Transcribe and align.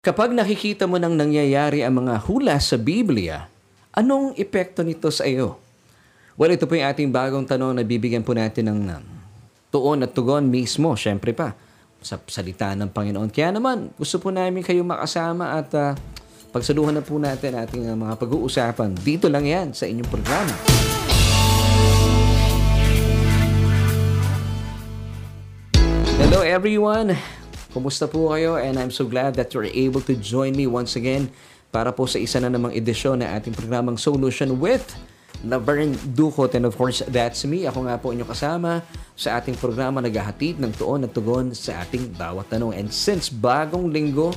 Kapag 0.00 0.32
nakikita 0.32 0.88
mo 0.88 0.96
nang 0.96 1.12
nangyayari 1.12 1.84
ang 1.84 2.00
mga 2.00 2.24
hula 2.24 2.56
sa 2.56 2.80
Biblia, 2.80 3.52
anong 3.92 4.32
epekto 4.40 4.80
nito 4.80 5.12
sa 5.12 5.28
iyo? 5.28 5.60
Well, 6.40 6.56
ito 6.56 6.64
po 6.64 6.72
yung 6.72 6.88
ating 6.88 7.12
bagong 7.12 7.44
tanong 7.44 7.76
na 7.76 7.84
bibigyan 7.84 8.24
po 8.24 8.32
natin 8.32 8.72
ng 8.72 8.96
um, 8.96 9.04
tuon 9.68 10.00
at 10.00 10.16
tugon 10.16 10.48
mismo, 10.48 10.96
syempre 10.96 11.36
pa, 11.36 11.52
sa 12.00 12.16
salita 12.16 12.72
ng 12.72 12.88
Panginoon. 12.88 13.28
Kaya 13.28 13.52
naman, 13.52 13.92
gusto 13.92 14.16
po 14.16 14.32
namin 14.32 14.64
kayo 14.64 14.80
makasama 14.88 15.60
at 15.60 15.68
uh, 15.76 15.92
pagsaluhan 16.48 16.96
na 16.96 17.04
po 17.04 17.20
natin 17.20 17.60
ating 17.60 17.92
uh, 17.92 17.96
mga 18.00 18.16
pag-uusapan. 18.16 18.96
Dito 18.96 19.28
lang 19.28 19.44
yan 19.44 19.76
sa 19.76 19.84
inyong 19.84 20.08
programa. 20.08 20.54
Hello 26.16 26.40
everyone! 26.40 27.39
Kumusta 27.70 28.10
po 28.10 28.34
kayo? 28.34 28.58
And 28.58 28.74
I'm 28.82 28.90
so 28.90 29.06
glad 29.06 29.38
that 29.38 29.54
you're 29.54 29.70
able 29.70 30.02
to 30.10 30.18
join 30.18 30.58
me 30.58 30.66
once 30.66 30.98
again 30.98 31.30
para 31.70 31.94
po 31.94 32.02
sa 32.10 32.18
isa 32.18 32.42
na 32.42 32.50
namang 32.50 32.74
edisyon 32.74 33.22
na 33.22 33.38
ating 33.38 33.54
programang 33.54 33.94
Solution 33.94 34.58
with 34.58 34.82
Laverne 35.46 35.94
Ducot. 36.10 36.50
And 36.58 36.66
of 36.66 36.74
course, 36.74 37.06
that's 37.06 37.46
me. 37.46 37.70
Ako 37.70 37.86
nga 37.86 37.94
po 37.94 38.10
inyong 38.10 38.26
kasama 38.26 38.82
sa 39.14 39.38
ating 39.38 39.54
programa 39.54 40.02
naghahatid 40.02 40.58
ng 40.58 40.74
tuon 40.74 41.06
at 41.06 41.14
tugon 41.14 41.54
sa 41.54 41.86
ating 41.86 42.10
bawat 42.18 42.50
tanong. 42.50 42.74
And 42.74 42.90
since 42.90 43.30
bagong 43.30 43.86
linggo, 43.86 44.34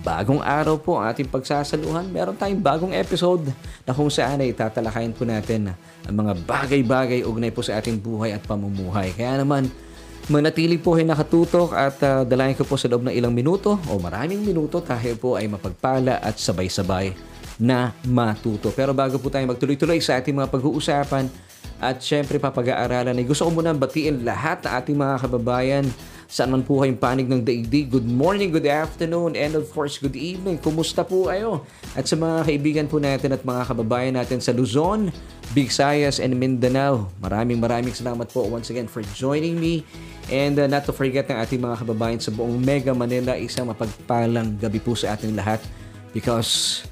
bagong 0.00 0.40
araw 0.40 0.80
po 0.80 0.96
ang 0.96 1.12
ating 1.12 1.28
pagsasaluhan, 1.28 2.08
meron 2.08 2.32
tayong 2.32 2.64
bagong 2.64 2.96
episode 2.96 3.44
na 3.84 3.92
kung 3.92 4.08
saan 4.08 4.40
ay 4.40 4.56
tatalakayin 4.56 5.12
po 5.12 5.28
natin 5.28 5.76
ang 6.08 6.16
mga 6.16 6.32
bagay-bagay 6.48 7.28
ugnay 7.28 7.52
po 7.52 7.60
sa 7.60 7.76
ating 7.76 8.00
buhay 8.00 8.32
at 8.32 8.40
pamumuhay. 8.48 9.12
Kaya 9.12 9.44
naman, 9.44 9.68
Manatili 10.30 10.78
po 10.78 10.94
ay 10.94 11.02
nakatutok 11.02 11.74
at 11.74 11.98
uh, 12.06 12.22
dalayan 12.22 12.54
ko 12.54 12.62
po 12.62 12.78
sa 12.78 12.86
loob 12.86 13.02
ng 13.02 13.10
ilang 13.10 13.34
minuto 13.34 13.82
o 13.90 13.98
maraming 13.98 14.38
minuto 14.46 14.78
tayo 14.78 15.18
po 15.18 15.34
ay 15.34 15.50
mapagpala 15.50 16.22
at 16.22 16.38
sabay-sabay 16.38 17.10
na 17.58 17.90
matuto. 18.06 18.70
Pero 18.70 18.94
bago 18.94 19.18
po 19.18 19.26
tayo 19.26 19.42
magtuloy-tuloy 19.50 19.98
sa 19.98 20.22
ating 20.22 20.38
mga 20.38 20.54
pag-uusapan 20.54 21.26
at 21.80 22.04
syempre 22.04 22.36
papag-aaralan 22.36 23.16
ay 23.16 23.24
gusto 23.24 23.48
ko 23.48 23.50
muna 23.56 23.72
batiin 23.72 24.22
lahat 24.22 24.62
na 24.62 24.78
ating 24.78 24.96
mga 24.96 25.16
kababayan 25.26 25.84
Saan 26.30 26.54
man 26.54 26.62
po 26.62 26.78
kayong 26.78 26.94
panig 26.94 27.26
ng 27.26 27.42
daigdig, 27.42 27.90
good 27.90 28.06
morning, 28.06 28.54
good 28.54 28.70
afternoon, 28.70 29.34
and 29.34 29.58
of 29.58 29.66
course, 29.74 29.98
good 29.98 30.14
evening. 30.14 30.62
Kumusta 30.62 31.02
po 31.02 31.26
kayo? 31.26 31.66
At 31.98 32.06
sa 32.06 32.14
mga 32.14 32.46
kaibigan 32.46 32.86
po 32.86 33.02
natin 33.02 33.34
at 33.34 33.42
mga 33.42 33.66
kababayan 33.66 34.14
natin 34.14 34.38
sa 34.38 34.54
Luzon, 34.54 35.10
Visayas, 35.50 36.22
and 36.22 36.38
Mindanao, 36.38 37.10
maraming 37.18 37.58
maraming 37.58 37.90
salamat 37.90 38.30
po 38.30 38.46
once 38.46 38.70
again 38.70 38.86
for 38.86 39.02
joining 39.18 39.58
me. 39.58 39.82
And 40.30 40.54
uh, 40.54 40.70
not 40.70 40.86
to 40.86 40.94
forget 40.94 41.26
ng 41.26 41.34
ating 41.34 41.66
mga 41.66 41.82
kababayan 41.82 42.22
sa 42.22 42.30
buong 42.30 42.62
Mega 42.62 42.94
Manila, 42.94 43.34
isang 43.34 43.66
mapagpalang 43.66 44.54
gabi 44.54 44.78
po 44.78 44.94
sa 44.94 45.18
ating 45.18 45.34
lahat 45.34 45.58
because 46.14 46.86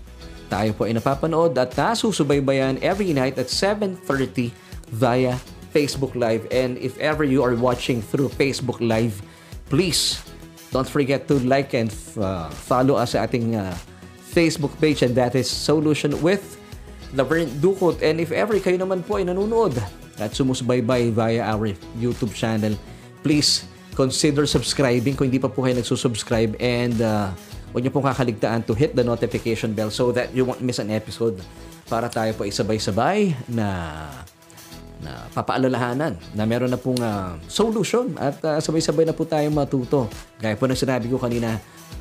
tayo 0.51 0.75
po 0.75 0.91
ay 0.91 0.99
napapanood 0.99 1.55
at 1.55 1.79
nasusubaybayan 1.79 2.83
every 2.83 3.15
night 3.15 3.39
at 3.39 3.47
7.30 3.47 4.67
via 4.93 5.37
Facebook 5.75 6.15
Live. 6.15 6.47
And 6.51 6.79
if 6.79 6.99
ever 6.99 7.25
you 7.25 7.43
are 7.43 7.55
watching 7.55 8.01
through 8.01 8.33
Facebook 8.35 8.81
Live, 8.81 9.21
please 9.69 10.21
don't 10.73 10.89
forget 10.89 11.29
to 11.29 11.41
like 11.45 11.73
and 11.73 11.93
uh, 12.17 12.49
follow 12.51 12.97
us 12.97 13.17
sa 13.17 13.25
ating 13.25 13.57
uh, 13.57 13.73
Facebook 14.29 14.73
page 14.81 15.01
and 15.01 15.17
that 15.17 15.33
is 15.35 15.49
Solution 15.49 16.13
with 16.21 16.61
Laverne 17.17 17.49
Ducot. 17.61 18.05
And 18.05 18.21
if 18.21 18.33
ever 18.33 18.61
kayo 18.61 18.77
naman 18.77 19.05
po 19.05 19.17
ay 19.17 19.25
nanonood 19.25 19.77
at 20.21 20.35
sumusubaybay 20.37 21.13
via 21.15 21.41
our 21.45 21.73
YouTube 21.97 22.37
channel, 22.37 22.77
please 23.25 23.65
consider 23.97 24.47
subscribing 24.47 25.19
kung 25.19 25.33
hindi 25.33 25.43
pa 25.43 25.51
po 25.51 25.67
kayo 25.67 25.75
nagsusubscribe 25.75 26.55
and 26.63 27.03
uh, 27.03 27.35
huwag 27.75 27.83
niyo 27.83 27.91
pong 27.91 28.07
kakaligtaan 28.07 28.63
to 28.63 28.71
hit 28.71 28.95
the 28.95 29.03
notification 29.03 29.75
bell 29.75 29.91
so 29.91 30.15
that 30.15 30.31
you 30.31 30.47
won't 30.47 30.63
miss 30.63 30.79
an 30.79 30.93
episode 30.95 31.35
para 31.91 32.07
tayo 32.07 32.31
po 32.37 32.47
isabay-sabay 32.47 33.35
na 33.51 33.67
na 34.99 35.31
papaalalahanan 35.31 36.19
na 36.35 36.43
meron 36.43 36.71
na 36.71 36.79
pong 36.81 36.99
uh, 36.99 37.39
solution 37.47 38.11
at 38.19 38.39
uh, 38.43 38.59
sabay-sabay 38.59 39.07
na 39.07 39.15
po 39.15 39.23
tayong 39.23 39.55
matuto. 39.55 40.11
Gaya 40.43 40.59
po 40.59 40.67
ng 40.67 40.79
sinabi 40.79 41.07
ko 41.07 41.19
kanina, 41.19 41.59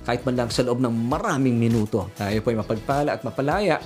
kahit 0.07 0.23
man 0.23 0.35
lang 0.39 0.49
sa 0.49 0.66
loob 0.66 0.81
ng 0.81 0.89
maraming 0.89 1.59
minuto, 1.59 2.09
tayo 2.17 2.39
po 2.41 2.49
ay 2.49 2.57
mapagpala 2.57 3.09
at 3.13 3.22
mapalaya 3.22 3.77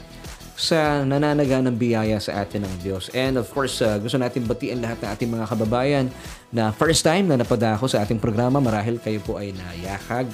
sa 0.61 1.01
nananaga 1.01 1.57
ng 1.57 1.73
biyaya 1.73 2.21
sa 2.21 2.45
atin 2.45 2.69
ng 2.69 2.75
Diyos. 2.85 3.09
And 3.17 3.41
of 3.41 3.49
course, 3.49 3.81
uh, 3.81 3.97
gusto 3.97 4.21
natin 4.21 4.45
batiin 4.45 4.77
lahat 4.77 5.01
ng 5.01 5.09
ating 5.09 5.29
mga 5.33 5.45
kababayan 5.49 6.05
na 6.53 6.69
first 6.69 7.01
time 7.01 7.25
na 7.25 7.41
napadako 7.41 7.89
sa 7.89 8.05
ating 8.05 8.21
programa. 8.21 8.61
Marahil 8.61 9.01
kayo 9.01 9.17
po 9.25 9.41
ay 9.41 9.57
nayakag 9.57 10.29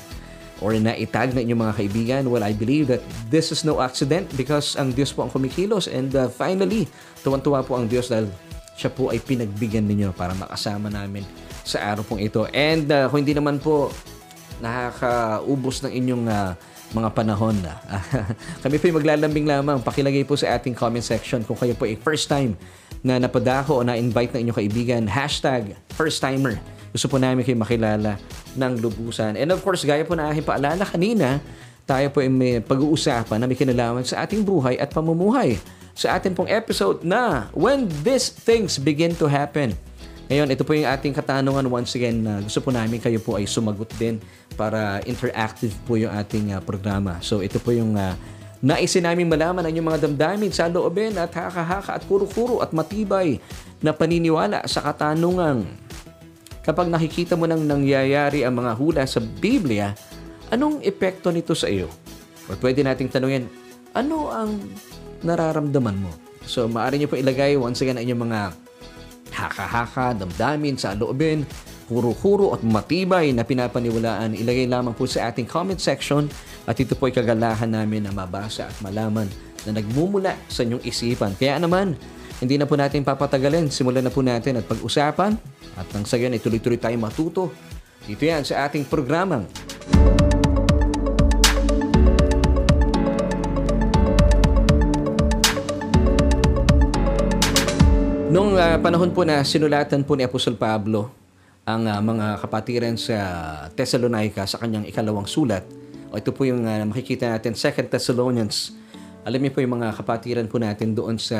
or 0.59 0.73
naitag 0.75 1.31
na 1.31 1.41
inyong 1.45 1.61
mga 1.69 1.75
kaibigan. 1.79 2.23
Well, 2.27 2.43
I 2.43 2.51
believe 2.51 2.89
that 2.91 2.99
this 3.29 3.53
is 3.53 3.63
no 3.63 3.79
accident 3.79 4.27
because 4.35 4.75
ang 4.75 4.91
Diyos 4.91 5.13
po 5.13 5.23
ang 5.23 5.31
kumikilos. 5.31 5.87
And 5.87 6.11
uh, 6.17 6.27
finally, 6.27 6.89
tuwan-tuwa 7.21 7.63
po 7.63 7.77
ang 7.77 7.87
Diyos 7.87 8.09
dahil 8.09 8.27
siya 8.77 8.93
po 8.93 9.09
ay 9.09 9.17
pinagbigyan 9.17 9.89
ninyo 9.89 10.13
para 10.13 10.37
makasama 10.37 10.93
namin 10.93 11.25
sa 11.65 11.81
araw 11.81 12.05
pong 12.05 12.21
ito. 12.21 12.45
And 12.53 12.85
uh, 12.87 13.09
kung 13.09 13.25
hindi 13.25 13.33
naman 13.33 13.57
po 13.57 13.89
nakakaubos 14.61 15.81
ng 15.81 15.91
inyong 15.97 16.23
uh, 16.29 16.53
mga 16.93 17.09
panahon 17.11 17.57
na. 17.59 17.81
Kami 18.63 18.79
po 18.79 18.85
ay 18.87 18.95
maglalambing 18.95 19.49
lamang. 19.49 19.83
Pakilagay 19.83 20.23
po 20.23 20.39
sa 20.39 20.55
ating 20.55 20.77
comment 20.77 21.03
section 21.03 21.43
kung 21.43 21.57
kayo 21.59 21.75
po 21.75 21.83
ay 21.83 21.99
first 21.99 22.31
time 22.31 22.55
na 23.03 23.19
napadako 23.19 23.81
o 23.81 23.83
na-invite 23.83 24.37
ng 24.37 24.47
inyong 24.47 24.57
kaibigan. 24.61 25.03
Hashtag 25.09 25.75
first 25.97 26.23
timer. 26.23 26.55
Gusto 26.93 27.11
po 27.11 27.19
namin 27.19 27.43
kayo 27.43 27.59
makilala 27.59 28.15
ng 28.55 28.73
lubusan. 28.79 29.35
And 29.35 29.51
of 29.51 29.59
course, 29.65 29.83
gaya 29.83 30.07
po 30.07 30.15
na 30.15 30.31
aking 30.31 30.47
paalala 30.47 30.87
kanina, 30.87 31.43
tayo 31.83 32.07
po 32.13 32.23
ay 32.23 32.31
may 32.31 32.63
pag-uusapan 32.63 33.37
na 33.41 33.45
may 33.49 33.57
kinalaman 33.59 34.07
sa 34.07 34.23
ating 34.23 34.47
buhay 34.47 34.79
at 34.79 34.87
pamumuhay 34.91 35.59
sa 35.97 36.13
atin 36.13 36.37
pong 36.37 36.45
episode 36.45 37.01
na 37.01 37.49
When 37.57 37.89
These 38.05 38.29
Things 38.29 38.77
Begin 38.77 39.17
to 39.17 39.25
Happen. 39.25 39.73
Ngayon, 40.29 40.53
ito 40.53 40.61
po 40.61 40.77
yung 40.77 40.85
ating 40.85 41.09
katanungan 41.09 41.65
once 41.65 41.97
again 41.97 42.21
na 42.21 42.37
gusto 42.45 42.61
po 42.61 42.69
namin 42.69 43.01
kayo 43.01 43.17
po 43.17 43.33
ay 43.33 43.49
sumagot 43.49 43.89
din 43.97 44.21
para 44.53 45.01
interactive 45.09 45.73
po 45.89 45.97
yung 45.97 46.13
ating 46.13 46.53
uh, 46.53 46.61
programa. 46.61 47.17
So 47.25 47.41
ito 47.41 47.57
po 47.57 47.73
yung 47.73 47.97
uh, 47.97 48.13
naisin 48.61 49.09
namin 49.09 49.25
malaman 49.25 49.65
ang 49.65 49.73
inyong 49.73 49.89
mga 49.89 50.01
damdamin 50.05 50.53
sa 50.53 50.69
loobin 50.69 51.17
at 51.17 51.33
haka-haka 51.33 51.97
at 51.97 52.03
kuro-kuro 52.05 52.61
at 52.61 52.69
matibay 52.77 53.41
na 53.81 53.89
paniniwala 53.89 54.69
sa 54.69 54.85
katanungang 54.85 55.65
kapag 56.61 56.93
nakikita 56.93 57.33
mo 57.33 57.49
nang 57.49 57.63
nangyayari 57.63 58.45
ang 58.45 58.59
mga 58.59 58.75
hula 58.75 59.03
sa 59.07 59.23
Biblia, 59.23 59.95
anong 60.51 60.83
epekto 60.83 61.31
nito 61.31 61.55
sa 61.55 61.71
iyo? 61.71 61.87
Or 62.51 62.59
pwede 62.59 62.83
nating 62.83 63.07
tanungin, 63.07 63.47
ano 63.95 64.27
ang 64.27 64.59
nararamdaman 65.21 65.97
mo. 65.97 66.11
So, 66.47 66.65
maaari 66.69 67.01
nyo 67.01 67.11
po 67.11 67.19
ilagay 67.19 67.59
once 67.59 67.83
again 67.83 67.99
ang 67.99 68.05
inyong 68.07 68.23
mga 68.29 68.39
haka-haka, 69.37 70.17
damdamin, 70.17 70.79
sa 70.79 70.97
loobin, 70.97 71.45
huro-huro 71.87 72.55
at 72.55 72.61
matibay 72.63 73.31
na 73.31 73.43
pinapaniwalaan. 73.47 74.35
Ilagay 74.35 74.67
lamang 74.67 74.95
po 74.95 75.07
sa 75.07 75.29
ating 75.31 75.47
comment 75.47 75.79
section 75.79 76.27
at 76.67 76.75
ito 76.79 76.95
po 76.95 77.07
ay 77.07 77.15
kagalahan 77.15 77.71
namin 77.71 78.07
na 78.07 78.11
mabasa 78.11 78.67
at 78.67 78.77
malaman 78.83 79.27
na 79.67 79.79
nagmumula 79.79 80.35
sa 80.51 80.63
inyong 80.63 80.83
isipan. 80.83 81.35
Kaya 81.35 81.59
naman, 81.59 81.95
hindi 82.43 82.55
na 82.59 82.69
po 82.69 82.77
natin 82.77 83.01
papatagalin. 83.01 83.71
Simulan 83.71 84.05
na 84.05 84.13
po 84.13 84.21
natin 84.21 84.61
at 84.61 84.65
pag-usapan 84.67 85.35
at 85.79 85.87
nang 85.95 86.05
sa 86.05 86.19
ganyan, 86.19 86.39
ituloy-tuloy 86.39 86.79
tayong 86.79 87.03
matuto. 87.03 87.51
Dito 88.07 88.23
yan 88.23 88.47
sa 88.47 88.67
ating 88.67 88.87
programang 88.87 89.47
Nung 98.27 98.59
uh, 98.59 98.75
panahon 98.83 99.15
po 99.15 99.23
na 99.23 99.39
sinulatan 99.39 100.03
po 100.03 100.19
ni 100.19 100.27
Apostol 100.27 100.59
Pablo 100.59 101.15
ang 101.63 101.87
uh, 101.87 101.95
mga 102.03 102.43
kapatiran 102.43 102.99
sa 102.99 103.15
Thessalonica 103.71 104.43
sa 104.43 104.59
kanyang 104.59 104.83
ikalawang 104.83 105.23
sulat, 105.23 105.63
o 106.11 106.19
ito 106.19 106.35
po 106.35 106.43
yung 106.43 106.67
uh, 106.67 106.83
makikita 106.83 107.31
natin, 107.31 107.55
2 107.55 107.87
Thessalonians. 107.87 108.75
Alam 109.23 109.47
niyo 109.47 109.55
po 109.55 109.63
yung 109.63 109.79
mga 109.79 109.95
kapatiran 109.95 110.43
po 110.51 110.59
natin 110.59 110.91
doon 110.91 111.15
sa 111.15 111.39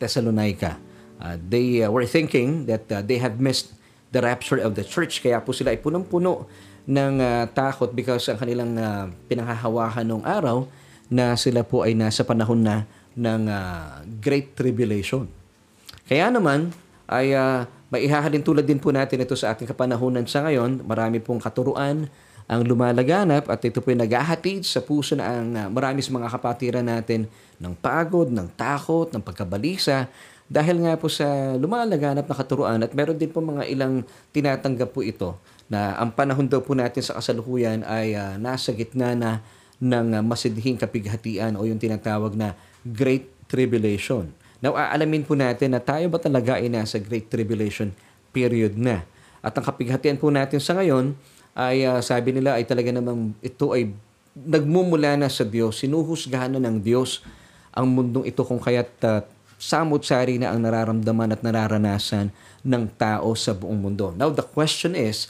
Thessalonica. 0.00 0.80
Uh, 1.20 1.36
they 1.36 1.84
uh, 1.84 1.92
were 1.92 2.08
thinking 2.08 2.64
that 2.64 2.88
uh, 2.88 3.04
they 3.04 3.20
have 3.20 3.36
missed 3.36 3.76
the 4.08 4.24
rapture 4.24 4.56
of 4.56 4.72
the 4.80 4.84
church. 4.88 5.20
Kaya 5.20 5.44
po 5.44 5.52
sila 5.52 5.76
ay 5.76 5.84
punong-puno 5.84 6.48
ng 6.88 7.14
uh, 7.20 7.44
takot 7.52 7.92
because 7.92 8.24
ang 8.32 8.40
kanilang 8.40 8.72
uh, 8.80 9.12
pinanghahawakan 9.28 10.08
noong 10.08 10.24
araw 10.24 10.64
na 11.12 11.36
sila 11.36 11.60
po 11.60 11.84
ay 11.84 11.92
nasa 11.92 12.24
panahon 12.24 12.64
na 12.64 12.88
ng 13.12 13.52
uh, 13.52 14.00
Great 14.16 14.56
Tribulation. 14.56 15.39
Kaya 16.10 16.26
naman, 16.26 16.74
ay 17.06 17.38
uh, 17.38 17.70
maihahalin 17.94 18.42
tulad 18.42 18.66
din 18.66 18.82
po 18.82 18.90
natin 18.90 19.22
ito 19.22 19.38
sa 19.38 19.54
ating 19.54 19.70
kapanahunan 19.70 20.26
sa 20.26 20.42
ngayon. 20.42 20.82
Marami 20.82 21.22
pong 21.22 21.38
katuruan 21.38 22.10
ang 22.50 22.66
lumalaganap 22.66 23.46
at 23.46 23.62
ito 23.62 23.78
po 23.78 23.94
ay 23.94 23.98
naghahatid 24.02 24.66
sa 24.66 24.82
puso 24.82 25.14
na 25.14 25.38
ang 25.38 25.54
uh, 25.54 25.70
marami 25.70 26.02
sa 26.02 26.10
mga 26.10 26.26
kapatiran 26.34 26.82
natin 26.82 27.30
ng 27.62 27.78
pagod, 27.78 28.26
ng 28.26 28.50
takot, 28.58 29.06
ng 29.14 29.22
pagkabalisa 29.22 30.10
dahil 30.50 30.82
nga 30.82 30.98
po 30.98 31.06
sa 31.06 31.54
lumalaganap 31.54 32.26
na 32.26 32.34
katuruan 32.34 32.82
at 32.82 32.90
meron 32.90 33.14
din 33.14 33.30
po 33.30 33.38
mga 33.38 33.70
ilang 33.70 34.02
tinatanggap 34.34 34.90
po 34.90 35.06
ito 35.06 35.38
na 35.70 35.94
ang 35.94 36.10
panahon 36.10 36.50
daw 36.50 36.58
po 36.58 36.74
natin 36.74 37.06
sa 37.06 37.22
kasalukuyan 37.22 37.86
ay 37.86 38.18
uh, 38.18 38.34
nasa 38.34 38.74
gitna 38.74 39.14
na 39.14 39.38
ng 39.78 40.26
masidhing 40.26 40.74
kapighatian 40.74 41.54
o 41.54 41.62
yung 41.62 41.78
tinatawag 41.78 42.34
na 42.34 42.58
Great 42.82 43.30
Tribulation. 43.46 44.39
Now, 44.60 44.76
aalamin 44.76 45.24
po 45.24 45.32
natin 45.32 45.72
na 45.72 45.80
tayo 45.80 46.12
ba 46.12 46.20
talaga 46.20 46.60
ay 46.60 46.68
nasa 46.68 47.00
Great 47.00 47.32
Tribulation 47.32 47.96
period 48.30 48.76
na. 48.76 49.08
At 49.40 49.56
ang 49.56 49.64
kapighatian 49.64 50.20
po 50.20 50.28
natin 50.28 50.60
sa 50.60 50.76
ngayon 50.76 51.16
ay 51.56 51.88
uh, 51.88 51.98
sabi 52.04 52.36
nila 52.36 52.60
ay 52.60 52.68
talaga 52.68 52.92
namang 52.92 53.32
ito 53.40 53.72
ay 53.72 53.88
nagmumula 54.36 55.16
na 55.16 55.32
sa 55.32 55.48
Diyos. 55.48 55.80
Sinuhusgahan 55.80 56.54
na 56.54 56.60
ng 56.62 56.76
Diyos 56.84 57.24
ang 57.72 57.88
mundong 57.88 58.28
ito 58.28 58.44
kung 58.44 58.60
kaya't 58.60 58.92
uh, 59.08 59.24
samot-sari 59.60 60.40
na 60.40 60.52
ang 60.52 60.60
nararamdaman 60.64 61.36
at 61.36 61.40
nararanasan 61.44 62.32
ng 62.64 62.84
tao 62.96 63.32
sa 63.36 63.52
buong 63.52 63.80
mundo. 63.80 64.12
Now, 64.16 64.32
the 64.32 64.44
question 64.44 64.96
is, 64.96 65.28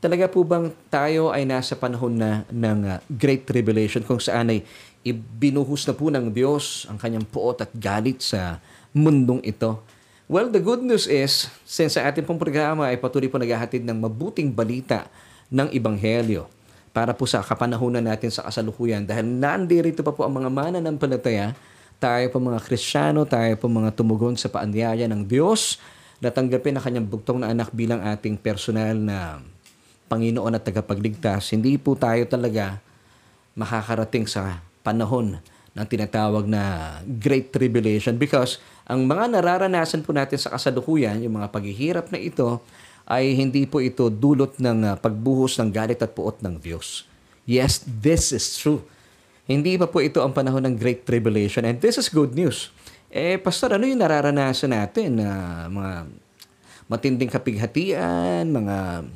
talaga 0.00 0.28
po 0.28 0.44
bang 0.44 0.72
tayo 0.88 1.32
ay 1.32 1.44
nasa 1.48 1.76
panahon 1.76 2.16
na 2.16 2.44
ng 2.52 2.80
uh, 2.84 2.96
Great 3.08 3.48
Tribulation 3.48 4.04
kung 4.04 4.20
saan 4.20 4.52
ay 4.52 4.60
ibinuhos 5.06 5.86
na 5.86 5.94
po 5.94 6.10
ng 6.10 6.34
Diyos 6.34 6.90
ang 6.90 6.98
kanyang 6.98 7.22
puot 7.22 7.62
at 7.62 7.70
galit 7.78 8.18
sa 8.18 8.58
mundong 8.90 9.38
ito? 9.46 9.78
Well, 10.26 10.50
the 10.50 10.58
good 10.58 10.82
news 10.82 11.06
is, 11.06 11.46
since 11.62 11.94
sa 11.94 12.10
ating 12.10 12.26
pong 12.26 12.42
programa 12.42 12.90
ay 12.90 12.98
patuloy 12.98 13.30
po 13.30 13.38
naghahatid 13.38 13.86
ng 13.86 13.94
mabuting 13.94 14.50
balita 14.50 15.06
ng 15.54 15.70
Ebanghelyo 15.70 16.50
para 16.90 17.14
po 17.14 17.30
sa 17.30 17.38
kapanahunan 17.46 18.02
natin 18.02 18.34
sa 18.34 18.42
kasalukuyan 18.50 19.06
dahil 19.06 19.22
nandirito 19.22 20.02
pa 20.02 20.10
po 20.10 20.26
ang 20.26 20.34
mga 20.34 20.50
mananampalataya, 20.50 21.54
tayo 22.02 22.26
po 22.34 22.42
mga 22.42 22.58
Kristiyano, 22.66 23.22
tayo 23.22 23.54
po 23.54 23.70
mga 23.70 23.94
tumugon 23.94 24.34
sa 24.34 24.50
paanyaya 24.50 25.06
ng 25.06 25.22
Diyos 25.22 25.78
na 26.18 26.34
tanggapin 26.34 26.74
ang 26.74 26.82
kanyang 26.82 27.06
bugtong 27.06 27.46
na 27.46 27.54
anak 27.54 27.70
bilang 27.70 28.02
ating 28.02 28.34
personal 28.34 28.98
na 28.98 29.38
Panginoon 30.10 30.58
at 30.58 30.66
tagapagligtas. 30.66 31.54
Hindi 31.54 31.78
po 31.78 31.94
tayo 31.94 32.26
talaga 32.26 32.82
makakarating 33.54 34.26
sa 34.26 34.65
panahon 34.86 35.42
ng 35.76 35.86
tinatawag 35.90 36.46
na 36.46 36.94
Great 37.04 37.50
Tribulation 37.50 38.14
because 38.14 38.62
ang 38.86 39.04
mga 39.04 39.34
nararanasan 39.34 40.06
po 40.06 40.14
natin 40.14 40.38
sa 40.38 40.54
kasalukuyan, 40.54 41.18
yung 41.26 41.42
mga 41.42 41.50
paghihirap 41.50 42.14
na 42.14 42.22
ito, 42.22 42.62
ay 43.06 43.34
hindi 43.34 43.66
po 43.66 43.82
ito 43.82 44.06
dulot 44.06 44.56
ng 44.62 44.78
uh, 44.82 44.94
pagbuhos 44.98 45.58
ng 45.58 45.74
galit 45.74 45.98
at 45.98 46.14
puot 46.14 46.38
ng 46.38 46.62
Diyos. 46.62 47.02
Yes, 47.46 47.82
this 47.82 48.30
is 48.30 48.58
true. 48.58 48.82
Hindi 49.46 49.78
pa 49.78 49.86
po 49.86 50.02
ito 50.02 50.22
ang 50.22 50.34
panahon 50.34 50.62
ng 50.66 50.74
Great 50.74 51.06
Tribulation 51.06 51.66
and 51.66 51.78
this 51.78 51.98
is 51.98 52.10
good 52.10 52.34
news. 52.34 52.70
Eh, 53.10 53.38
Pastor, 53.38 53.78
ano 53.78 53.86
yung 53.86 54.02
nararanasan 54.02 54.74
natin 54.74 55.22
na 55.22 55.28
uh, 55.28 55.70
mga 55.70 55.92
matinding 56.86 57.30
kapighatian, 57.30 58.50
mga 58.50 59.06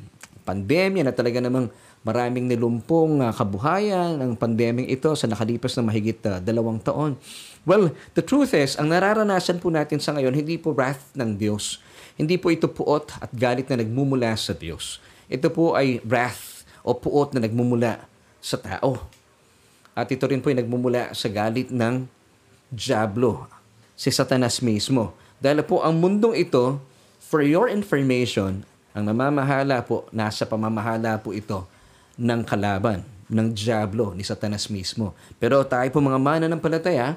pandemya 0.43 1.03
na 1.07 1.13
talaga 1.15 1.39
namang 1.39 1.67
Maraming 2.01 2.49
nilumpong 2.49 3.21
uh, 3.21 3.29
kabuhayan 3.29 4.17
ng 4.17 4.33
pandeming 4.33 4.89
ito 4.89 5.13
sa 5.13 5.29
nakalipas 5.29 5.77
na 5.77 5.85
mahigit 5.85 6.17
uh, 6.25 6.41
dalawang 6.41 6.81
taon. 6.81 7.13
Well, 7.61 7.93
the 8.17 8.25
truth 8.25 8.57
is, 8.57 8.73
ang 8.73 8.89
nararanasan 8.89 9.61
po 9.61 9.69
natin 9.69 10.01
sa 10.01 10.17
ngayon, 10.17 10.33
hindi 10.33 10.57
po 10.57 10.73
wrath 10.73 11.13
ng 11.13 11.37
Diyos. 11.37 11.77
Hindi 12.17 12.41
po 12.41 12.49
ito 12.49 12.65
puot 12.65 13.21
at 13.21 13.29
galit 13.29 13.69
na 13.69 13.77
nagmumula 13.77 14.33
sa 14.33 14.57
Diyos. 14.57 14.97
Ito 15.29 15.53
po 15.53 15.77
ay 15.77 16.01
wrath 16.01 16.65
o 16.81 16.97
puot 16.97 17.37
na 17.37 17.45
nagmumula 17.45 18.01
sa 18.41 18.57
tao. 18.57 19.05
At 19.93 20.09
ito 20.09 20.25
rin 20.25 20.41
po 20.41 20.49
ay 20.49 20.57
nagmumula 20.57 21.13
sa 21.13 21.29
galit 21.29 21.69
ng 21.69 22.09
Diablo, 22.73 23.45
si 23.93 24.09
Satanas 24.09 24.57
mismo. 24.65 25.13
Dahil 25.37 25.61
po 25.61 25.85
ang 25.85 26.01
mundong 26.01 26.33
ito, 26.33 26.81
for 27.21 27.45
your 27.45 27.69
information, 27.69 28.65
ang 28.97 29.05
namamahala 29.05 29.85
po, 29.85 30.09
nasa 30.09 30.49
pamamahala 30.49 31.21
po 31.21 31.29
ito 31.29 31.69
ng 32.17 32.41
kalaban, 32.43 33.05
ng 33.31 33.55
Diablo, 33.55 34.11
ni 34.11 34.25
Satanas 34.25 34.67
mismo. 34.67 35.15
Pero 35.39 35.63
tayo 35.63 35.87
po 35.91 36.03
mga 36.03 36.19
mana 36.19 36.45
ng 36.51 36.59
palataya, 36.59 37.15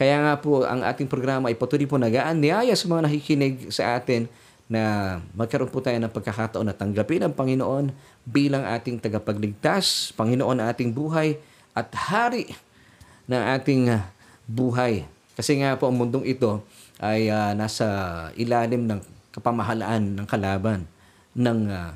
kaya 0.00 0.16
nga 0.24 0.34
po 0.40 0.64
ang 0.64 0.80
ating 0.80 1.04
programa 1.04 1.52
ay 1.52 1.56
patuloy 1.58 1.84
po 1.84 2.00
nag-aanyaya 2.00 2.72
sa 2.72 2.88
mga 2.88 3.04
nakikinig 3.04 3.68
sa 3.68 4.00
atin 4.00 4.24
na 4.70 5.18
magkaroon 5.34 5.68
po 5.68 5.82
tayo 5.82 5.98
ng 5.98 6.14
pagkakataon 6.14 6.64
na 6.64 6.72
tanggapin 6.72 7.26
ang 7.26 7.34
Panginoon 7.34 7.90
bilang 8.22 8.64
ating 8.64 9.02
tagapagligtas, 9.02 10.14
Panginoon 10.14 10.62
na 10.62 10.70
ating 10.70 10.94
buhay 10.94 11.36
at 11.74 11.90
hari 11.92 12.54
ng 13.26 13.42
ating 13.58 13.98
buhay. 14.46 15.04
Kasi 15.34 15.58
nga 15.60 15.74
po 15.74 15.90
ang 15.90 15.98
mundong 15.98 16.24
ito 16.24 16.62
ay 17.02 17.28
uh, 17.28 17.52
nasa 17.52 17.86
ilalim 18.38 18.86
ng 18.86 19.00
kapamahalaan 19.34 20.16
ng 20.16 20.26
kalaban 20.26 20.86
ng 21.36 21.58
uh, 21.70 21.92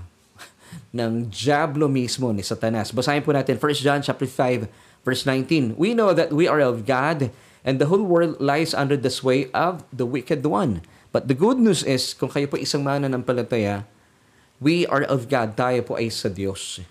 ng 0.90 1.30
Diablo 1.30 1.86
mismo 1.86 2.30
ni 2.34 2.42
Satanas. 2.42 2.90
Basahin 2.90 3.22
po 3.22 3.30
natin 3.30 3.56
1 3.56 3.84
John 3.84 4.00
chapter 4.02 4.26
5 4.26 4.66
verse 5.06 5.22
19. 5.28 5.78
We 5.78 5.94
know 5.94 6.10
that 6.10 6.34
we 6.34 6.50
are 6.50 6.60
of 6.60 6.82
God 6.82 7.30
and 7.62 7.78
the 7.78 7.86
whole 7.88 8.02
world 8.02 8.36
lies 8.42 8.76
under 8.76 8.98
the 8.98 9.12
sway 9.12 9.48
of 9.54 9.86
the 9.94 10.04
wicked 10.04 10.42
one. 10.42 10.84
But 11.14 11.30
the 11.30 11.38
good 11.38 11.62
news 11.62 11.86
is, 11.86 12.10
kung 12.10 12.26
kayo 12.26 12.50
po 12.50 12.58
isang 12.58 12.82
mananampalataya, 12.82 13.86
we 14.58 14.82
are 14.90 15.06
of 15.06 15.30
God. 15.30 15.54
Tayo 15.54 15.86
po 15.86 15.94
ay 15.94 16.10
sa 16.10 16.26
Diyos. 16.26 16.82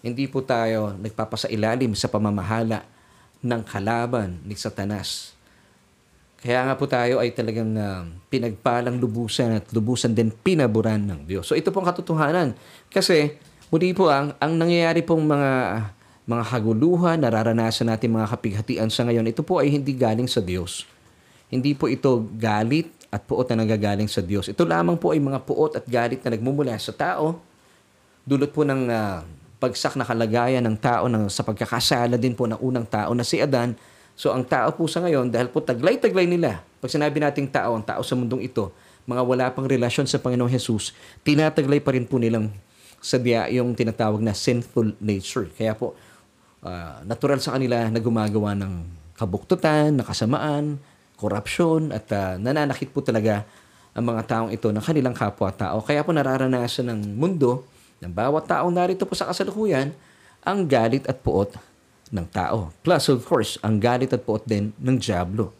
Hindi 0.00 0.24
po 0.24 0.40
tayo 0.40 0.96
nagpapasailalim 0.96 1.92
sa 1.92 2.08
pamamahala 2.08 2.88
ng 3.44 3.62
kalaban 3.68 4.40
ni 4.48 4.56
Satanas. 4.56 5.35
Kaya 6.46 6.62
nga 6.62 6.78
po 6.78 6.86
tayo 6.86 7.18
ay 7.18 7.34
talagang 7.34 7.74
uh, 7.74 8.06
pinagpalang 8.30 9.02
lubusan 9.02 9.58
at 9.58 9.66
lubusan 9.74 10.14
din 10.14 10.30
pinaburan 10.30 11.02
ng 11.02 11.26
Diyos. 11.26 11.50
So 11.50 11.58
ito 11.58 11.74
pong 11.74 11.90
katotohanan. 11.90 12.54
Kasi 12.86 13.34
muli 13.66 13.90
po 13.90 14.06
ang, 14.06 14.30
ang 14.38 14.54
nangyayari 14.54 15.02
pong 15.02 15.26
mga 15.26 15.50
mga 16.26 16.44
kaguluhan, 16.46 17.18
nararanasan 17.18 17.90
natin 17.90 18.14
mga 18.14 18.30
kapighatian 18.30 18.90
sa 18.90 19.02
ngayon, 19.06 19.26
ito 19.26 19.42
po 19.42 19.58
ay 19.58 19.74
hindi 19.74 19.90
galing 19.90 20.30
sa 20.30 20.38
Diyos. 20.38 20.86
Hindi 21.50 21.74
po 21.74 21.90
ito 21.90 22.30
galit 22.38 22.94
at 23.10 23.26
puot 23.26 23.46
na 23.50 23.66
nagagaling 23.66 24.06
sa 24.06 24.22
Diyos. 24.22 24.46
Ito 24.46 24.62
lamang 24.62 25.02
po 25.02 25.14
ay 25.14 25.18
mga 25.18 25.42
puot 25.42 25.74
at 25.74 25.86
galit 25.86 26.22
na 26.22 26.30
nagmumula 26.34 26.78
sa 26.78 26.94
tao. 26.94 27.42
Dulot 28.22 28.54
po 28.54 28.62
ng 28.62 28.86
uh, 28.86 29.22
pagsak 29.58 29.98
na 29.98 30.06
kalagayan 30.06 30.62
ng 30.62 30.78
tao 30.78 31.10
ng, 31.10 31.26
sa 31.26 31.42
pagkakasala 31.42 32.14
din 32.14 32.38
po 32.38 32.46
ng 32.46 32.58
unang 32.62 32.86
tao 32.86 33.10
na 33.14 33.26
si 33.26 33.42
Adan 33.42 33.74
So 34.16 34.32
ang 34.32 34.48
tao 34.48 34.72
po 34.72 34.88
sa 34.88 35.04
ngayon, 35.04 35.28
dahil 35.28 35.52
po 35.52 35.60
taglay-taglay 35.60 36.24
nila, 36.24 36.64
pag 36.80 36.88
sinabi 36.88 37.20
nating 37.20 37.52
tao, 37.52 37.76
ang 37.76 37.84
tao 37.84 38.00
sa 38.00 38.16
mundong 38.16 38.48
ito, 38.48 38.72
mga 39.04 39.22
wala 39.22 39.46
pang 39.52 39.68
relasyon 39.68 40.08
sa 40.08 40.16
Panginoong 40.16 40.48
Jesus, 40.48 40.96
tinataglay 41.20 41.84
pa 41.84 41.92
rin 41.92 42.08
po 42.08 42.16
nilang 42.16 42.48
sadya 42.98 43.46
yung 43.52 43.76
tinatawag 43.76 44.24
na 44.24 44.32
sinful 44.32 44.96
nature. 44.98 45.52
Kaya 45.52 45.76
po, 45.76 45.92
uh, 46.64 47.04
natural 47.04 47.38
sa 47.44 47.60
kanila 47.60 47.92
na 47.92 48.00
gumagawa 48.00 48.56
ng 48.56 48.88
kabuktutan, 49.20 49.92
nakasamaan, 50.00 50.80
korupsyon, 51.20 51.92
at 51.92 52.08
uh, 52.10 52.40
nananakit 52.40 52.88
po 52.90 53.04
talaga 53.04 53.44
ang 53.92 54.16
mga 54.16 54.22
taong 54.24 54.50
ito 54.50 54.72
ng 54.72 54.80
kanilang 54.80 55.12
kapwa-tao. 55.12 55.84
Kaya 55.84 56.00
po 56.00 56.16
nararanasan 56.16 56.88
ng 56.88 57.00
mundo, 57.20 57.68
ng 58.00 58.12
bawat 58.12 58.48
taong 58.48 58.72
narito 58.72 59.04
po 59.04 59.12
sa 59.12 59.28
kasalukuyan, 59.28 59.92
ang 60.40 60.64
galit 60.64 61.04
at 61.04 61.20
puot 61.20 61.75
ng 62.10 62.26
tao. 62.30 62.70
Plus, 62.82 63.10
of 63.10 63.22
course, 63.26 63.58
ang 63.62 63.78
galit 63.82 64.12
at 64.14 64.22
puot 64.22 64.42
din 64.46 64.70
ng 64.78 64.96
Diablo. 64.98 65.50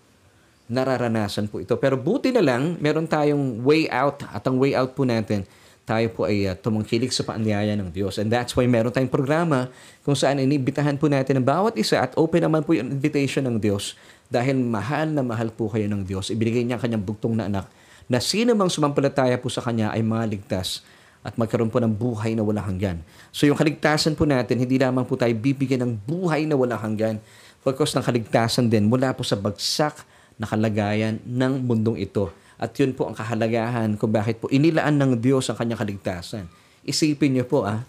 Nararanasan 0.67 1.47
po 1.47 1.63
ito. 1.63 1.79
Pero 1.79 1.95
buti 1.95 2.35
na 2.35 2.43
lang, 2.43 2.75
meron 2.83 3.07
tayong 3.07 3.63
way 3.63 3.87
out. 3.91 4.27
At 4.31 4.43
ang 4.47 4.59
way 4.59 4.75
out 4.75 4.95
po 4.95 5.07
natin, 5.07 5.47
tayo 5.87 6.11
po 6.11 6.27
ay 6.27 6.51
uh, 6.51 6.59
tumangkilik 6.59 7.15
sa 7.15 7.23
paanyaya 7.23 7.79
ng 7.79 7.95
Diyos. 7.95 8.19
And 8.19 8.27
that's 8.27 8.59
why 8.59 8.67
meron 8.67 8.91
tayong 8.91 9.11
programa 9.11 9.71
kung 10.03 10.19
saan 10.19 10.43
inibitahan 10.43 10.99
po 10.99 11.07
natin 11.07 11.39
ang 11.39 11.47
bawat 11.47 11.79
isa 11.79 12.03
at 12.03 12.19
open 12.19 12.43
naman 12.43 12.67
po 12.67 12.75
yung 12.75 12.91
invitation 12.91 13.47
ng 13.47 13.63
Diyos 13.63 13.95
dahil 14.27 14.59
mahal 14.59 15.15
na 15.15 15.23
mahal 15.23 15.55
po 15.55 15.71
kayo 15.71 15.87
ng 15.87 16.03
Diyos. 16.03 16.35
Ibigay 16.35 16.67
niya 16.67 16.83
ang 16.83 16.83
kanyang 16.83 17.07
bugtong 17.07 17.39
na 17.39 17.47
anak 17.47 17.71
na 18.11 18.19
sino 18.19 18.55
mang 18.59 18.71
sumampalataya 18.71 19.39
po 19.39 19.47
sa 19.47 19.63
Kanya 19.63 19.95
ay 19.95 20.03
maligtas 20.03 20.83
at 21.27 21.35
magkaroon 21.35 21.67
po 21.67 21.83
ng 21.83 21.91
buhay 21.91 22.39
na 22.39 22.47
walang 22.47 22.63
hanggan. 22.63 23.03
So 23.35 23.51
yung 23.51 23.59
kaligtasan 23.59 24.15
po 24.15 24.23
natin, 24.23 24.63
hindi 24.63 24.79
lamang 24.79 25.03
po 25.03 25.19
tayo 25.19 25.35
bibigyan 25.35 25.83
ng 25.83 25.93
buhay 26.07 26.47
na 26.47 26.55
walang 26.55 26.79
hanggan, 26.79 27.19
pagkos 27.67 27.99
ng 27.99 28.05
kaligtasan 28.07 28.71
din 28.71 28.87
mula 28.87 29.11
po 29.11 29.27
sa 29.27 29.35
bagsak 29.35 30.07
na 30.39 30.47
kalagayan 30.47 31.19
ng 31.27 31.67
mundong 31.67 31.99
ito. 31.99 32.31
At 32.55 32.79
yun 32.79 32.95
po 32.95 33.11
ang 33.11 33.19
kahalagahan 33.19 33.99
kung 33.99 34.15
bakit 34.15 34.39
po 34.39 34.47
inilaan 34.55 34.95
ng 34.95 35.19
Diyos 35.19 35.51
ang 35.51 35.59
kanyang 35.59 35.83
kaligtasan. 35.83 36.47
Isipin 36.87 37.35
niyo 37.35 37.45
po 37.51 37.67
ah, 37.67 37.83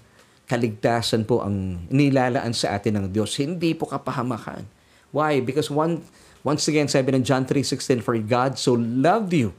kaligtasan 0.49 1.21
po 1.29 1.45
ang 1.45 1.85
nilalaan 1.93 2.57
sa 2.57 2.73
atin 2.73 2.97
ng 2.97 3.05
Diyos, 3.13 3.37
hindi 3.37 3.77
po 3.77 3.85
kapahamakan. 3.85 4.65
Why? 5.13 5.45
Because 5.45 5.69
one, 5.69 6.01
once 6.41 6.65
again, 6.65 6.89
sabi 6.89 7.13
ng 7.13 7.21
John 7.21 7.45
3.16, 7.45 8.01
For 8.01 8.17
God 8.17 8.57
so 8.57 8.73
loved 8.73 9.37
you 9.37 9.53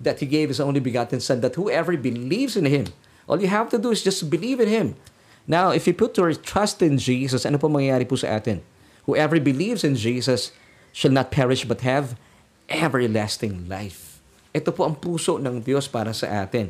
that 0.00 0.22
He 0.22 0.26
gave 0.26 0.48
His 0.48 0.62
only 0.62 0.80
begotten 0.80 1.20
Son, 1.20 1.40
that 1.42 1.54
whoever 1.54 1.96
believes 1.96 2.56
in 2.56 2.66
Him, 2.66 2.90
all 3.26 3.40
you 3.40 3.50
have 3.50 3.68
to 3.70 3.78
do 3.78 3.90
is 3.90 4.02
just 4.02 4.30
believe 4.30 4.58
in 4.58 4.68
Him. 4.68 4.94
Now, 5.48 5.72
if 5.72 5.88
you 5.88 5.96
put 5.96 6.16
your 6.16 6.32
trust 6.36 6.84
in 6.84 7.00
Jesus, 7.00 7.48
ano 7.48 7.56
po 7.56 7.72
mangyayari 7.72 8.04
po 8.04 8.20
sa 8.20 8.36
atin? 8.36 8.60
Whoever 9.08 9.40
believes 9.40 9.80
in 9.80 9.96
Jesus 9.96 10.52
shall 10.92 11.12
not 11.12 11.32
perish 11.32 11.64
but 11.64 11.80
have 11.80 12.20
everlasting 12.68 13.64
life. 13.64 14.20
Ito 14.52 14.72
po 14.76 14.84
ang 14.84 14.96
puso 14.96 15.40
ng 15.40 15.64
Diyos 15.64 15.88
para 15.88 16.12
sa 16.12 16.44
atin. 16.44 16.68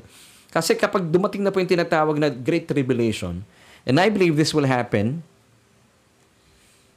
Kasi 0.48 0.78
kapag 0.78 1.10
dumating 1.10 1.42
na 1.42 1.50
po 1.50 1.58
yung 1.58 1.68
tinatawag 1.68 2.16
na 2.16 2.30
Great 2.30 2.70
Tribulation, 2.70 3.42
and 3.82 3.98
I 3.98 4.08
believe 4.08 4.38
this 4.38 4.54
will 4.54 4.66
happen 4.66 5.26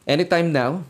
anytime 0.06 0.54
now. 0.54 0.86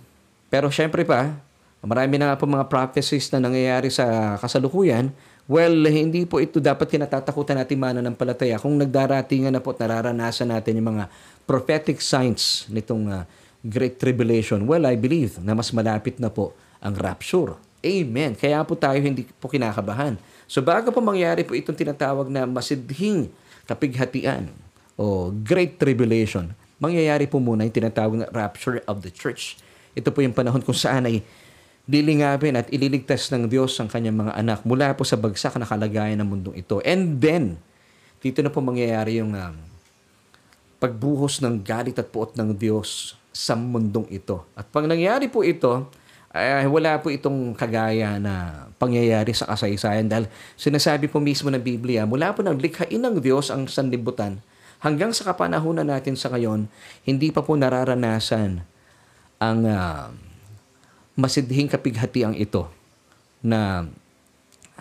Pero 0.52 0.68
syempre 0.68 1.08
pa, 1.08 1.40
marami 1.80 2.20
na 2.20 2.32
nga 2.32 2.40
po 2.40 2.44
mga 2.44 2.68
prophecies 2.68 3.32
na 3.32 3.40
nangyayari 3.40 3.88
sa 3.88 4.36
kasalukuyan. 4.38 5.16
Well, 5.50 5.90
hindi 5.90 6.24
po 6.30 6.38
ito 6.38 6.62
dapat 6.62 6.86
kinatatakutan 6.90 7.58
natin 7.58 7.82
mananampalataya 7.82 8.62
kung 8.62 8.78
nagdaratingan 8.78 9.58
na 9.58 9.62
po 9.62 9.74
at 9.74 9.82
nararanasan 9.82 10.54
natin 10.54 10.78
yung 10.78 10.98
mga 10.98 11.06
prophetic 11.50 11.98
signs 12.00 12.70
nitong 12.70 13.10
uh, 13.10 13.24
Great 13.66 13.98
Tribulation. 13.98 14.66
Well, 14.66 14.86
I 14.86 14.98
believe 14.98 15.42
na 15.42 15.58
mas 15.58 15.74
malapit 15.74 16.22
na 16.22 16.30
po 16.30 16.54
ang 16.82 16.98
rapture. 16.98 17.58
Amen. 17.82 18.38
Kaya 18.38 18.62
po 18.62 18.78
tayo 18.78 19.02
hindi 19.02 19.26
po 19.42 19.50
kinakabahan. 19.50 20.18
So 20.46 20.62
bago 20.62 20.94
po 20.94 21.02
mangyari 21.02 21.42
po 21.42 21.58
itong 21.58 21.78
tinatawag 21.78 22.30
na 22.30 22.46
masidhing 22.46 23.34
kapighatian 23.66 24.54
o 24.94 25.34
Great 25.34 25.82
Tribulation, 25.82 26.54
mangyayari 26.78 27.26
po 27.26 27.42
muna 27.42 27.66
yung 27.66 27.74
tinatawag 27.74 28.16
na 28.22 28.28
rapture 28.30 28.86
of 28.86 29.02
the 29.02 29.10
church. 29.10 29.58
Ito 29.98 30.14
po 30.14 30.22
yung 30.22 30.38
panahon 30.38 30.62
kung 30.62 30.78
saan 30.78 31.10
ay 31.10 31.26
lilingapin 31.90 32.58
at 32.58 32.70
ililigtas 32.70 33.30
ng 33.34 33.50
Diyos 33.50 33.74
ang 33.82 33.90
kanyang 33.90 34.28
mga 34.28 34.34
anak 34.38 34.60
mula 34.66 34.94
po 34.94 35.02
sa 35.02 35.18
bagsak 35.18 35.58
na 35.58 35.66
kalagayan 35.66 36.22
ng 36.22 36.28
mundong 36.28 36.56
ito. 36.62 36.78
And 36.86 37.18
then, 37.18 37.58
dito 38.22 38.42
na 38.46 38.54
po 38.54 38.62
mangyayari 38.62 39.18
yung 39.18 39.34
um, 39.34 39.56
pagbuhos 40.78 41.42
ng 41.42 41.62
galit 41.62 41.98
at 41.98 42.10
puot 42.10 42.38
ng 42.38 42.54
Diyos 42.54 43.18
sa 43.34 43.58
mundong 43.58 44.10
ito. 44.14 44.46
At 44.54 44.70
pag 44.70 44.86
nangyari 44.86 45.32
po 45.32 45.42
ito, 45.42 45.90
ay 46.32 46.64
wala 46.70 46.96
po 47.04 47.12
itong 47.12 47.52
kagaya 47.60 48.16
na 48.16 48.66
pangyayari 48.80 49.36
sa 49.36 49.52
kasaysayan 49.52 50.08
dahil 50.08 50.32
sinasabi 50.56 51.12
po 51.12 51.20
mismo 51.20 51.52
ng 51.52 51.60
Biblia, 51.60 52.08
mula 52.08 52.32
po 52.32 52.40
nang 52.40 52.56
likhain 52.56 53.04
ng 53.04 53.20
Diyos 53.20 53.52
ang 53.52 53.68
sanlibutan 53.68 54.40
hanggang 54.80 55.12
sa 55.12 55.28
kapanahunan 55.32 55.86
natin 55.86 56.16
sa 56.18 56.32
ngayon, 56.34 56.72
hindi 57.04 57.30
pa 57.30 57.44
po 57.44 57.54
nararanasan 57.60 58.64
ang 59.44 59.60
uh, 59.68 60.08
masidhing 61.22 61.70
kapighatiang 61.70 62.34
ito 62.34 62.66
na 63.46 63.86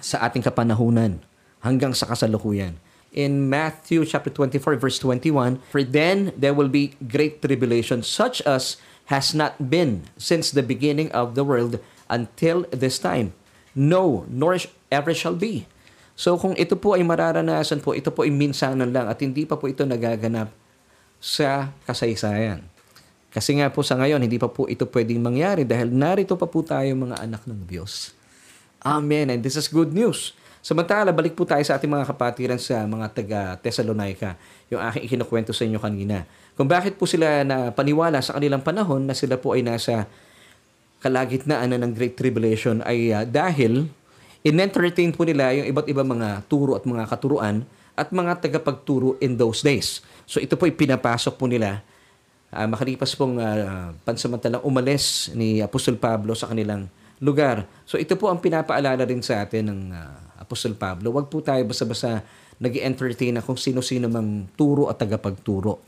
sa 0.01 0.25
ating 0.25 0.41
kapanahunan 0.41 1.21
hanggang 1.61 1.93
sa 1.93 2.09
kasalukuyan. 2.09 2.81
In 3.13 3.53
Matthew 3.53 4.09
chapter 4.09 4.33
24 4.33 4.81
verse 4.81 4.97
21, 5.03 5.61
For 5.69 5.85
then 5.85 6.33
there 6.33 6.57
will 6.57 6.73
be 6.73 6.97
great 7.05 7.45
tribulation 7.45 8.01
such 8.01 8.41
as 8.49 8.81
has 9.13 9.35
not 9.37 9.59
been 9.59 10.07
since 10.17 10.55
the 10.55 10.63
beginning 10.63 11.11
of 11.13 11.35
the 11.37 11.45
world 11.45 11.83
until 12.09 12.65
this 12.73 12.97
time. 12.97 13.35
No, 13.75 14.25
nor 14.31 14.57
ever 14.89 15.13
shall 15.13 15.35
be. 15.35 15.67
So 16.15 16.39
kung 16.39 16.55
ito 16.55 16.79
po 16.79 16.95
ay 16.95 17.03
mararanasan 17.03 17.83
po, 17.83 17.93
ito 17.93 18.15
po 18.15 18.23
ay 18.23 18.31
minsanan 18.31 18.95
lang 18.95 19.11
at 19.11 19.19
hindi 19.19 19.43
pa 19.43 19.59
po 19.59 19.67
ito 19.67 19.83
nagaganap 19.83 20.55
sa 21.19 21.75
kasaysayan. 21.85 22.63
Kasi 23.31 23.59
nga 23.63 23.71
po 23.71 23.87
sa 23.87 23.95
ngayon, 23.95 24.19
hindi 24.27 24.37
pa 24.43 24.51
po 24.51 24.67
ito 24.67 24.85
pwedeng 24.91 25.23
mangyari 25.23 25.63
dahil 25.63 25.95
narito 25.95 26.35
pa 26.35 26.51
po 26.51 26.67
tayo 26.67 26.91
mga 26.99 27.23
anak 27.23 27.47
ng 27.47 27.63
Diyos. 27.63 28.11
Amen. 28.83 29.31
And 29.31 29.41
this 29.41 29.55
is 29.55 29.71
good 29.71 29.95
news. 29.95 30.35
Samantala, 30.61 31.09
balik 31.15 31.39
po 31.39 31.49
tayo 31.49 31.65
sa 31.65 31.81
ating 31.81 31.89
mga 31.89 32.05
kapatiran 32.05 32.61
sa 32.61 32.85
mga 32.85 33.07
taga 33.17 33.41
Thessalonica, 33.65 34.37
yung 34.69 34.83
aking 34.85 35.09
ikinukwento 35.09 35.57
sa 35.57 35.65
inyo 35.65 35.81
kanina. 35.81 36.29
Kung 36.53 36.69
bakit 36.69 37.01
po 37.01 37.09
sila 37.09 37.41
na 37.49 37.73
paniwala 37.73 38.21
sa 38.21 38.37
kanilang 38.37 38.61
panahon 38.61 39.09
na 39.09 39.17
sila 39.17 39.41
po 39.41 39.57
ay 39.57 39.65
nasa 39.65 40.05
kalagitnaan 41.01 41.73
na 41.73 41.81
ng 41.81 41.97
Great 41.97 42.13
Tribulation 42.13 42.85
ay 42.85 43.09
uh, 43.09 43.25
dahil 43.25 43.89
in-entertain 44.45 45.17
po 45.17 45.25
nila 45.25 45.57
yung 45.57 45.65
iba't 45.73 45.89
ibang 45.89 46.09
mga 46.13 46.45
turo 46.45 46.77
at 46.77 46.85
mga 46.85 47.09
katuruan 47.09 47.65
at 47.97 48.13
mga 48.13 48.45
tagapagturo 48.45 49.17
in 49.25 49.41
those 49.41 49.65
days. 49.65 50.05
So 50.29 50.45
ito 50.45 50.61
po 50.61 50.69
ay 50.69 50.77
pinapasok 50.77 51.41
po 51.41 51.49
nila 51.49 51.81
uh, 52.55 52.67
makalipas 52.67 53.15
pong 53.15 53.39
uh, 53.39 53.95
pansamantalang 54.03 54.63
umalis 54.67 55.31
ni 55.35 55.63
Apostol 55.63 55.97
Pablo 55.97 56.35
sa 56.35 56.51
kanilang 56.51 56.91
lugar. 57.23 57.69
So 57.85 58.01
ito 58.01 58.17
po 58.17 58.33
ang 58.33 58.43
pinapaalala 58.43 59.05
rin 59.07 59.23
sa 59.23 59.45
atin 59.45 59.71
ng 59.71 59.81
uh, 59.95 60.43
Apostol 60.43 60.75
Pablo. 60.75 61.15
Huwag 61.15 61.31
po 61.31 61.45
tayo 61.45 61.63
basta-basta 61.69 62.25
nag 62.61 62.75
entertain 62.77 63.37
na 63.37 63.45
kung 63.45 63.57
sino-sino 63.57 64.11
mang 64.11 64.45
turo 64.57 64.93
at 64.93 65.01
tagapagturo. 65.01 65.81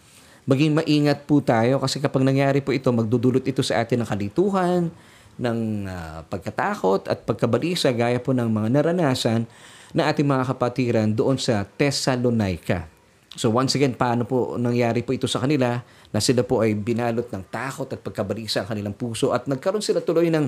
Maging 0.42 0.74
maingat 0.74 1.22
po 1.22 1.38
tayo 1.38 1.78
kasi 1.78 2.02
kapag 2.02 2.26
nangyari 2.26 2.58
po 2.58 2.74
ito, 2.74 2.90
magdudulot 2.90 3.46
ito 3.46 3.62
sa 3.62 3.78
atin 3.78 4.02
ng 4.02 4.08
kalituhan, 4.08 4.90
ng 5.38 5.58
uh, 5.86 6.18
pagkatakot 6.26 7.06
at 7.06 7.22
pagkabalisa 7.22 7.94
gaya 7.94 8.18
po 8.18 8.34
ng 8.34 8.50
mga 8.50 8.68
naranasan 8.74 9.46
na 9.94 10.08
ating 10.10 10.26
mga 10.26 10.44
kapatiran 10.50 11.08
doon 11.12 11.38
sa 11.38 11.62
Thessalonica. 11.64 12.88
So 13.32 13.48
once 13.48 13.76
again, 13.76 13.96
paano 13.96 14.28
po 14.28 14.60
nangyari 14.60 15.00
po 15.00 15.16
ito 15.16 15.24
sa 15.24 15.40
kanila 15.40 15.80
na 16.12 16.20
sila 16.20 16.44
po 16.44 16.60
ay 16.60 16.76
binalot 16.76 17.26
ng 17.32 17.44
takot 17.48 17.88
at 17.88 18.00
pagkabalisa 18.04 18.62
ang 18.62 18.68
kanilang 18.68 18.94
puso 18.94 19.32
at 19.32 19.48
nagkaroon 19.48 19.82
sila 19.82 20.04
tuloy 20.04 20.28
ng 20.28 20.46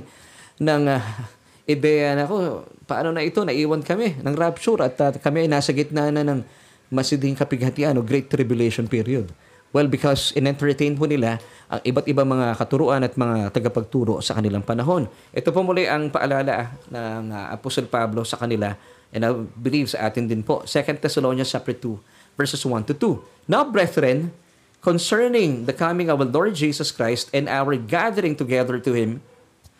ng 0.61 0.83
uh, 0.87 1.03
ideya 1.65 2.13
na 2.13 2.29
ko 2.29 2.69
paano 2.85 3.11
na 3.11 3.25
ito 3.25 3.41
naiwan 3.43 3.81
kami 3.81 4.21
ng 4.21 4.35
rapture 4.37 4.85
at 4.85 4.95
uh, 5.01 5.11
kami 5.17 5.49
ay 5.49 5.51
nasa 5.51 5.73
gitna 5.73 6.13
na 6.13 6.21
ng 6.21 6.45
masidhing 6.93 7.35
kapighatian 7.35 7.97
o 7.97 8.05
great 8.05 8.29
tribulation 8.29 8.85
period. 8.87 9.33
Well, 9.75 9.91
because 9.91 10.31
in-entertain 10.39 10.95
po 10.95 11.11
nila 11.11 11.43
ang 11.67 11.83
iba't 11.83 12.07
ibang 12.07 12.31
mga 12.31 12.55
katuruan 12.55 13.03
at 13.03 13.19
mga 13.19 13.51
tagapagturo 13.51 14.23
sa 14.23 14.39
kanilang 14.39 14.63
panahon. 14.63 15.11
Ito 15.35 15.51
po 15.51 15.67
muli 15.67 15.91
ang 15.91 16.15
paalala 16.15 16.71
ng 16.93 17.35
uh, 17.35 17.51
Apostle 17.51 17.91
Pablo 17.91 18.23
sa 18.23 18.39
kanila 18.39 18.79
and 19.11 19.27
I 19.27 19.35
believe 19.59 19.91
sa 19.91 20.07
atin 20.07 20.31
din 20.31 20.47
po. 20.47 20.63
2 20.63 21.03
Thessalonians 21.03 21.51
chapter 21.51 21.75
2 21.75 22.39
verses 22.39 22.63
1 22.63 22.87
to 22.91 22.95
2. 22.95 23.51
Now, 23.51 23.67
brethren, 23.67 24.31
concerning 24.85 25.65
the 25.65 25.73
coming 25.73 26.13
of 26.13 26.21
our 26.21 26.29
Lord 26.29 26.53
Jesus 26.53 26.93
Christ 26.93 27.33
and 27.33 27.49
our 27.49 27.73
gathering 27.81 28.37
together 28.37 28.77
to 28.77 28.93
Him, 28.93 29.25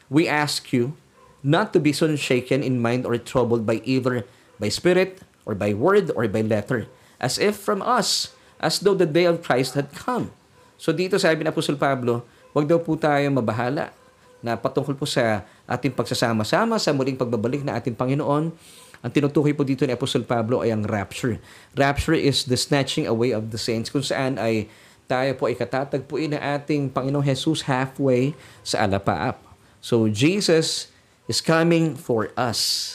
we 0.09 0.25
ask 0.25 0.73
you 0.73 0.97
not 1.45 1.77
to 1.77 1.79
be 1.79 1.93
soon 1.93 2.17
shaken 2.17 2.65
in 2.65 2.81
mind 2.81 3.05
or 3.05 3.21
troubled 3.21 3.69
by 3.69 3.85
either 3.85 4.25
by 4.57 4.73
spirit 4.73 5.21
or 5.45 5.53
by 5.53 5.77
word 5.77 6.09
or 6.17 6.25
by 6.25 6.41
letter, 6.41 6.89
as 7.21 7.37
if 7.37 7.61
from 7.61 7.85
us 7.85 8.33
as 8.65 8.81
though 8.81 8.97
the 8.97 9.05
day 9.05 9.29
of 9.29 9.45
Christ 9.45 9.77
had 9.77 9.93
come. 9.93 10.33
So 10.81 10.89
dito 10.89 11.21
sabi 11.21 11.45
ni 11.45 11.53
Apostol 11.53 11.77
Pablo, 11.77 12.25
wag 12.57 12.65
daw 12.65 12.81
po 12.81 12.97
tayo 12.97 13.29
mabahala 13.29 13.93
na 14.41 14.57
patungkol 14.57 14.97
po 14.97 15.05
sa 15.05 15.45
ating 15.69 15.93
pagsasama-sama 15.93 16.81
sa 16.81 16.97
muling 16.97 17.21
pagbabalik 17.21 17.61
na 17.61 17.77
ating 17.77 17.93
Panginoon. 17.93 18.57
Ang 19.05 19.13
tinutukoy 19.13 19.53
po 19.53 19.69
dito 19.69 19.85
ni 19.85 19.93
Apostol 19.93 20.25
Pablo 20.25 20.65
ay 20.65 20.73
ang 20.73 20.89
rapture. 20.89 21.37
Rapture 21.77 22.17
is 22.17 22.49
the 22.49 22.57
snatching 22.57 23.05
away 23.05 23.37
of 23.37 23.53
the 23.53 23.61
saints 23.61 23.93
kung 23.93 24.01
saan 24.01 24.41
ay 24.41 24.65
tayo 25.05 25.37
po 25.37 25.49
ay 25.49 25.57
katatagpuin 25.57 26.37
na 26.37 26.41
ating 26.57 26.89
Panginoong 26.89 27.25
Jesus 27.25 27.65
halfway 27.65 28.33
sa 28.65 28.89
alapaap. 28.89 29.41
So 29.85 30.09
Jesus 30.09 30.89
is 31.29 31.45
coming 31.45 31.97
for 31.97 32.33
us. 32.37 32.93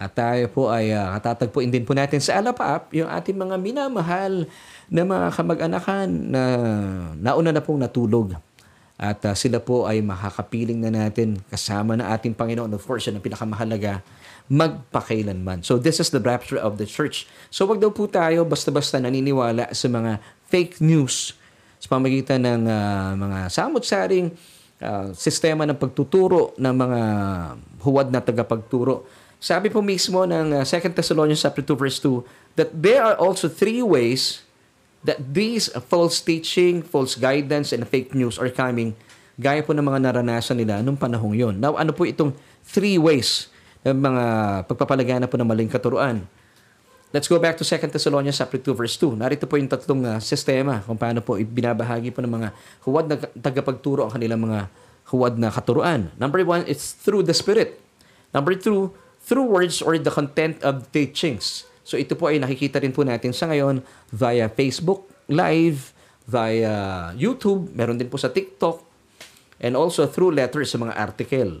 At 0.00 0.16
tayo 0.16 0.48
po 0.48 0.72
ay 0.72 0.96
uh, 0.96 1.12
katatagpuin 1.20 1.68
din 1.68 1.84
po 1.84 1.92
natin 1.92 2.24
sa 2.24 2.40
alapaap 2.40 2.88
yung 2.96 3.10
ating 3.10 3.36
mga 3.36 3.56
minamahal 3.60 4.48
na 4.88 5.02
mga 5.04 5.28
kamag-anakan 5.36 6.08
na 6.32 6.42
nauna 7.20 7.52
na 7.52 7.60
pong 7.60 7.84
natulog. 7.84 8.32
At 9.00 9.20
uh, 9.28 9.32
sila 9.32 9.60
po 9.60 9.84
ay 9.84 10.00
makakapiling 10.00 10.80
na 10.80 10.92
natin 10.92 11.40
kasama 11.48 11.96
na 11.96 12.12
ating 12.12 12.32
Panginoon. 12.32 12.72
Of 12.76 12.84
course, 12.84 13.08
yan 13.08 13.20
ang 13.20 13.24
pinakamahalaga, 13.24 14.04
magpakailanman. 14.48 15.64
So 15.64 15.80
this 15.80 16.00
is 16.00 16.12
the 16.12 16.20
rapture 16.20 16.60
of 16.60 16.76
the 16.76 16.84
church. 16.84 17.24
So 17.48 17.64
wag 17.64 17.80
daw 17.80 17.92
po 17.92 18.08
tayo 18.08 18.44
basta-basta 18.44 19.00
naniniwala 19.00 19.72
sa 19.72 19.88
mga 19.88 20.20
fake 20.48 20.84
news 20.84 21.39
sa 21.80 21.86
pamagitan 21.88 22.44
ng 22.44 22.68
uh, 22.68 23.16
mga 23.16 23.38
samot-saring 23.48 24.28
uh, 24.84 25.16
sistema 25.16 25.64
ng 25.64 25.80
pagtuturo 25.80 26.52
ng 26.60 26.74
mga 26.76 27.00
huwad 27.80 28.12
na 28.12 28.20
tagapagturo. 28.20 29.08
Sabi 29.40 29.72
po 29.72 29.80
mismo 29.80 30.28
ng 30.28 30.60
uh, 30.60 30.62
2 30.62 30.92
Thessalonians 30.92 31.40
chapter 31.40 31.64
2 31.64 31.72
verse 31.72 31.96
2 32.04 32.60
that 32.60 32.68
there 32.76 33.00
are 33.00 33.16
also 33.16 33.48
three 33.48 33.80
ways 33.80 34.44
that 35.00 35.16
these 35.32 35.72
false 35.88 36.20
teaching, 36.20 36.84
false 36.84 37.16
guidance, 37.16 37.72
and 37.72 37.88
fake 37.88 38.12
news 38.12 38.36
are 38.36 38.52
coming 38.52 38.92
gaya 39.40 39.64
po 39.64 39.72
ng 39.72 39.80
mga 39.80 40.04
naranasan 40.04 40.60
nila 40.60 40.84
nung 40.84 41.00
panahong 41.00 41.32
yon. 41.32 41.56
Now, 41.56 41.80
ano 41.80 41.96
po 41.96 42.04
itong 42.04 42.36
three 42.60 43.00
ways 43.00 43.48
ng 43.80 43.96
mga 43.96 44.24
pagpapalagana 44.68 45.24
po 45.24 45.40
ng 45.40 45.48
maling 45.48 45.72
katuruan? 45.72 46.28
Let's 47.10 47.26
go 47.26 47.42
back 47.42 47.58
to 47.58 47.66
2 47.66 47.90
Thessalonians 47.90 48.38
chapter 48.38 48.54
2 48.54 48.70
verse 48.70 48.94
2. 48.94 49.18
Narito 49.18 49.42
po 49.50 49.58
yung 49.58 49.66
tatlong 49.66 49.98
uh, 50.06 50.22
sistema 50.22 50.78
kung 50.86 50.94
paano 50.94 51.18
po 51.18 51.34
ibinabahagi 51.34 52.14
po 52.14 52.22
ng 52.22 52.30
mga 52.30 52.48
huwad 52.86 53.10
na 53.10 53.18
tagapagturo 53.18 54.06
ang 54.06 54.14
kanilang 54.14 54.46
mga 54.46 54.70
huwad 55.10 55.34
na 55.34 55.50
katuruan. 55.50 56.14
Number 56.22 56.46
one, 56.46 56.62
it's 56.70 56.94
through 56.94 57.26
the 57.26 57.34
Spirit. 57.34 57.82
Number 58.30 58.54
two, 58.54 58.94
through 59.26 59.42
words 59.42 59.82
or 59.82 59.98
the 59.98 60.14
content 60.14 60.62
of 60.62 60.86
teachings. 60.94 61.66
So 61.82 61.98
ito 61.98 62.14
po 62.14 62.30
ay 62.30 62.38
nakikita 62.38 62.78
rin 62.78 62.94
po 62.94 63.02
natin 63.02 63.34
sa 63.34 63.50
ngayon 63.50 63.82
via 64.14 64.46
Facebook 64.46 65.10
Live, 65.26 65.90
via 66.30 67.10
YouTube, 67.18 67.74
meron 67.74 67.98
din 67.98 68.06
po 68.06 68.22
sa 68.22 68.30
TikTok, 68.30 68.86
and 69.58 69.74
also 69.74 70.06
through 70.06 70.30
letters 70.30 70.70
sa 70.70 70.78
mga 70.78 70.94
article. 70.94 71.58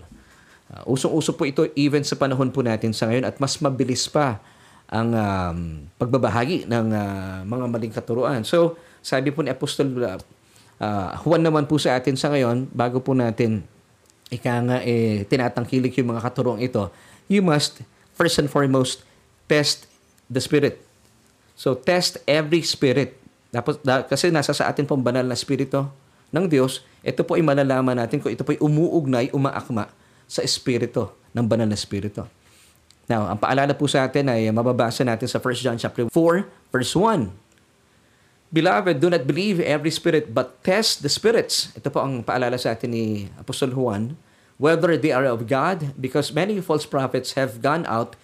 Uh, 0.70 0.94
usong-uso 0.94 1.34
po 1.34 1.42
ito 1.42 1.66
even 1.74 2.06
sa 2.06 2.14
panahon 2.14 2.54
po 2.54 2.62
natin 2.62 2.94
sa 2.94 3.10
ngayon 3.10 3.26
at 3.26 3.34
mas 3.42 3.58
mabilis 3.58 4.06
pa 4.06 4.38
ang 4.90 5.14
um, 5.14 5.58
pagbabahagi 6.02 6.66
ng 6.66 6.86
uh, 6.90 7.46
mga 7.46 7.64
maling 7.70 7.94
katuruan. 7.94 8.42
So, 8.42 8.74
sabi 9.00 9.30
po 9.30 9.40
ni 9.46 9.54
Apostol 9.54 9.86
uh, 9.94 10.18
Juan 11.22 11.42
naman 11.46 11.70
po 11.70 11.78
sa 11.78 11.94
atin 11.94 12.18
sa 12.18 12.34
ngayon, 12.34 12.66
bago 12.74 12.98
po 12.98 13.14
natin 13.14 13.62
ika 14.30 14.62
nga 14.66 14.78
eh, 14.82 15.26
tinatangkilik 15.26 15.94
yung 16.02 16.14
mga 16.14 16.22
katuruang 16.26 16.62
ito, 16.62 16.90
you 17.30 17.42
must, 17.42 17.86
first 18.18 18.42
and 18.42 18.50
foremost, 18.50 19.06
test 19.46 19.86
the 20.26 20.42
spirit. 20.42 20.82
So, 21.54 21.78
test 21.78 22.18
every 22.26 22.66
spirit. 22.66 23.14
Dapat, 23.50 23.82
da, 23.86 24.06
kasi 24.06 24.30
nasa 24.30 24.54
sa 24.54 24.70
atin 24.70 24.86
pong 24.86 25.02
banal 25.02 25.26
na 25.26 25.38
spirito 25.38 25.90
ng 26.30 26.46
Diyos, 26.46 26.82
ito 27.02 27.26
po 27.26 27.34
ay 27.38 27.42
malalaman 27.42 27.98
natin 27.98 28.22
kung 28.22 28.30
ito 28.30 28.42
po 28.46 28.54
ay 28.54 28.60
umuugnay, 28.62 29.30
umaakma 29.34 29.90
sa 30.30 30.42
espiritu 30.42 31.10
ng 31.34 31.46
banal 31.46 31.66
na 31.66 31.78
spirito. 31.78 32.39
Now, 33.10 33.26
ang 33.26 33.42
paalala 33.42 33.74
po 33.74 33.90
sa 33.90 34.06
atin 34.06 34.30
ay 34.30 34.54
mababasa 34.54 35.02
natin 35.02 35.26
sa 35.26 35.42
1 35.42 35.66
John 35.66 35.74
chapter 35.74 36.06
4, 36.06 36.14
verse 36.70 36.94
1. 36.94 37.34
Beloved, 38.54 39.02
do 39.02 39.10
not 39.10 39.26
believe 39.26 39.58
every 39.58 39.90
spirit, 39.90 40.30
but 40.30 40.62
test 40.62 41.02
the 41.02 41.10
spirits. 41.10 41.74
Ito 41.74 41.90
po 41.90 42.06
ang 42.06 42.22
paalala 42.22 42.54
sa 42.54 42.70
atin 42.70 42.94
ni 42.94 43.26
Apostol 43.34 43.74
Juan, 43.74 44.14
whether 44.62 44.94
they 44.94 45.10
are 45.10 45.26
of 45.26 45.50
God, 45.50 45.90
because 45.98 46.30
many 46.30 46.62
false 46.62 46.86
prophets 46.86 47.34
have 47.34 47.58
gone 47.58 47.82
out 47.90 48.14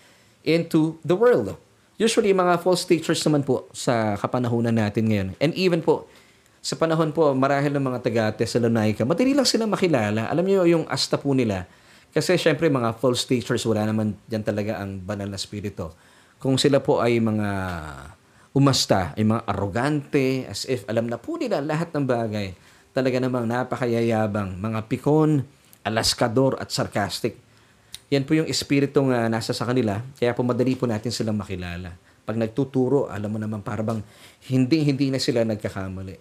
into 0.47 1.03
the 1.03 1.19
world. 1.19 1.59
Usually, 1.99 2.31
mga 2.31 2.63
false 2.63 2.87
teachers 2.87 3.19
naman 3.27 3.43
po 3.43 3.67
sa 3.75 4.15
kapanahunan 4.15 4.75
natin 4.75 5.11
ngayon. 5.11 5.29
And 5.43 5.51
even 5.59 5.83
po, 5.83 6.07
sa 6.63 6.79
panahon 6.79 7.11
po, 7.11 7.35
marahil 7.35 7.75
ng 7.75 7.83
mga 7.83 7.99
taga 8.07 8.25
Thessalonica, 8.39 9.03
madali 9.03 9.35
lang 9.35 9.47
sila 9.47 9.67
makilala. 9.67 10.31
Alam 10.31 10.47
niyo 10.47 10.63
yung 10.63 10.87
asta 10.87 11.19
po 11.19 11.35
nila. 11.35 11.67
Kasi 12.17 12.41
syempre, 12.41 12.73
mga 12.73 12.97
false 12.97 13.29
teachers, 13.29 13.61
wala 13.69 13.85
naman 13.85 14.17
dyan 14.25 14.41
talaga 14.41 14.81
ang 14.81 14.97
banal 15.05 15.29
na 15.29 15.37
spirito. 15.37 15.93
Kung 16.41 16.57
sila 16.57 16.81
po 16.81 17.05
ay 17.05 17.21
mga 17.21 17.49
umasta, 18.57 19.13
ay 19.13 19.29
mga 19.29 19.45
arrogante, 19.45 20.49
as 20.49 20.65
if 20.65 20.89
alam 20.89 21.13
na 21.13 21.21
po 21.21 21.37
nila 21.37 21.61
lahat 21.61 21.93
ng 21.93 22.09
bagay. 22.09 22.57
Talaga 22.97 23.21
namang 23.21 23.45
napakayayabang, 23.45 24.57
mga 24.57 24.89
pikon, 24.89 25.45
alaskador 25.85 26.57
at 26.57 26.73
sarcastic. 26.73 27.37
Yan 28.09 28.25
po 28.25 28.33
yung 28.33 28.49
espiritu 28.49 29.05
nga 29.13 29.29
nasa 29.29 29.53
sa 29.53 29.69
kanila, 29.69 30.01
kaya 30.17 30.33
po 30.33 30.41
madali 30.41 30.73
po 30.73 30.89
natin 30.89 31.13
silang 31.13 31.37
makilala. 31.37 31.93
Pag 32.25 32.41
nagtuturo, 32.41 33.13
alam 33.13 33.29
mo 33.29 33.37
naman 33.37 33.61
parang 33.61 34.01
hindi-hindi 34.49 35.13
na 35.13 35.21
sila 35.21 35.45
nagkakamali. 35.45 36.17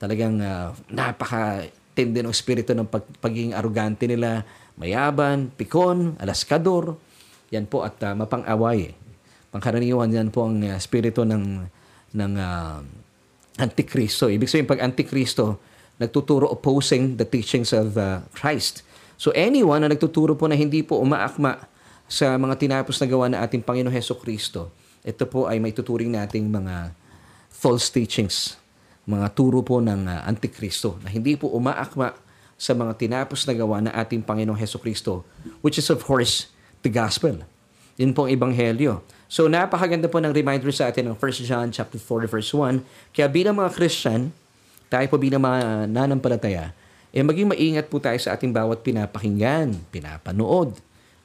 Talagang 0.00 0.40
uh, 0.40 0.72
napaka-tindi 0.88 2.24
ng 2.24 2.32
espiritu 2.32 2.72
ng 2.72 2.88
pag, 2.88 3.04
pagiging 3.20 3.52
arrogante 3.52 4.08
nila, 4.08 4.48
mayaban, 4.76 5.52
pikon, 5.56 6.16
alaskador. 6.20 6.96
Yan 7.52 7.68
po 7.68 7.82
at 7.82 7.96
uh, 8.04 8.12
mapang-away. 8.12 8.92
Pangkaraniwan 9.50 10.12
yan 10.12 10.28
po 10.28 10.48
ang 10.48 10.60
uh, 10.60 10.76
ng, 10.76 11.44
ng 12.12 12.32
uh, 12.36 12.78
Antikristo. 13.56 14.28
Ibig 14.28 14.48
sabihin, 14.48 14.68
pag 14.68 14.84
Antikristo, 14.84 15.58
nagtuturo 15.96 16.44
opposing 16.52 17.16
the 17.16 17.24
teachings 17.24 17.72
of 17.72 17.96
uh, 17.96 18.20
Christ. 18.36 18.84
So 19.16 19.32
anyone 19.32 19.80
na 19.80 19.88
nagtuturo 19.88 20.36
po 20.36 20.44
na 20.44 20.56
hindi 20.56 20.84
po 20.84 21.00
umaakma 21.00 21.64
sa 22.06 22.36
mga 22.36 22.54
tinapos 22.60 23.00
na 23.00 23.06
gawa 23.08 23.26
na 23.32 23.40
ating 23.42 23.64
Panginoon 23.64 23.90
Heso 23.90 24.14
Kristo, 24.20 24.70
ito 25.00 25.24
po 25.24 25.48
ay 25.48 25.56
may 25.56 25.72
tuturing 25.72 26.12
nating 26.12 26.52
mga 26.52 26.92
false 27.48 27.88
teachings, 27.88 28.60
mga 29.08 29.32
turo 29.32 29.64
po 29.64 29.80
ng 29.80 30.04
uh, 30.04 30.28
Antikristo 30.28 31.00
na 31.00 31.08
hindi 31.08 31.38
po 31.40 31.48
umaakma 31.56 32.25
sa 32.56 32.72
mga 32.72 32.96
tinapos 32.96 33.44
na 33.44 33.52
gawa 33.52 33.84
na 33.84 33.92
ating 33.92 34.24
Panginoong 34.24 34.56
Heso 34.56 34.80
Kristo, 34.80 35.22
which 35.60 35.76
is 35.76 35.88
of 35.92 36.00
course 36.02 36.48
the 36.80 36.90
gospel. 36.90 37.44
Yun 37.96 38.12
pong 38.12 38.32
ebanghelyo. 38.32 39.00
So 39.28 39.48
napakaganda 39.48 40.08
po 40.08 40.20
ng 40.20 40.32
reminder 40.32 40.68
sa 40.72 40.88
atin 40.88 41.12
ng 41.12 41.16
1 41.16 41.48
John 41.48 41.68
chapter 41.72 42.00
4 42.00 42.28
verse 42.28 42.52
1. 42.52 43.12
Kaya 43.12 43.28
bilang 43.28 43.56
mga 43.56 43.72
Christian, 43.72 44.32
tayo 44.88 45.06
po 45.08 45.16
bilang 45.20 45.44
mga 45.44 45.88
nanampalataya, 45.88 46.72
eh 47.12 47.24
maging 47.24 47.48
maingat 47.52 47.88
po 47.88 47.96
tayo 47.96 48.16
sa 48.20 48.36
ating 48.36 48.52
bawat 48.52 48.84
pinapakinggan, 48.84 49.72
pinapanood. 49.88 50.76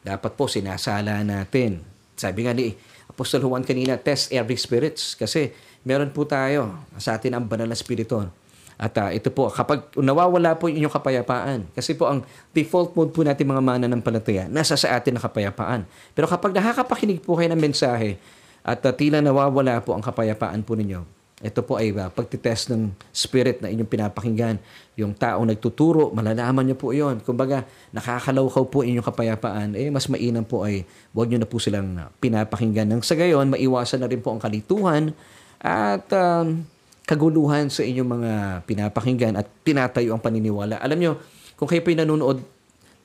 Dapat 0.01 0.31
po 0.33 0.47
sinasala 0.47 1.21
natin. 1.21 1.83
Sabi 2.15 2.47
nga 2.47 2.55
ni 2.55 2.73
Apostol 3.11 3.43
Juan 3.43 3.67
kanina, 3.67 3.99
test 3.99 4.31
every 4.31 4.55
spirits. 4.55 5.13
Kasi 5.13 5.51
meron 5.83 6.09
po 6.15 6.23
tayo 6.23 6.79
sa 6.95 7.19
atin 7.19 7.35
ang 7.35 7.45
banal 7.45 7.67
na 7.67 7.77
spirito 7.77 8.40
at 8.81 8.97
uh, 8.97 9.13
ito 9.13 9.29
po, 9.29 9.45
kapag 9.53 9.93
nawawala 9.93 10.57
po 10.57 10.65
yung 10.65 10.89
kapayapaan, 10.89 11.69
kasi 11.77 11.93
po 11.93 12.09
ang 12.09 12.25
default 12.49 12.97
mode 12.97 13.13
po 13.13 13.21
natin 13.21 13.45
mga 13.45 13.61
mana 13.61 13.85
ng 13.85 14.01
palataya, 14.01 14.49
nasa 14.49 14.73
sa 14.73 14.97
atin 14.97 15.13
na 15.13 15.21
kapayapaan. 15.21 15.85
Pero 16.17 16.25
kapag 16.25 16.49
nakakapakinig 16.57 17.21
po 17.21 17.37
kayo 17.37 17.53
ng 17.53 17.61
mensahe 17.61 18.17
at 18.65 18.81
uh, 18.81 18.89
tila 18.89 19.21
nawawala 19.21 19.85
po 19.85 19.93
ang 19.93 20.01
kapayapaan 20.01 20.65
po 20.65 20.73
ninyo, 20.73 21.05
ito 21.45 21.61
po 21.61 21.77
ay 21.77 21.93
uh, 21.93 22.09
pagtitest 22.09 22.73
ng 22.73 22.89
spirit 23.13 23.61
na 23.61 23.69
inyong 23.69 23.85
pinapakinggan. 23.85 24.57
Yung 24.97 25.13
taong 25.13 25.45
nagtuturo, 25.45 26.09
malalaman 26.09 26.65
niyo 26.65 26.77
po 26.77 26.89
yon. 26.89 27.21
Kumbaga, 27.21 27.61
nakakalawkaw 27.93 28.65
po 28.65 28.81
inyong 28.81 29.05
kapayapaan, 29.05 29.77
eh 29.77 29.93
mas 29.93 30.09
mainam 30.09 30.41
po 30.41 30.65
ay 30.65 30.89
huwag 31.13 31.29
niyo 31.29 31.37
na 31.37 31.45
po 31.45 31.61
silang 31.61 32.01
pinapakinggan. 32.17 32.89
Nang 32.89 33.05
sa 33.05 33.13
gayon, 33.13 33.45
maiwasan 33.53 34.01
na 34.01 34.09
rin 34.09 34.25
po 34.25 34.33
ang 34.33 34.41
kalituhan 34.41 35.13
at 35.61 36.09
um, 36.17 36.65
kaguluhan 37.11 37.67
sa 37.67 37.83
inyong 37.83 38.07
mga 38.07 38.31
pinapakinggan 38.63 39.35
at 39.35 39.43
tinatayo 39.67 40.15
ang 40.15 40.23
paniniwala. 40.23 40.79
Alam 40.79 40.95
nyo, 40.95 41.11
kung 41.59 41.67
kayo 41.67 41.83
po'y 41.83 41.99
nanonood, 41.99 42.39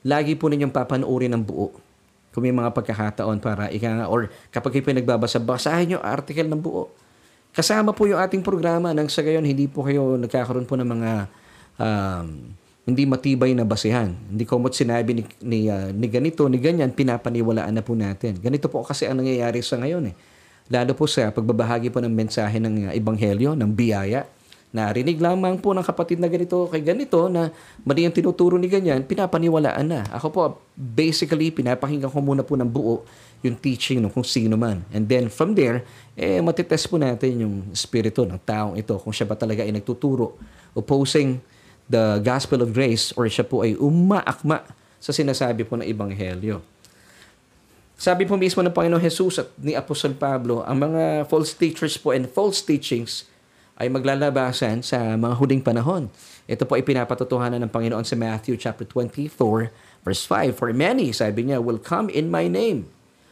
lagi 0.07 0.39
po 0.39 0.47
ninyong 0.47 0.71
papanoorin 0.71 1.35
ng 1.35 1.43
buo. 1.43 1.75
Kung 2.31 2.47
may 2.47 2.55
mga 2.55 2.71
pagkakataon 2.71 3.43
para 3.43 3.67
ika 3.67 3.91
nga, 3.91 4.07
or 4.07 4.31
kapag 4.47 4.79
kayo 4.79 4.83
po'y 4.87 4.95
nagbabasa, 4.95 5.43
basahin 5.43 5.91
nyo 5.91 5.99
article 5.99 6.47
ng 6.47 6.61
buo. 6.63 6.87
Kasama 7.51 7.91
po 7.91 8.07
yung 8.07 8.23
ating 8.23 8.39
programa 8.47 8.95
nang 8.95 9.11
sa 9.11 9.19
gayon, 9.19 9.43
hindi 9.43 9.67
po 9.67 9.83
kayo 9.83 10.15
nagkakaroon 10.15 10.63
po 10.63 10.79
ng 10.79 10.87
mga 10.87 11.11
um, 11.75 12.27
hindi 12.87 13.03
matibay 13.03 13.51
na 13.51 13.67
basehan. 13.67 14.15
Hindi 14.31 14.47
ko 14.47 14.55
mo't 14.55 14.71
sinabi 14.71 15.19
ni, 15.19 15.23
ni, 15.43 15.59
uh, 15.67 15.91
ni 15.91 16.07
ganito, 16.07 16.47
ni 16.47 16.63
ganyan, 16.63 16.95
pinapaniwalaan 16.95 17.75
na 17.75 17.83
po 17.83 17.91
natin. 17.91 18.39
Ganito 18.39 18.71
po 18.71 18.87
kasi 18.87 19.03
ang 19.03 19.19
nangyayari 19.19 19.59
sa 19.59 19.75
ngayon 19.75 20.15
eh 20.15 20.36
lalo 20.67 20.91
po 20.95 21.07
sa 21.07 21.31
pagbabahagi 21.31 21.91
po 21.91 22.03
ng 22.03 22.11
mensahe 22.11 22.59
ng 22.59 22.91
uh, 22.91 22.93
ebanghelyo, 22.95 23.55
ng 23.55 23.71
biyaya. 23.71 24.27
Narinig 24.67 25.17
lamang 25.23 25.55
po 25.63 25.71
ng 25.71 25.81
kapatid 25.81 26.19
na 26.19 26.27
ganito 26.27 26.67
kay 26.67 26.83
ganito 26.83 27.31
na 27.31 27.55
mali 27.87 28.03
ang 28.03 28.11
tinuturo 28.11 28.59
ni 28.59 28.67
ganyan, 28.67 28.99
pinapaniwalaan 28.99 29.87
na. 29.87 30.03
Ako 30.11 30.27
po, 30.27 30.41
basically, 30.75 31.55
pinapakinggan 31.55 32.11
ko 32.11 32.19
muna 32.19 32.43
po 32.43 32.59
ng 32.59 32.67
buo 32.67 33.07
yung 33.47 33.55
teaching 33.55 34.03
ng 34.03 34.11
kung 34.11 34.27
sino 34.27 34.59
man. 34.59 34.83
And 34.91 35.07
then 35.07 35.31
from 35.31 35.55
there, 35.55 35.87
eh, 36.19 36.43
matitest 36.43 36.91
po 36.91 36.99
natin 36.99 37.47
yung 37.47 37.55
spirito 37.71 38.27
ng 38.27 38.37
taong 38.43 38.75
ito, 38.75 38.99
kung 38.99 39.15
siya 39.15 39.23
ba 39.23 39.39
talaga 39.39 39.63
ay 39.63 39.71
nagtuturo, 39.71 40.35
opposing 40.75 41.39
the 41.87 42.19
gospel 42.19 42.59
of 42.59 42.75
grace, 42.75 43.15
or 43.15 43.23
siya 43.31 43.47
po 43.47 43.63
ay 43.63 43.79
umaakma 43.79 44.67
sa 44.99 45.15
sinasabi 45.15 45.63
po 45.63 45.79
ng 45.79 45.87
ebanghelyo. 45.87 46.59
Sabi 47.97 48.29
po 48.29 48.37
mismo 48.37 48.61
ng 48.61 48.69
Panginoon 48.69 49.01
Jesus 49.01 49.41
at 49.41 49.49
ni 49.57 49.73
Apostol 49.73 50.13
Pablo, 50.13 50.61
ang 50.61 50.85
mga 50.85 51.25
false 51.25 51.57
teachers 51.57 51.97
po 51.97 52.13
and 52.13 52.29
false 52.29 52.61
teachings 52.61 53.25
ay 53.73 53.89
maglalabasan 53.89 54.85
sa 54.85 55.17
mga 55.17 55.33
huling 55.41 55.65
panahon. 55.65 56.13
Ito 56.45 56.69
po 56.69 56.77
ay 56.77 56.85
pinapatotohanan 56.85 57.57
ng 57.65 57.73
Panginoon 57.73 58.05
sa 58.05 58.13
Matthew 58.13 58.61
chapter 58.61 58.85
24 58.85 59.73
verse 60.05 60.23
5. 60.29 60.53
For 60.53 60.69
many, 60.77 61.09
sabi 61.09 61.49
niya, 61.49 61.57
will 61.57 61.81
come 61.81 62.05
in 62.13 62.29
my 62.29 62.45
name, 62.45 62.85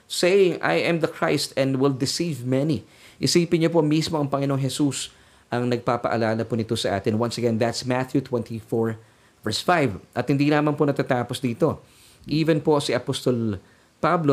saying, 0.10 0.58
I 0.65 0.82
am 0.82 0.97
the 0.97 1.13
Christ 1.13 1.54
and 1.54 1.78
will 1.78 1.93
deceive 1.93 2.41
many. 2.41 2.82
Isipin 3.21 3.62
niyo 3.62 3.69
po 3.69 3.86
mismo 3.86 4.17
ang 4.17 4.34
Panginoong 4.34 4.65
Jesus 4.65 5.13
ang 5.54 5.69
nagpapaalala 5.69 6.41
po 6.41 6.58
nito 6.58 6.73
sa 6.73 6.97
atin. 6.97 7.21
Once 7.21 7.38
again, 7.38 7.62
that's 7.62 7.86
Matthew 7.86 8.25
24 8.25 8.97
verse 9.45 9.62
5. 9.62 10.01
At 10.17 10.25
hindi 10.25 10.49
naman 10.49 10.73
po 10.73 10.89
natatapos 10.89 11.38
dito. 11.38 11.86
Even 12.25 12.65
po 12.65 12.82
si 12.82 12.97
Apostol 12.97 13.62
Pablo 13.62 13.75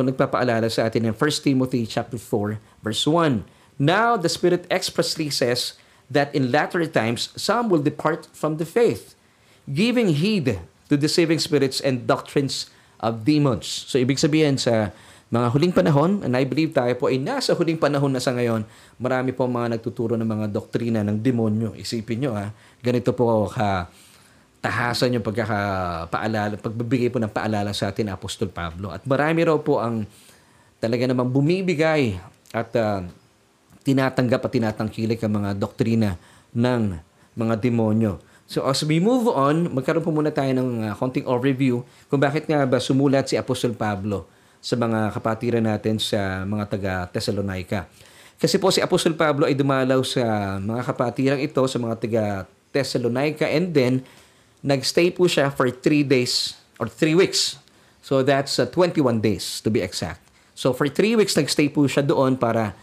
nagpapaalala 0.05 0.69
sa 0.69 0.93
atin 0.93 1.09
in 1.09 1.17
1 1.17 1.19
Timothy 1.41 1.89
chapter 1.89 2.21
4 2.21 2.61
verse 2.85 3.09
1. 3.09 3.49
Now 3.81 4.21
the 4.21 4.29
Spirit 4.29 4.69
expressly 4.69 5.33
says 5.33 5.81
that 6.13 6.29
in 6.37 6.53
latter 6.53 6.85
times 6.85 7.33
some 7.35 7.73
will 7.73 7.81
depart 7.81 8.29
from 8.37 8.61
the 8.61 8.69
faith, 8.69 9.17
giving 9.65 10.13
heed 10.13 10.61
to 10.93 10.95
deceiving 11.01 11.41
spirits 11.41 11.81
and 11.81 12.05
doctrines 12.05 12.69
of 13.01 13.25
demons. 13.25 13.65
So 13.89 13.97
ibig 13.97 14.21
sabihin 14.21 14.61
sa 14.61 14.93
mga 15.33 15.49
huling 15.57 15.73
panahon, 15.73 16.21
and 16.21 16.37
I 16.37 16.45
believe 16.45 16.77
tayo 16.77 16.93
po 17.01 17.09
ay 17.09 17.17
nasa 17.17 17.57
huling 17.57 17.81
panahon 17.81 18.13
na 18.13 18.21
sa 18.21 18.37
ngayon, 18.37 18.69
marami 19.01 19.33
po 19.33 19.49
mga 19.49 19.81
nagtuturo 19.81 20.13
ng 20.21 20.29
mga 20.29 20.47
doktrina 20.53 21.01
ng 21.01 21.17
demonyo. 21.17 21.73
Isipin 21.73 22.21
nyo 22.21 22.37
ha, 22.37 22.53
ganito 22.85 23.17
po 23.17 23.49
ka 23.49 23.89
tahasan 24.63 25.19
yung 25.19 25.27
pagkakapaalala, 25.27 26.55
pagbibigay 26.63 27.11
po 27.11 27.19
ng 27.19 27.35
paalala 27.35 27.75
sa 27.75 27.91
atin 27.91 28.15
Apostol 28.15 28.47
Pablo. 28.47 28.95
At 28.95 29.03
marami 29.03 29.43
raw 29.43 29.59
po 29.59 29.83
ang 29.83 30.07
talaga 30.79 31.03
namang 31.11 31.35
bumibigay 31.35 32.15
at 32.55 32.71
uh, 32.79 33.03
tinatanggap 33.83 34.39
at 34.47 34.53
tinatangkilik 34.55 35.19
ang 35.19 35.43
mga 35.43 35.51
doktrina 35.59 36.15
ng 36.55 36.95
mga 37.35 37.55
demonyo. 37.59 38.23
So 38.47 38.63
as 38.71 38.87
we 38.87 39.03
move 39.03 39.27
on, 39.27 39.75
magkaroon 39.75 40.07
po 40.07 40.15
muna 40.15 40.31
tayo 40.31 40.55
ng 40.55 40.87
uh, 40.87 40.95
konting 40.95 41.27
overview 41.27 41.83
kung 42.07 42.23
bakit 42.23 42.47
nga 42.47 42.63
ba 42.63 42.79
sumulat 42.79 43.27
si 43.27 43.35
Apostol 43.35 43.75
Pablo 43.75 44.31
sa 44.63 44.79
mga 44.79 45.11
kapatiran 45.11 45.67
natin 45.67 45.99
sa 45.99 46.47
mga 46.47 46.65
taga 46.71 46.95
Thessalonica. 47.11 47.91
Kasi 48.39 48.63
po 48.63 48.71
si 48.71 48.79
Apostol 48.79 49.19
Pablo 49.19 49.51
ay 49.51 49.59
dumalaw 49.59 50.07
sa 50.07 50.55
mga 50.63 50.83
kapatirang 50.87 51.43
ito, 51.43 51.63
sa 51.67 51.79
mga 51.83 51.95
taga 51.99 52.25
Thessalonica 52.71 53.51
and 53.51 53.75
then 53.75 53.95
nagstay 54.63 55.11
po 55.11 55.27
siya 55.27 55.51
for 55.51 55.69
3 55.69 56.07
days 56.07 56.57
or 56.79 56.87
3 56.87 57.19
weeks. 57.19 57.59
So 58.03 58.23
that's 58.23 58.59
uh, 58.59 58.67
21 58.67 59.23
days 59.23 59.63
to 59.63 59.71
be 59.71 59.83
exact. 59.83 60.23
So 60.55 60.75
for 60.75 60.87
3 60.87 61.19
weeks 61.19 61.35
nagstay 61.35 61.71
po 61.71 61.87
siya 61.87 62.07
doon 62.07 62.39
para 62.39 62.75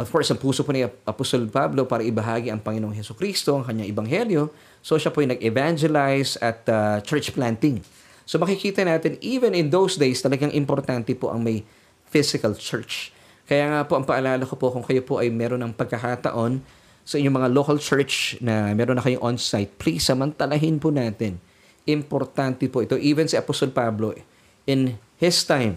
Of 0.00 0.08
course, 0.08 0.32
ang 0.32 0.40
puso 0.40 0.64
po 0.64 0.72
ni 0.72 0.80
Apostol 0.80 1.44
Pablo 1.52 1.84
para 1.84 2.00
ibahagi 2.00 2.48
ang 2.48 2.56
Panginoong 2.56 2.96
Heso 2.96 3.12
Kristo, 3.12 3.52
ang 3.60 3.68
kanyang 3.68 3.92
ebanghelyo. 3.92 4.48
So 4.80 4.96
siya 4.96 5.12
po 5.12 5.20
ay 5.20 5.36
nag-evangelize 5.36 6.40
at 6.40 6.64
uh, 6.72 7.04
church 7.04 7.36
planting. 7.36 7.84
So 8.24 8.40
makikita 8.40 8.80
natin, 8.80 9.20
even 9.20 9.52
in 9.52 9.68
those 9.68 10.00
days, 10.00 10.24
talagang 10.24 10.56
importante 10.56 11.12
po 11.12 11.28
ang 11.28 11.44
may 11.44 11.68
physical 12.08 12.56
church. 12.56 13.12
Kaya 13.44 13.66
nga 13.68 13.80
po, 13.84 14.00
ang 14.00 14.06
paalala 14.08 14.40
ko 14.48 14.56
po, 14.56 14.72
kung 14.72 14.86
kayo 14.86 15.04
po 15.04 15.20
ay 15.20 15.28
meron 15.28 15.60
ng 15.60 15.74
pagkakataon 15.76 16.64
sa 17.10 17.18
inyong 17.18 17.42
mga 17.42 17.50
local 17.50 17.78
church 17.82 18.38
na 18.38 18.70
meron 18.70 18.94
na 18.94 19.02
kayong 19.02 19.34
on-site, 19.34 19.74
please, 19.82 20.06
samantalahin 20.06 20.78
po 20.78 20.94
natin. 20.94 21.42
Importante 21.82 22.70
po 22.70 22.86
ito. 22.86 22.94
Even 22.94 23.26
si 23.26 23.34
Apostol 23.34 23.74
Pablo, 23.74 24.14
in 24.62 24.94
his 25.18 25.42
time, 25.42 25.74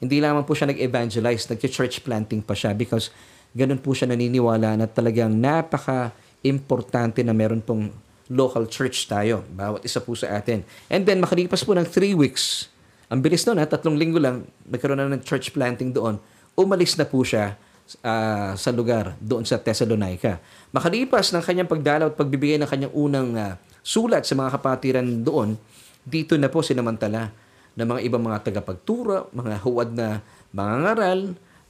hindi 0.00 0.24
lamang 0.24 0.40
po 0.48 0.56
siya 0.56 0.72
nag-evangelize, 0.72 1.52
nag-church 1.52 2.00
planting 2.00 2.40
pa 2.40 2.56
siya 2.56 2.72
because 2.72 3.12
ganun 3.52 3.76
po 3.76 3.92
siya 3.92 4.08
naniniwala 4.08 4.80
na 4.80 4.88
talagang 4.88 5.36
napaka-importante 5.36 7.20
na 7.28 7.36
meron 7.36 7.60
pong 7.60 7.92
local 8.32 8.64
church 8.64 9.04
tayo. 9.04 9.44
Bawat 9.52 9.84
isa 9.84 10.00
po 10.00 10.16
sa 10.16 10.32
atin. 10.32 10.64
And 10.88 11.04
then, 11.04 11.20
makalipas 11.20 11.60
po 11.60 11.76
ng 11.76 11.84
three 11.84 12.16
weeks, 12.16 12.72
ang 13.12 13.20
bilis 13.20 13.44
nun 13.44 13.60
ha, 13.60 13.68
tatlong 13.68 14.00
linggo 14.00 14.16
lang, 14.16 14.48
nagkaroon 14.64 14.96
na 14.96 15.12
ng 15.12 15.28
church 15.28 15.52
planting 15.52 15.92
doon, 15.92 16.16
umalis 16.56 16.96
na 16.96 17.04
po 17.04 17.20
siya 17.20 17.60
uh, 18.02 18.54
sa 18.54 18.70
lugar 18.70 19.18
doon 19.18 19.42
sa 19.42 19.58
Thessalonica. 19.58 20.38
Makalipas 20.70 21.34
ng 21.34 21.42
kanyang 21.42 21.70
pagdalaw 21.70 22.10
at 22.12 22.16
pagbibigay 22.16 22.58
ng 22.60 22.70
kanyang 22.70 22.94
unang 22.94 23.28
uh, 23.34 23.54
sulat 23.82 24.22
sa 24.22 24.34
mga 24.36 24.60
kapatiran 24.60 25.06
doon, 25.24 25.58
dito 26.06 26.38
na 26.38 26.48
po 26.48 26.62
sinamantala 26.62 27.32
ng 27.74 27.86
mga 27.86 28.00
ibang 28.06 28.22
mga 28.22 28.38
tagapagturo, 28.46 29.30
mga 29.32 29.62
huwad 29.62 29.90
na 29.94 30.20
mga 30.50 30.74
ngaral, 30.84 31.20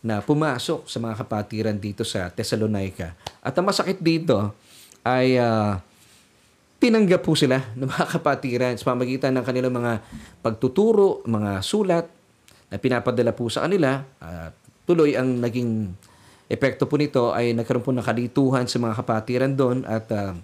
na 0.00 0.24
pumasok 0.24 0.88
sa 0.88 0.96
mga 0.96 1.14
kapatiran 1.20 1.76
dito 1.76 2.08
sa 2.08 2.32
Thessalonica. 2.32 3.12
At 3.44 3.52
ang 3.60 3.68
masakit 3.68 4.00
dito 4.00 4.56
ay 5.04 5.36
uh, 5.36 5.76
tinanggap 6.80 7.20
po 7.20 7.36
sila 7.36 7.60
ng 7.76 7.84
mga 7.84 8.06
kapatiran 8.16 8.74
sa 8.80 8.96
pamagitan 8.96 9.36
ng 9.36 9.44
kanilang 9.44 9.76
mga 9.76 10.00
pagtuturo, 10.40 11.20
mga 11.28 11.60
sulat 11.60 12.08
na 12.72 12.76
pinapadala 12.80 13.36
po 13.36 13.52
sa 13.52 13.68
kanila. 13.68 14.00
At 14.16 14.56
uh, 14.56 14.60
tuloy 14.88 15.14
ang 15.14 15.36
naging 15.38 15.92
epekto 16.50 16.90
po 16.90 16.98
nito 16.98 17.30
ay 17.30 17.54
nagkaroon 17.54 17.86
po 17.86 17.94
ng 17.94 18.02
kalituhan 18.02 18.66
sa 18.66 18.82
mga 18.82 18.98
kapatiran 18.98 19.52
doon 19.54 19.86
at 19.86 20.10
uh, 20.10 20.34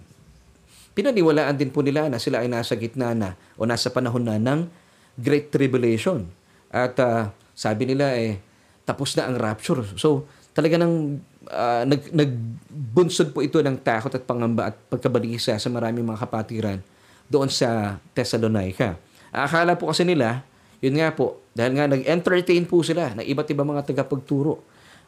pinaniwalaan 0.95 1.59
din 1.59 1.75
po 1.75 1.83
nila 1.83 2.07
na 2.07 2.23
sila 2.23 2.47
ay 2.47 2.49
nasa 2.49 2.79
gitna 2.79 3.11
na 3.13 3.35
o 3.59 3.67
nasa 3.67 3.91
panahon 3.91 4.23
na 4.23 4.39
ng 4.39 4.71
Great 5.19 5.51
Tribulation. 5.51 6.31
At 6.71 6.95
uh, 7.03 7.35
sabi 7.59 7.91
nila 7.91 8.15
eh, 8.15 8.39
tapos 8.87 9.19
na 9.19 9.27
ang 9.27 9.35
rapture. 9.35 9.83
So, 9.99 10.31
talaga 10.55 10.79
nang 10.79 11.19
uh, 11.51 11.83
nag, 11.83 12.15
nagbunsod 12.15 13.35
po 13.35 13.43
ito 13.43 13.59
ng 13.59 13.83
takot 13.83 14.15
at 14.15 14.23
pangamba 14.23 14.71
at 14.71 14.77
pagkabalisa 14.87 15.59
sa 15.59 15.69
maraming 15.69 16.07
mga 16.07 16.23
kapatiran 16.23 16.79
doon 17.27 17.51
sa 17.51 17.99
Thessalonica. 18.15 18.95
Akala 19.35 19.75
po 19.75 19.91
kasi 19.91 20.07
nila, 20.07 20.47
yun 20.79 20.97
nga 21.03 21.11
po, 21.11 21.43
dahil 21.51 21.75
nga 21.75 21.91
nag-entertain 21.91 22.63
po 22.65 22.87
sila 22.87 23.13
ng 23.19 23.27
iba't 23.27 23.49
ibang 23.51 23.67
mga 23.67 23.83
tagapagturo, 23.91 24.63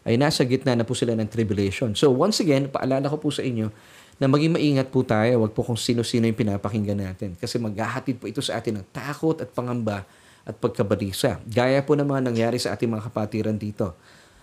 ay 0.09 0.17
nasa 0.17 0.41
gitna 0.49 0.73
na 0.73 0.89
po 0.89 0.97
sila 0.97 1.13
ng 1.13 1.29
tribulation. 1.29 1.93
So 1.93 2.09
once 2.09 2.41
again, 2.41 2.73
paalala 2.73 3.13
ko 3.13 3.21
po 3.21 3.29
sa 3.29 3.45
inyo 3.45 3.69
na 4.17 4.27
maging 4.27 4.57
maingat 4.57 4.89
po 4.89 5.05
tayo, 5.05 5.45
wag 5.45 5.53
po 5.53 5.61
kung 5.61 5.77
sino-sino 5.77 6.25
yung 6.25 6.39
pinapakinggan 6.39 6.97
natin. 6.97 7.37
Kasi 7.37 7.61
maghahatid 7.61 8.17
po 8.17 8.25
ito 8.25 8.41
sa 8.41 8.57
atin 8.57 8.81
ng 8.81 8.87
takot 8.89 9.37
at 9.37 9.53
pangamba 9.53 10.09
at 10.49 10.57
pagkabalisa. 10.57 11.45
Gaya 11.45 11.85
po 11.85 11.93
ng 11.93 12.09
mga 12.09 12.25
nangyari 12.25 12.57
sa 12.57 12.73
ating 12.73 12.89
mga 12.89 13.13
kapatiran 13.13 13.61
dito, 13.61 13.93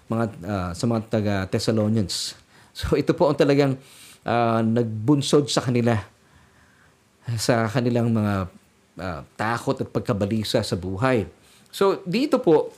mga, 0.06 0.26
uh, 0.46 0.72
sa 0.78 0.86
mga 0.86 1.02
taga 1.10 1.36
Thessalonians. 1.50 2.38
So 2.78 2.94
ito 2.94 3.18
po 3.18 3.32
ang 3.32 3.40
talagang 3.40 3.74
uh, 4.22 4.62
nagbunsod 4.62 5.50
sa 5.50 5.66
kanila 5.66 5.96
sa 7.34 7.66
kanilang 7.66 8.14
mga 8.14 8.34
uh, 9.02 9.22
takot 9.34 9.82
at 9.82 9.90
pagkabalisa 9.90 10.62
sa 10.62 10.78
buhay. 10.78 11.26
So 11.74 12.06
dito 12.06 12.38
po, 12.38 12.70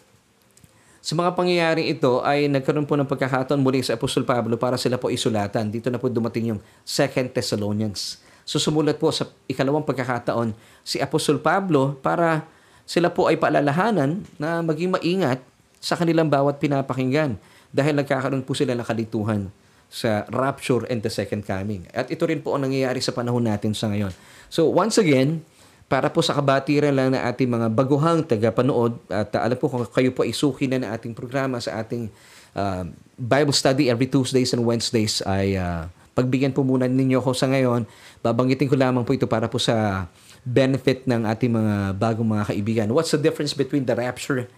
sa 1.01 1.13
mga 1.13 1.37
pangyayaring 1.37 1.87
ito 1.87 2.19
ay 2.25 2.49
nagkaroon 2.51 2.89
po 2.89 2.97
ng 2.97 3.07
pagkakataon 3.07 3.61
muli 3.61 3.85
sa 3.85 3.95
Apostol 3.95 4.25
Pablo 4.25 4.57
para 4.59 4.75
sila 4.75 4.97
po 4.97 5.07
isulatan. 5.13 5.69
Dito 5.69 5.87
na 5.87 6.01
po 6.01 6.09
dumating 6.09 6.55
yung 6.55 6.59
Second 6.83 7.31
Thessalonians. 7.31 8.19
So 8.47 8.57
sumulat 8.57 8.95
po 8.97 9.11
sa 9.11 9.27
ikalawang 9.51 9.83
pagkakataon 9.83 10.55
si 10.81 11.03
Apostol 11.03 11.43
Pablo 11.43 11.99
para 11.99 12.47
sila 12.87 13.11
po 13.11 13.27
ay 13.27 13.35
paalalahanan 13.35 14.23
na 14.39 14.63
maging 14.63 14.95
maingat 14.95 15.43
sa 15.83 15.99
kanilang 15.99 16.31
bawat 16.31 16.57
pinapakinggan 16.57 17.35
dahil 17.75 17.93
nagkakaroon 17.99 18.47
po 18.47 18.55
sila 18.55 18.73
ng 18.73 18.87
kalituhan 18.87 19.51
sa 19.87 20.27
rapture 20.31 20.87
and 20.91 21.03
the 21.03 21.11
second 21.11 21.43
coming. 21.43 21.87
At 21.95 22.11
ito 22.11 22.23
rin 22.27 22.43
po 22.43 22.55
ang 22.55 22.67
nangyayari 22.67 22.99
sa 22.99 23.15
panahon 23.15 23.43
natin 23.43 23.75
sa 23.75 23.91
ngayon. 23.91 24.11
So 24.47 24.67
once 24.71 24.99
again, 24.99 25.43
para 25.87 26.11
po 26.11 26.19
sa 26.19 26.35
kabatiran 26.35 26.91
lang 26.91 27.15
na 27.15 27.23
ating 27.31 27.47
mga 27.47 27.67
baguhang 27.71 28.19
tagapanood 28.27 28.99
at 29.07 29.31
uh, 29.31 29.39
alam 29.39 29.55
po 29.55 29.71
kung 29.71 29.87
kayo 29.87 30.11
po 30.11 30.27
ay 30.27 30.35
suki 30.35 30.67
na 30.67 30.83
ng 30.83 30.91
ating 30.91 31.15
programa 31.15 31.63
sa 31.63 31.79
ating 31.79 32.11
uh, 32.51 32.83
Bible 33.15 33.55
study 33.55 33.87
every 33.87 34.11
Tuesdays 34.11 34.51
and 34.51 34.67
Wednesdays 34.67 35.23
ay 35.23 35.55
uh, 35.55 35.87
pagbigyan 36.11 36.51
po 36.51 36.67
muna 36.67 36.91
ninyo 36.91 37.23
ako 37.23 37.31
sa 37.31 37.47
ngayon. 37.47 37.87
Babanggitin 38.19 38.67
ko 38.67 38.75
lamang 38.75 39.07
po 39.07 39.15
ito 39.15 39.29
para 39.29 39.47
po 39.47 39.61
sa 39.61 40.09
benefit 40.43 41.07
ng 41.07 41.23
ating 41.23 41.55
mga 41.55 41.75
bagong 41.95 42.25
mga 42.25 42.45
kaibigan. 42.51 42.87
What's 42.91 43.15
the 43.15 43.21
difference 43.21 43.55
between 43.55 43.87
the 43.87 43.95
rapture 43.95 44.51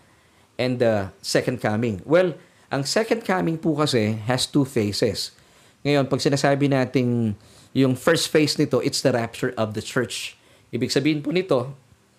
and 0.58 0.82
the 0.82 1.14
second 1.22 1.60
coming? 1.60 2.00
Well, 2.08 2.34
ang 2.72 2.88
second 2.88 3.28
coming 3.28 3.60
po 3.60 3.76
kasi 3.76 4.18
has 4.26 4.48
two 4.48 4.64
phases. 4.64 5.36
Ngayon, 5.84 6.08
pag 6.08 6.24
sinasabi 6.24 6.72
nating 6.72 7.36
yung 7.76 7.94
first 8.00 8.32
phase 8.32 8.56
nito, 8.56 8.80
it's 8.80 9.04
the 9.04 9.12
rapture 9.12 9.52
of 9.60 9.76
the 9.76 9.84
church. 9.84 10.39
Ibig 10.70 10.90
sabihin 10.94 11.20
po 11.22 11.34
nito 11.34 11.70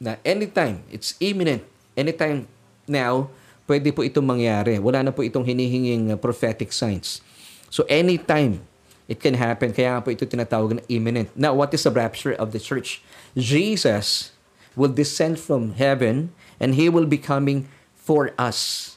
na 0.00 0.18
anytime, 0.26 0.82
it's 0.90 1.14
imminent, 1.22 1.62
anytime 1.94 2.46
now, 2.88 3.30
pwede 3.70 3.94
po 3.94 4.02
itong 4.02 4.26
mangyari. 4.26 4.80
Wala 4.82 5.06
na 5.06 5.12
po 5.14 5.22
itong 5.22 5.46
hinihinging 5.46 6.18
prophetic 6.18 6.74
signs. 6.74 7.22
So 7.70 7.86
anytime, 7.86 8.66
It 9.10 9.18
can 9.18 9.34
happen. 9.34 9.74
Kaya 9.74 9.98
nga 9.98 10.06
po 10.06 10.14
ito 10.14 10.22
tinatawag 10.22 10.78
na 10.78 10.82
imminent. 10.86 11.34
Now, 11.34 11.50
what 11.50 11.74
is 11.74 11.82
the 11.82 11.90
rapture 11.90 12.30
of 12.38 12.54
the 12.54 12.62
church? 12.62 13.02
Jesus 13.34 14.30
will 14.78 14.94
descend 14.94 15.42
from 15.42 15.74
heaven 15.74 16.30
and 16.62 16.78
He 16.78 16.86
will 16.86 17.10
be 17.10 17.18
coming 17.18 17.66
for 17.98 18.30
us. 18.38 18.94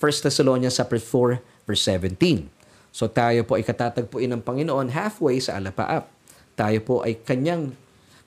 1 0.00 0.24
Thessalonians 0.24 0.80
4, 0.80 0.88
verse 1.68 1.82
17. 1.84 2.16
So 2.96 3.12
tayo 3.12 3.44
po 3.44 3.60
ay 3.60 3.64
katatagpuin 3.68 4.32
ng 4.32 4.40
Panginoon 4.40 4.88
halfway 4.88 5.36
sa 5.36 5.60
alapaap. 5.60 6.08
Tayo 6.56 6.80
po 6.80 7.04
ay 7.04 7.20
kanyang 7.20 7.76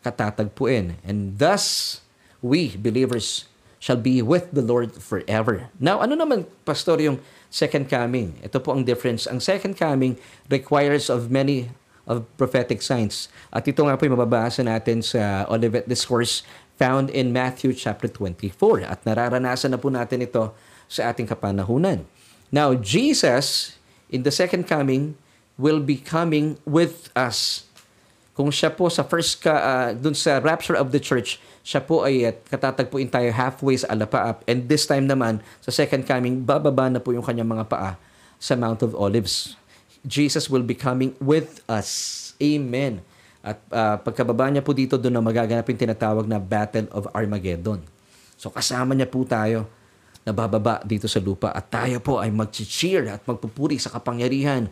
katatagpuin. 0.05 1.01
And 1.01 1.41
thus, 1.41 1.97
we 2.45 2.77
believers 2.77 3.49
shall 3.81 3.97
be 3.97 4.21
with 4.21 4.53
the 4.53 4.61
Lord 4.61 4.93
forever. 4.97 5.69
Now, 5.81 6.01
ano 6.01 6.13
naman, 6.13 6.45
Pastor, 6.65 7.01
yung 7.01 7.21
second 7.49 7.89
coming. 7.89 8.37
Ito 8.41 8.61
po 8.61 8.73
ang 8.73 8.85
difference. 8.85 9.25
Ang 9.25 9.41
second 9.41 9.77
coming 9.77 10.17
requires 10.49 11.09
of 11.09 11.29
many 11.33 11.73
of 12.05 12.25
prophetic 12.37 12.81
signs. 12.85 13.29
At 13.49 13.65
ito 13.65 13.81
nga 13.85 13.97
po 13.97 14.05
yung 14.05 14.17
mababasa 14.17 14.61
natin 14.61 15.01
sa 15.01 15.45
Olivet 15.49 15.89
Discourse 15.89 16.45
found 16.77 17.09
in 17.09 17.33
Matthew 17.33 17.73
chapter 17.73 18.09
24. 18.09 18.85
At 18.85 19.01
nararanasan 19.05 19.73
na 19.73 19.79
po 19.81 19.89
natin 19.89 20.21
ito 20.21 20.53
sa 20.85 21.09
ating 21.09 21.25
kapanahunan. 21.25 22.05
Now, 22.53 22.77
Jesus, 22.77 23.75
in 24.09 24.21
the 24.21 24.33
second 24.33 24.69
coming, 24.69 25.17
will 25.57 25.81
be 25.81 25.97
coming 25.97 26.61
with 26.67 27.09
us. 27.17 27.64
Kung 28.35 28.51
siya 28.51 28.67
po 28.67 28.91
sa 28.91 29.07
first 29.07 29.39
ka, 29.39 29.55
uh, 29.55 29.89
dun 29.95 30.11
sa 30.11 30.43
rapture 30.43 30.75
of 30.75 30.91
the 30.91 30.99
church, 30.99 31.39
siya 31.63 31.79
po 31.79 32.03
ay 32.03 32.35
at 32.35 32.43
katatagpuin 32.51 33.07
tayo 33.07 33.31
halfway 33.31 33.79
sa 33.79 33.95
alapaap. 33.95 34.43
And 34.43 34.67
this 34.67 34.83
time 34.83 35.07
naman, 35.07 35.39
sa 35.63 35.71
second 35.71 36.03
coming, 36.03 36.43
bababa 36.43 36.91
na 36.91 36.99
po 36.99 37.15
yung 37.15 37.23
kanyang 37.23 37.47
mga 37.47 37.65
paa 37.71 37.95
sa 38.35 38.59
Mount 38.59 38.83
of 38.83 38.91
Olives. 38.91 39.55
Jesus 40.03 40.51
will 40.51 40.67
be 40.67 40.75
coming 40.75 41.15
with 41.23 41.63
us. 41.71 42.35
Amen. 42.43 42.99
At 43.39 43.63
uh, 43.71 43.95
pagkababa 44.03 44.51
niya 44.51 44.59
po 44.59 44.75
dito, 44.75 44.99
doon 44.99 45.15
na 45.15 45.23
magaganap 45.23 45.63
yung 45.71 45.79
tinatawag 45.79 46.27
na 46.27 46.35
Battle 46.35 46.91
of 46.91 47.07
Armageddon. 47.15 47.79
So 48.35 48.51
kasama 48.51 48.91
niya 48.93 49.07
po 49.07 49.23
tayo 49.23 49.63
na 50.25 50.33
bababa 50.33 50.81
dito 50.81 51.05
sa 51.05 51.21
lupa 51.21 51.53
at 51.53 51.69
tayo 51.69 52.01
po 52.01 52.17
ay 52.17 52.33
mag-cheer 52.33 53.05
at 53.13 53.21
magpupuri 53.23 53.77
sa 53.77 53.93
kapangyarihan 53.93 54.65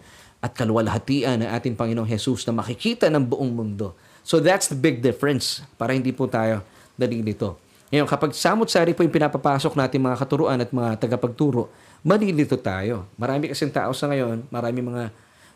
at 0.44 0.52
kaluwalhatian 0.52 1.40
ng 1.40 1.50
ating 1.56 1.80
Panginoong 1.80 2.10
Jesus 2.12 2.44
na 2.44 2.52
makikita 2.52 3.08
ng 3.08 3.24
buong 3.24 3.56
mundo. 3.56 3.96
So 4.28 4.44
that's 4.44 4.68
the 4.68 4.76
big 4.76 5.00
difference 5.00 5.64
para 5.80 5.96
hindi 5.96 6.12
po 6.12 6.28
tayo 6.28 6.60
nalilito. 7.00 7.56
Ngayon, 7.96 8.08
kapag 8.10 8.36
samot-sari 8.36 8.92
po 8.92 9.08
yung 9.08 9.14
pinapapasok 9.14 9.78
natin 9.80 10.04
mga 10.04 10.18
katuruan 10.20 10.60
at 10.60 10.74
mga 10.74 11.00
tagapagturo, 11.00 11.72
malilito 12.04 12.60
tayo. 12.60 13.08
Marami 13.16 13.56
kasing 13.56 13.72
tao 13.72 13.96
sa 13.96 14.12
ngayon, 14.12 14.44
marami 14.52 14.80
mga 14.84 15.04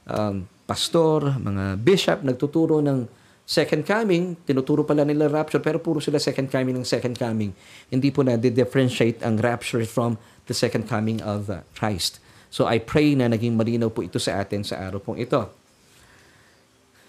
um, 0.08 0.48
pastor, 0.64 1.36
mga 1.36 1.76
bishop 1.82 2.24
nagtuturo 2.24 2.80
ng 2.80 3.10
second 3.48 3.84
coming, 3.88 4.36
tinuturo 4.44 4.84
pala 4.84 5.08
nila 5.08 5.32
rapture, 5.32 5.64
pero 5.64 5.80
puro 5.80 6.04
sila 6.04 6.20
second 6.20 6.52
coming 6.52 6.76
ng 6.76 6.84
second 6.84 7.16
coming. 7.16 7.56
Hindi 7.88 8.12
po 8.12 8.24
na 8.24 8.36
differentiate 8.36 9.24
ang 9.24 9.40
rapture 9.40 9.88
from 9.88 10.20
the 10.48 10.56
second 10.56 10.88
coming 10.88 11.24
of 11.24 11.48
uh, 11.48 11.64
Christ. 11.76 12.20
So 12.48 12.66
I 12.66 12.80
pray 12.80 13.14
na 13.14 13.28
naging 13.28 13.54
malinaw 13.56 13.92
po 13.92 14.04
ito 14.04 14.18
sa 14.18 14.40
atin 14.40 14.64
sa 14.64 14.80
araw 14.80 15.04
pong 15.04 15.20
ito. 15.20 15.40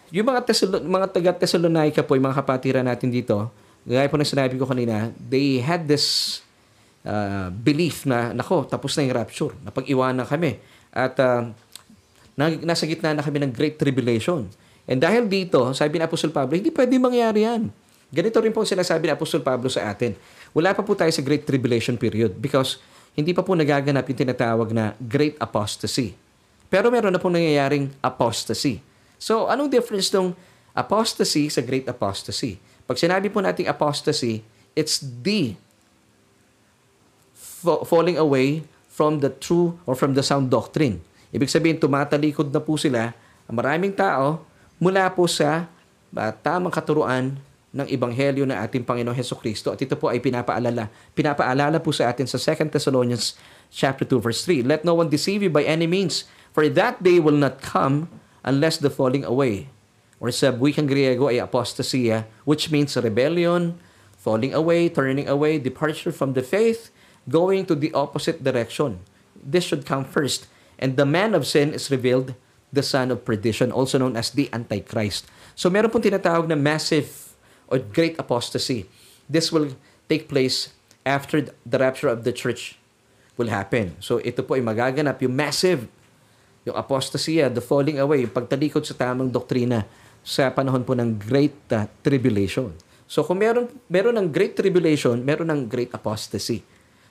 Yung 0.09 0.25
mga, 0.25 0.41
Tesalo, 0.49 0.81
mga 0.81 1.07
taga 1.13 1.33
Thessalonica 1.37 2.01
po, 2.01 2.17
yung 2.17 2.27
mga 2.27 2.41
kapatiran 2.41 2.85
natin 2.87 3.13
dito, 3.13 3.53
gaya 3.85 4.09
po 4.09 4.17
ng 4.17 4.25
sinabi 4.25 4.57
ko 4.57 4.65
kanina, 4.65 5.13
they 5.17 5.61
had 5.61 5.85
this 5.85 6.41
uh, 7.05 7.53
belief 7.53 8.09
na, 8.09 8.33
nako, 8.33 8.65
tapos 8.65 8.97
na 8.97 9.05
yung 9.05 9.17
rapture, 9.17 9.53
napag-iwanan 9.69 10.25
kami. 10.25 10.57
At 10.93 11.13
uh, 11.21 11.53
nasa 12.39 12.89
gitna 12.89 13.13
na 13.13 13.21
kami 13.21 13.45
ng 13.45 13.53
great 13.53 13.77
tribulation. 13.77 14.49
And 14.89 14.97
dahil 14.97 15.29
dito, 15.29 15.61
sabi 15.77 16.01
ni 16.01 16.09
Apostol 16.09 16.33
Pablo, 16.33 16.57
hindi 16.57 16.73
pwede 16.73 16.97
mangyari 16.97 17.45
yan. 17.45 17.69
Ganito 18.09 18.41
rin 18.41 18.57
po 18.57 18.65
sinasabi 18.65 19.05
ni 19.05 19.13
Apostol 19.13 19.45
Pablo 19.45 19.69
sa 19.69 19.93
atin. 19.93 20.17
Wala 20.57 20.73
pa 20.73 20.81
po 20.81 20.97
tayo 20.97 21.13
sa 21.13 21.21
Great 21.21 21.45
Tribulation 21.45 22.01
period 22.01 22.41
because 22.41 22.81
hindi 23.19 23.35
pa 23.35 23.43
po 23.43 23.59
nagaganap 23.59 24.07
yung 24.07 24.21
tinatawag 24.23 24.71
na 24.71 24.95
Great 25.03 25.35
Apostasy. 25.43 26.15
Pero 26.71 26.87
meron 26.87 27.11
na 27.11 27.19
po 27.19 27.27
nangyayaring 27.27 27.91
apostasy. 27.99 28.79
So, 29.19 29.51
anong 29.51 29.75
difference 29.75 30.15
ng 30.15 30.39
apostasy 30.71 31.51
sa 31.51 31.59
Great 31.59 31.91
Apostasy? 31.91 32.63
Pag 32.87 32.95
sinabi 32.95 33.27
po 33.27 33.43
nating 33.43 33.67
apostasy, 33.67 34.47
it's 34.79 35.03
the 35.03 35.59
falling 37.83 38.15
away 38.15 38.63
from 38.87 39.19
the 39.19 39.35
true 39.35 39.75
or 39.83 39.99
from 39.99 40.15
the 40.15 40.23
sound 40.23 40.47
doctrine. 40.47 41.03
Ibig 41.35 41.51
sabihin, 41.51 41.83
tumatalikod 41.83 42.55
na 42.55 42.63
po 42.63 42.79
sila, 42.79 43.11
ang 43.51 43.57
maraming 43.59 43.99
tao, 43.99 44.47
mula 44.79 45.11
po 45.11 45.27
sa 45.27 45.67
uh, 46.15 46.33
tamang 46.39 46.71
katuruan 46.71 47.35
ng 47.69 47.85
Ebanghelyo 47.85 48.49
na 48.49 48.65
ating 48.65 48.85
Panginoong 48.85 49.17
Heso 49.17 49.37
Kristo. 49.37 49.69
At 49.73 49.81
ito 49.85 49.93
po 49.95 50.09
ay 50.09 50.25
pinapaalala. 50.25 50.89
Pinapaalala 51.13 51.77
po 51.85 51.93
sa 51.93 52.09
atin 52.09 52.25
sa 52.25 52.41
2 52.41 52.73
Thessalonians 52.73 53.37
chapter 53.69 54.09
2 54.09 54.25
verse 54.25 54.41
3. 54.45 54.65
Let 54.65 54.89
no 54.89 54.97
one 54.97 55.13
deceive 55.13 55.45
you 55.45 55.53
by 55.53 55.69
any 55.69 55.85
means, 55.85 56.25
for 56.57 56.65
that 56.65 57.05
day 57.05 57.21
will 57.21 57.37
not 57.37 57.61
come 57.61 58.09
unless 58.41 58.81
the 58.81 58.89
falling 58.89 59.25
away. 59.25 59.69
Or 60.19 60.33
sa 60.33 60.51
wikang 60.51 60.89
Griego 60.89 61.29
ay 61.29 61.39
apostasia, 61.39 62.27
which 62.49 62.73
means 62.73 62.97
rebellion, 62.97 63.77
falling 64.17 64.57
away, 64.57 64.89
turning 64.89 65.29
away, 65.29 65.61
departure 65.61 66.11
from 66.11 66.33
the 66.35 66.43
faith, 66.43 66.91
going 67.29 67.69
to 67.69 67.77
the 67.77 67.93
opposite 67.93 68.43
direction. 68.43 69.05
This 69.37 69.63
should 69.69 69.85
come 69.87 70.09
first. 70.09 70.49
And 70.81 70.97
the 70.97 71.07
man 71.07 71.37
of 71.37 71.47
sin 71.47 71.77
is 71.77 71.93
revealed, 71.93 72.35
the 72.73 72.83
son 72.83 73.13
of 73.13 73.29
perdition, 73.29 73.71
also 73.71 73.99
known 73.99 74.17
as 74.17 74.33
the 74.33 74.49
Antichrist. 74.51 75.29
So 75.55 75.71
meron 75.71 75.91
pong 75.91 76.03
tinatawag 76.03 76.49
na 76.49 76.59
massive 76.59 77.28
or 77.69 77.81
great 77.81 78.17
apostasy. 78.17 78.89
This 79.29 79.53
will 79.53 79.77
take 80.09 80.29
place 80.29 80.73
after 81.05 81.45
the 81.45 81.79
rapture 81.79 82.09
of 82.09 82.25
the 82.25 82.33
church 82.33 82.77
will 83.37 83.53
happen. 83.53 83.95
So 84.03 84.19
ito 84.21 84.43
po 84.43 84.59
ay 84.59 84.65
magaganap 84.65 85.23
yung 85.23 85.37
massive, 85.37 85.87
yung 86.67 86.77
apostasy, 86.77 87.41
the 87.49 87.63
falling 87.63 88.01
away, 88.01 88.27
yung 88.27 88.35
pagtalikod 88.35 88.85
sa 88.85 88.97
tamang 88.97 89.31
doktrina 89.31 89.87
sa 90.27 90.51
panahon 90.53 90.83
po 90.83 90.93
ng 90.93 91.17
great 91.17 91.57
uh, 91.73 91.87
tribulation. 92.03 92.75
So 93.09 93.25
kung 93.25 93.41
meron, 93.41 93.73
meron 93.89 94.21
ng 94.21 94.29
great 94.29 94.59
tribulation, 94.59 95.25
meron 95.25 95.49
ng 95.49 95.71
great 95.71 95.95
apostasy. 95.97 96.61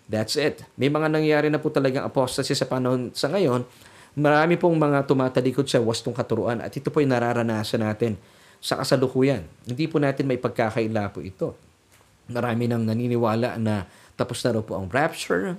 That's 0.05 0.37
it. 0.37 0.61
May 0.77 0.93
mga 0.93 1.09
nangyayari 1.09 1.49
na 1.49 1.57
po 1.57 1.73
talagang 1.73 2.05
apostasy 2.05 2.53
sa 2.53 2.69
panahon 2.69 3.09
sa 3.17 3.31
ngayon 3.31 3.65
marami 4.17 4.57
pong 4.57 4.73
mga 4.73 5.05
tumatalikod 5.05 5.69
sa 5.69 5.77
wastong 5.77 6.17
katuruan 6.17 6.57
at 6.57 6.73
ito 6.73 6.89
po 6.89 6.97
ay 6.97 7.05
nararanasan 7.05 7.85
natin 7.85 8.17
sa 8.61 8.81
kasalukuyan. 8.81 9.45
Hindi 9.65 9.85
po 9.87 10.01
natin 10.01 10.25
may 10.25 10.39
pagkakaila 10.41 11.13
po 11.13 11.21
ito. 11.21 11.53
Marami 12.27 12.67
nang 12.67 12.83
naniniwala 12.83 13.55
na 13.61 13.87
tapos 14.17 14.41
na 14.41 14.57
po 14.59 14.73
ang 14.73 14.89
rapture, 14.89 15.55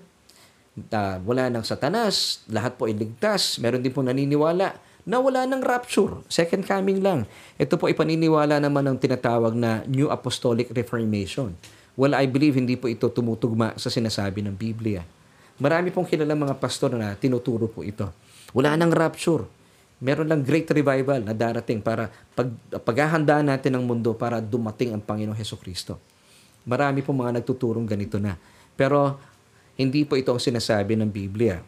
uh, 0.91 1.17
wala 1.23 1.47
ng 1.49 1.63
satanas, 1.63 2.43
lahat 2.51 2.75
po 2.75 2.91
ay 2.91 2.95
ligtas. 2.99 3.63
Meron 3.63 3.81
din 3.81 3.95
po 3.95 4.03
naniniwala 4.03 4.75
na 5.09 5.17
wala 5.23 5.49
ng 5.49 5.65
rapture, 5.65 6.21
second 6.29 6.67
coming 6.69 7.01
lang. 7.01 7.25
Ito 7.57 7.81
po 7.81 7.89
ay 7.89 7.97
paniniwala 7.97 8.61
naman 8.61 8.85
ng 8.93 8.99
tinatawag 9.01 9.57
na 9.57 9.81
New 9.89 10.13
Apostolic 10.13 10.69
Reformation. 10.75 11.57
Well, 11.97 12.13
I 12.13 12.29
believe 12.29 12.61
hindi 12.61 12.77
po 12.77 12.87
ito 12.87 13.09
tumutugma 13.09 13.75
sa 13.81 13.89
sinasabi 13.89 14.45
ng 14.45 14.55
Biblia. 14.55 15.03
Marami 15.59 15.91
pong 15.91 16.07
kilalang 16.07 16.47
mga 16.47 16.55
pastor 16.61 16.95
na 16.95 17.19
tinuturo 17.19 17.67
po 17.67 17.83
ito. 17.83 18.07
Wala 18.55 18.79
nang 18.79 18.95
rapture. 18.95 19.49
Meron 19.99 20.31
lang 20.31 20.47
great 20.47 20.71
revival 20.71 21.27
na 21.27 21.35
darating 21.35 21.83
para 21.83 22.07
pag, 22.35 22.47
paghahanda 22.87 23.43
natin 23.43 23.75
ang 23.75 23.85
mundo 23.85 24.15
para 24.15 24.39
dumating 24.39 24.95
ang 24.95 25.03
Panginoong 25.03 25.35
Heso 25.35 25.59
Kristo. 25.59 25.99
Marami 26.63 27.03
po 27.03 27.11
mga 27.11 27.43
nagtuturong 27.43 27.83
ganito 27.89 28.23
na. 28.23 28.39
Pero 28.79 29.19
hindi 29.75 30.07
po 30.07 30.15
ito 30.15 30.31
ang 30.31 30.43
sinasabi 30.43 30.95
ng 30.95 31.11
Biblia. 31.11 31.59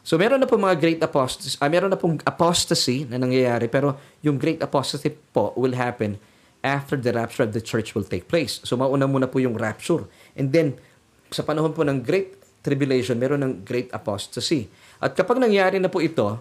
So 0.00 0.16
meron 0.16 0.40
na 0.40 0.48
po 0.48 0.56
mga 0.56 0.80
great 0.80 1.00
apostasy, 1.00 1.56
ah, 1.60 1.68
meron 1.68 1.92
na 1.92 2.00
pong 2.00 2.20
apostasy 2.24 3.04
na 3.04 3.20
nangyayari 3.20 3.68
pero 3.68 4.00
yung 4.24 4.40
great 4.40 4.60
apostasy 4.64 5.12
po 5.12 5.52
will 5.60 5.76
happen 5.76 6.16
after 6.64 6.96
the 6.96 7.12
rapture 7.12 7.44
of 7.44 7.52
the 7.52 7.60
church 7.60 7.92
will 7.92 8.04
take 8.04 8.28
place. 8.28 8.60
So 8.64 8.80
mauna 8.80 9.04
muna 9.04 9.28
po 9.28 9.40
yung 9.40 9.56
rapture. 9.56 10.08
And 10.36 10.52
then 10.52 10.80
sa 11.28 11.44
panahon 11.44 11.76
po 11.76 11.84
ng 11.84 12.00
great 12.00 12.36
tribulation, 12.60 13.16
meron 13.16 13.40
ng 13.44 13.54
great 13.64 13.88
apostasy. 13.92 14.68
At 15.00 15.16
kapag 15.16 15.40
nangyari 15.40 15.80
na 15.80 15.88
po 15.88 16.00
ito, 16.00 16.36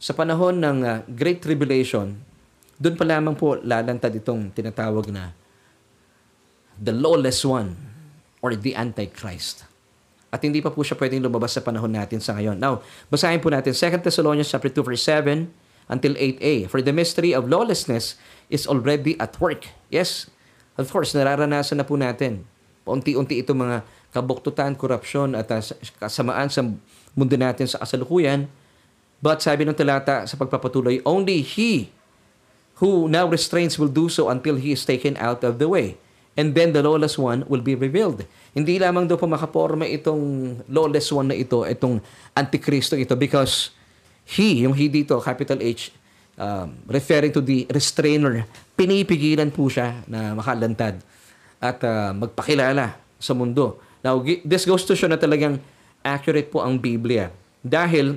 sa 0.00 0.16
panahon 0.16 0.56
ng 0.56 0.78
uh, 0.80 1.04
Great 1.12 1.44
Tribulation, 1.44 2.16
doon 2.80 2.96
pa 2.96 3.04
lamang 3.04 3.36
po 3.36 3.60
lalantad 3.60 4.08
itong 4.16 4.48
tinatawag 4.56 5.12
na 5.12 5.36
the 6.80 6.96
lawless 6.96 7.44
one 7.44 7.76
or 8.40 8.56
the 8.56 8.72
Antichrist. 8.72 9.68
At 10.32 10.40
hindi 10.40 10.64
pa 10.64 10.72
po 10.72 10.80
siya 10.80 10.96
pwedeng 10.96 11.20
lumabas 11.20 11.52
sa 11.52 11.60
panahon 11.60 11.92
natin 11.92 12.24
sa 12.24 12.32
ngayon. 12.32 12.56
Now, 12.56 12.80
basahin 13.12 13.44
po 13.44 13.52
natin 13.52 13.76
2 13.76 14.00
Thessalonians 14.00 14.48
chapter 14.48 14.72
2 14.72 14.80
verse 14.80 15.04
7 15.04 15.52
until 15.92 16.16
8a. 16.16 16.72
For 16.72 16.80
the 16.80 16.96
mystery 16.96 17.36
of 17.36 17.50
lawlessness 17.52 18.16
is 18.48 18.64
already 18.64 19.20
at 19.20 19.36
work. 19.36 19.68
Yes, 19.92 20.32
of 20.80 20.88
course, 20.88 21.12
nararanasan 21.12 21.82
na 21.82 21.84
po 21.84 22.00
natin. 22.00 22.48
Paunti-unti 22.88 23.44
itong 23.44 23.60
mga 23.68 23.76
kabuktutan, 24.16 24.72
korupsyon 24.78 25.36
at 25.36 25.52
uh, 25.52 25.60
kasamaan 26.00 26.48
sa 26.48 26.64
mundo 27.12 27.36
natin 27.36 27.68
sa 27.68 27.82
kasalukuyan. 27.84 28.48
But 29.20 29.44
sabi 29.44 29.68
ng 29.68 29.76
talata 29.76 30.24
sa 30.24 30.34
pagpapatuloy, 30.40 31.04
only 31.04 31.44
He 31.44 31.92
who 32.80 33.04
now 33.06 33.28
restrains 33.28 33.76
will 33.76 33.92
do 33.92 34.08
so 34.08 34.32
until 34.32 34.56
He 34.56 34.72
is 34.72 34.82
taken 34.88 35.20
out 35.20 35.44
of 35.44 35.60
the 35.60 35.68
way. 35.68 36.00
And 36.40 36.56
then 36.56 36.72
the 36.72 36.80
lawless 36.80 37.20
one 37.20 37.44
will 37.44 37.60
be 37.60 37.76
revealed. 37.76 38.24
Hindi 38.56 38.80
lamang 38.80 39.04
daw 39.04 39.20
po 39.20 39.28
makaporma 39.28 39.84
itong 39.84 40.56
lawless 40.72 41.12
one 41.12 41.28
na 41.28 41.36
ito, 41.36 41.68
itong 41.68 42.00
antikristo 42.32 42.96
ito, 42.96 43.12
because 43.12 43.76
He, 44.24 44.64
yung 44.64 44.72
He 44.72 44.88
dito, 44.88 45.20
capital 45.20 45.60
H, 45.60 45.92
um, 46.40 46.72
referring 46.88 47.36
to 47.36 47.44
the 47.44 47.68
restrainer, 47.68 48.48
pinipigilan 48.72 49.52
po 49.52 49.68
siya 49.68 50.00
na 50.08 50.32
makalantad 50.32 51.04
at 51.60 51.76
uh, 51.84 52.16
magpakilala 52.16 52.96
sa 53.20 53.36
mundo. 53.36 53.76
Now, 54.00 54.24
this 54.24 54.64
goes 54.64 54.88
to 54.88 54.96
show 54.96 55.12
na 55.12 55.20
talagang 55.20 55.60
accurate 56.00 56.48
po 56.48 56.64
ang 56.64 56.80
Biblia. 56.80 57.28
Dahil 57.60 58.16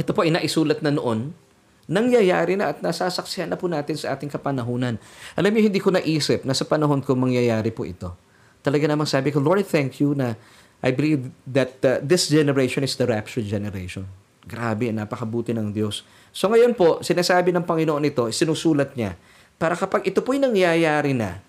ito 0.00 0.16
po 0.16 0.24
ay 0.24 0.32
naisulat 0.32 0.80
na 0.80 0.88
noon, 0.88 1.36
nangyayari 1.84 2.56
na 2.56 2.72
at 2.72 2.80
nasasaksihan 2.80 3.52
na 3.52 3.60
po 3.60 3.68
natin 3.68 3.98
sa 4.00 4.16
ating 4.16 4.32
kapanahunan. 4.32 4.96
Alam 5.36 5.50
niyo, 5.52 5.68
hindi 5.68 5.82
ko 5.82 5.92
naisip 5.92 6.48
na 6.48 6.56
sa 6.56 6.64
panahon 6.64 7.04
ko 7.04 7.12
mangyayari 7.12 7.68
po 7.68 7.84
ito. 7.84 8.14
Talaga 8.64 8.88
namang 8.88 9.10
sabi 9.10 9.28
ko, 9.28 9.42
Lord, 9.42 9.66
thank 9.68 10.00
you 10.00 10.16
na 10.16 10.38
I 10.80 10.96
believe 10.96 11.28
that 11.44 11.76
uh, 11.84 12.00
this 12.00 12.32
generation 12.32 12.80
is 12.80 12.96
the 12.96 13.04
rapture 13.04 13.44
generation. 13.44 14.08
Grabe, 14.48 14.88
napakabuti 14.88 15.52
ng 15.52 15.76
Diyos. 15.76 16.06
So 16.32 16.48
ngayon 16.48 16.72
po, 16.72 17.04
sinasabi 17.04 17.52
ng 17.52 17.68
Panginoon 17.68 18.06
ito, 18.08 18.24
sinusulat 18.32 18.96
niya, 18.96 19.18
para 19.60 19.76
kapag 19.76 20.08
ito 20.08 20.24
po'y 20.24 20.40
nangyayari 20.40 21.12
na, 21.12 21.44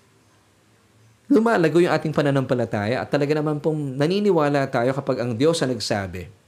lumalago 1.32 1.80
yung 1.80 1.94
ating 1.96 2.12
pananampalataya 2.12 3.00
at 3.00 3.08
talaga 3.08 3.32
naman 3.32 3.56
pong 3.56 3.96
naniniwala 3.96 4.68
tayo 4.68 4.92
kapag 4.92 5.24
ang 5.24 5.32
Diyos 5.32 5.64
ang 5.64 5.72
nagsabi. 5.72 6.41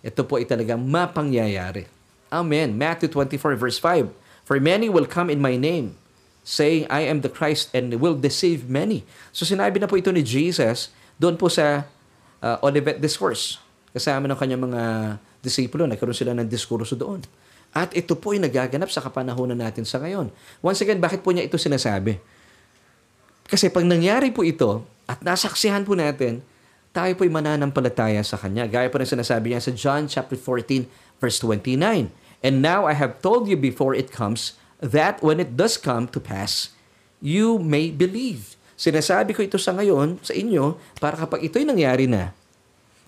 Ito 0.00 0.24
po 0.24 0.40
ay 0.40 0.48
talagang 0.48 0.80
mapangyayari. 0.80 1.84
Amen. 2.32 2.78
Matthew 2.78 3.12
24 3.12 3.58
verse 3.58 3.78
5. 3.78 4.08
For 4.46 4.56
many 4.58 4.90
will 4.90 5.06
come 5.06 5.28
in 5.30 5.38
my 5.38 5.54
name, 5.54 5.94
saying, 6.42 6.88
I 6.90 7.06
am 7.06 7.22
the 7.22 7.30
Christ, 7.30 7.70
and 7.70 7.92
will 8.00 8.16
deceive 8.16 8.66
many. 8.66 9.06
So 9.30 9.46
sinabi 9.46 9.78
na 9.78 9.86
po 9.86 9.94
ito 10.00 10.10
ni 10.10 10.24
Jesus 10.24 10.90
doon 11.20 11.36
po 11.36 11.46
sa 11.52 11.86
uh, 12.40 12.56
Olivet 12.64 12.98
Discourse. 12.98 13.60
Kasama 13.92 14.26
ng 14.26 14.38
kanyang 14.38 14.62
mga 14.66 14.82
disipulo, 15.44 15.84
nagkaroon 15.86 16.16
sila 16.16 16.32
ng 16.34 16.46
diskurso 16.46 16.94
doon. 16.94 17.20
At 17.70 17.94
ito 17.94 18.18
po 18.18 18.34
ay 18.34 18.42
nagaganap 18.42 18.90
sa 18.90 18.98
kapanahonan 18.98 19.58
natin 19.58 19.86
sa 19.86 20.02
ngayon. 20.02 20.30
Once 20.58 20.82
again, 20.82 20.98
bakit 20.98 21.22
po 21.22 21.30
niya 21.30 21.46
ito 21.46 21.54
sinasabi? 21.54 22.18
Kasi 23.46 23.70
pag 23.70 23.86
nangyari 23.86 24.30
po 24.34 24.42
ito, 24.42 24.82
at 25.10 25.22
nasaksihan 25.26 25.82
po 25.82 25.98
natin, 25.98 26.42
tayo 26.90 27.12
po'y 27.14 27.30
mananampalataya 27.30 28.22
sa 28.26 28.34
Kanya. 28.34 28.66
Gaya 28.66 28.90
po 28.90 28.98
ng 28.98 29.06
sinasabi 29.06 29.54
niya 29.54 29.62
sa 29.62 29.72
John 29.74 30.10
chapter 30.10 30.34
14, 30.34 30.90
verse 31.22 31.38
29. 31.38 32.10
And 32.40 32.54
now 32.64 32.88
I 32.88 32.94
have 32.98 33.22
told 33.22 33.46
you 33.46 33.54
before 33.54 33.94
it 33.94 34.10
comes, 34.10 34.58
that 34.80 35.20
when 35.20 35.38
it 35.38 35.60
does 35.60 35.76
come 35.76 36.08
to 36.08 36.18
pass, 36.18 36.72
you 37.20 37.60
may 37.60 37.92
believe. 37.92 38.56
Sinasabi 38.80 39.36
ko 39.36 39.44
ito 39.44 39.60
sa 39.60 39.76
ngayon, 39.76 40.18
sa 40.24 40.32
inyo, 40.32 40.80
para 40.96 41.20
kapag 41.20 41.44
ito'y 41.44 41.68
nangyari 41.68 42.08
na, 42.08 42.32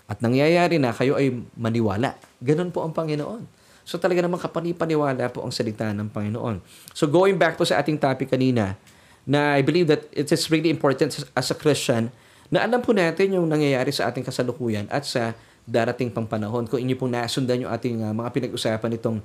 at 0.05 0.21
nangyayari 0.21 0.77
na, 0.77 0.93
kayo 0.93 1.17
ay 1.17 1.33
maniwala. 1.57 2.13
Ganun 2.37 2.69
po 2.69 2.85
ang 2.85 2.93
Panginoon. 2.93 3.49
So 3.83 3.99
talaga 3.99 4.23
naman 4.23 4.39
kapanipaniwala 4.39 5.27
po 5.33 5.43
ang 5.43 5.51
salita 5.51 5.89
ng 5.91 6.13
Panginoon. 6.13 6.61
So 6.93 7.09
going 7.09 7.35
back 7.35 7.59
po 7.59 7.65
sa 7.67 7.81
ating 7.81 7.99
topic 7.99 8.31
kanina, 8.31 8.77
na 9.23 9.55
I 9.55 9.63
believe 9.63 9.87
that 9.87 10.05
it 10.11 10.27
is 10.29 10.51
really 10.51 10.69
important 10.69 11.15
as 11.15 11.47
a 11.51 11.57
Christian 11.57 12.11
na 12.53 12.61
alam 12.61 12.85
po 12.85 12.93
natin 12.93 13.33
yung 13.33 13.49
nangyayari 13.49 13.89
sa 13.89 14.13
ating 14.13 14.21
kasalukuyan 14.21 14.85
at 14.93 15.09
sa 15.09 15.33
darating 15.65 16.13
pang 16.13 16.29
panahon. 16.29 16.69
Kung 16.69 16.77
inyo 16.77 16.93
pong 16.93 17.17
nasundan 17.17 17.65
yung 17.65 17.73
ating 17.73 18.05
uh, 18.05 18.13
mga 18.13 18.29
pinag-usapan 18.29 18.93
nitong 18.93 19.17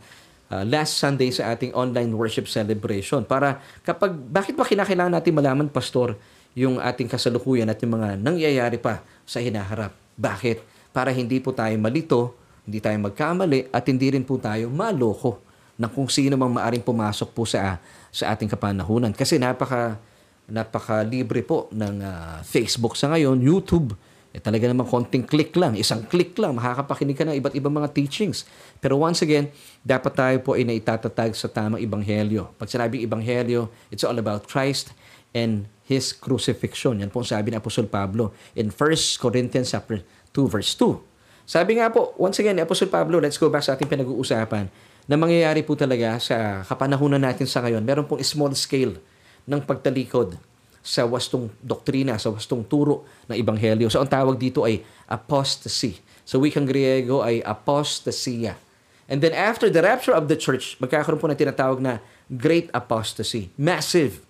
uh, 0.49 0.65
last 0.65 0.97
Sunday 0.97 1.29
sa 1.29 1.53
ating 1.53 1.77
online 1.77 2.09
worship 2.17 2.49
celebration. 2.49 3.29
Para 3.29 3.61
kapag, 3.85 4.17
bakit 4.17 4.57
ba 4.57 4.65
kinakailangan 4.65 5.13
natin 5.13 5.37
malaman, 5.37 5.69
Pastor, 5.69 6.17
yung 6.57 6.81
ating 6.81 7.05
kasalukuyan 7.05 7.69
at 7.69 7.77
yung 7.85 8.01
mga 8.01 8.17
nangyayari 8.17 8.81
pa 8.81 9.05
sa 9.29 9.45
hinaharap? 9.45 9.93
Bakit? 10.17 10.65
Para 10.97 11.13
hindi 11.13 11.37
po 11.37 11.53
tayo 11.53 11.77
malito, 11.77 12.33
hindi 12.65 12.81
tayo 12.81 12.97
magkamali, 12.97 13.69
at 13.69 13.85
hindi 13.93 14.09
rin 14.09 14.25
po 14.25 14.41
tayo 14.41 14.73
maloko 14.73 15.45
ng 15.77 15.91
kung 15.93 16.09
sino 16.09 16.35
mang 16.41 16.57
maaring 16.57 16.83
pumasok 16.83 17.29
po 17.37 17.45
sa, 17.45 17.77
sa 18.09 18.33
ating 18.33 18.49
kapanahunan. 18.49 19.13
Kasi 19.13 19.37
napaka 19.37 20.01
napaka-libre 20.49 21.45
po 21.45 21.69
ng 21.71 22.01
uh, 22.01 22.41
Facebook 22.41 22.97
sa 22.97 23.13
ngayon, 23.13 23.37
YouTube. 23.39 23.93
Eh, 24.33 24.41
talaga 24.41 24.69
namang 24.69 24.89
konting 24.89 25.25
click 25.25 25.57
lang, 25.57 25.73
isang 25.77 26.05
click 26.05 26.37
lang, 26.37 26.57
makakapakinig 26.57 27.17
ka 27.17 27.25
ng 27.25 27.37
iba't 27.41 27.57
ibang 27.57 27.73
mga 27.73 27.93
teachings. 27.97 28.45
Pero 28.81 29.01
once 29.01 29.25
again, 29.25 29.49
dapat 29.81 30.13
tayo 30.13 30.37
po 30.45 30.57
ay 30.57 30.69
naitatatag 30.69 31.33
sa 31.33 31.49
tamang 31.49 31.81
ibanghelyo. 31.81 32.53
Pag 32.61 32.69
sinabing 32.69 33.05
ibanghelyo, 33.05 33.73
it's 33.89 34.05
all 34.05 34.17
about 34.17 34.45
Christ 34.49 34.93
and 35.33 35.69
His 35.89 36.13
crucifixion. 36.13 37.01
Yan 37.01 37.09
po 37.09 37.25
ang 37.25 37.29
sabi 37.29 37.49
ni 37.49 37.57
Apostol 37.57 37.89
Pablo 37.89 38.37
in 38.53 38.69
1 38.69 38.77
Corinthians 39.17 39.73
chapter 39.73 40.05
2 40.37 40.45
verse 40.45 40.77
2. 40.77 41.49
Sabi 41.49 41.81
nga 41.81 41.89
po, 41.89 42.13
once 42.21 42.37
again, 42.45 42.61
ni 42.61 42.61
Apostol 42.61 42.93
Pablo, 42.93 43.17
let's 43.25 43.41
go 43.41 43.49
back 43.49 43.65
sa 43.65 43.73
ating 43.73 43.89
pinag-uusapan, 43.89 44.69
na 45.09 45.17
mangyayari 45.17 45.65
po 45.65 45.73
talaga 45.73 46.21
sa 46.21 46.61
kapanahunan 46.69 47.17
natin 47.17 47.49
sa 47.49 47.65
ngayon, 47.65 47.81
meron 47.81 48.05
pong 48.05 48.21
small 48.21 48.53
scale 48.53 49.01
ng 49.49 49.65
pagtalikod 49.65 50.37
sa 50.85 51.09
wastong 51.09 51.49
doktrina, 51.65 52.21
sa 52.21 52.33
wastong 52.33 52.65
turo 52.65 53.09
ng 53.29 53.37
Ebanghelyo. 53.37 53.89
So 53.89 54.01
ang 54.01 54.09
tawag 54.09 54.37
dito 54.37 54.65
ay 54.65 54.85
apostasy. 55.09 56.01
So 56.29 56.41
wikang 56.41 56.69
Griego 56.69 57.25
ay 57.25 57.41
apostasia. 57.41 58.61
And 59.09 59.25
then 59.25 59.33
after 59.33 59.73
the 59.73 59.81
rapture 59.81 60.13
of 60.13 60.29
the 60.29 60.37
church, 60.37 60.77
magkakaroon 60.77 61.17
po 61.17 61.29
ng 61.33 61.41
tinatawag 61.41 61.81
na 61.81 62.05
great 62.29 62.69
apostasy. 62.77 63.49
Massive 63.57 64.21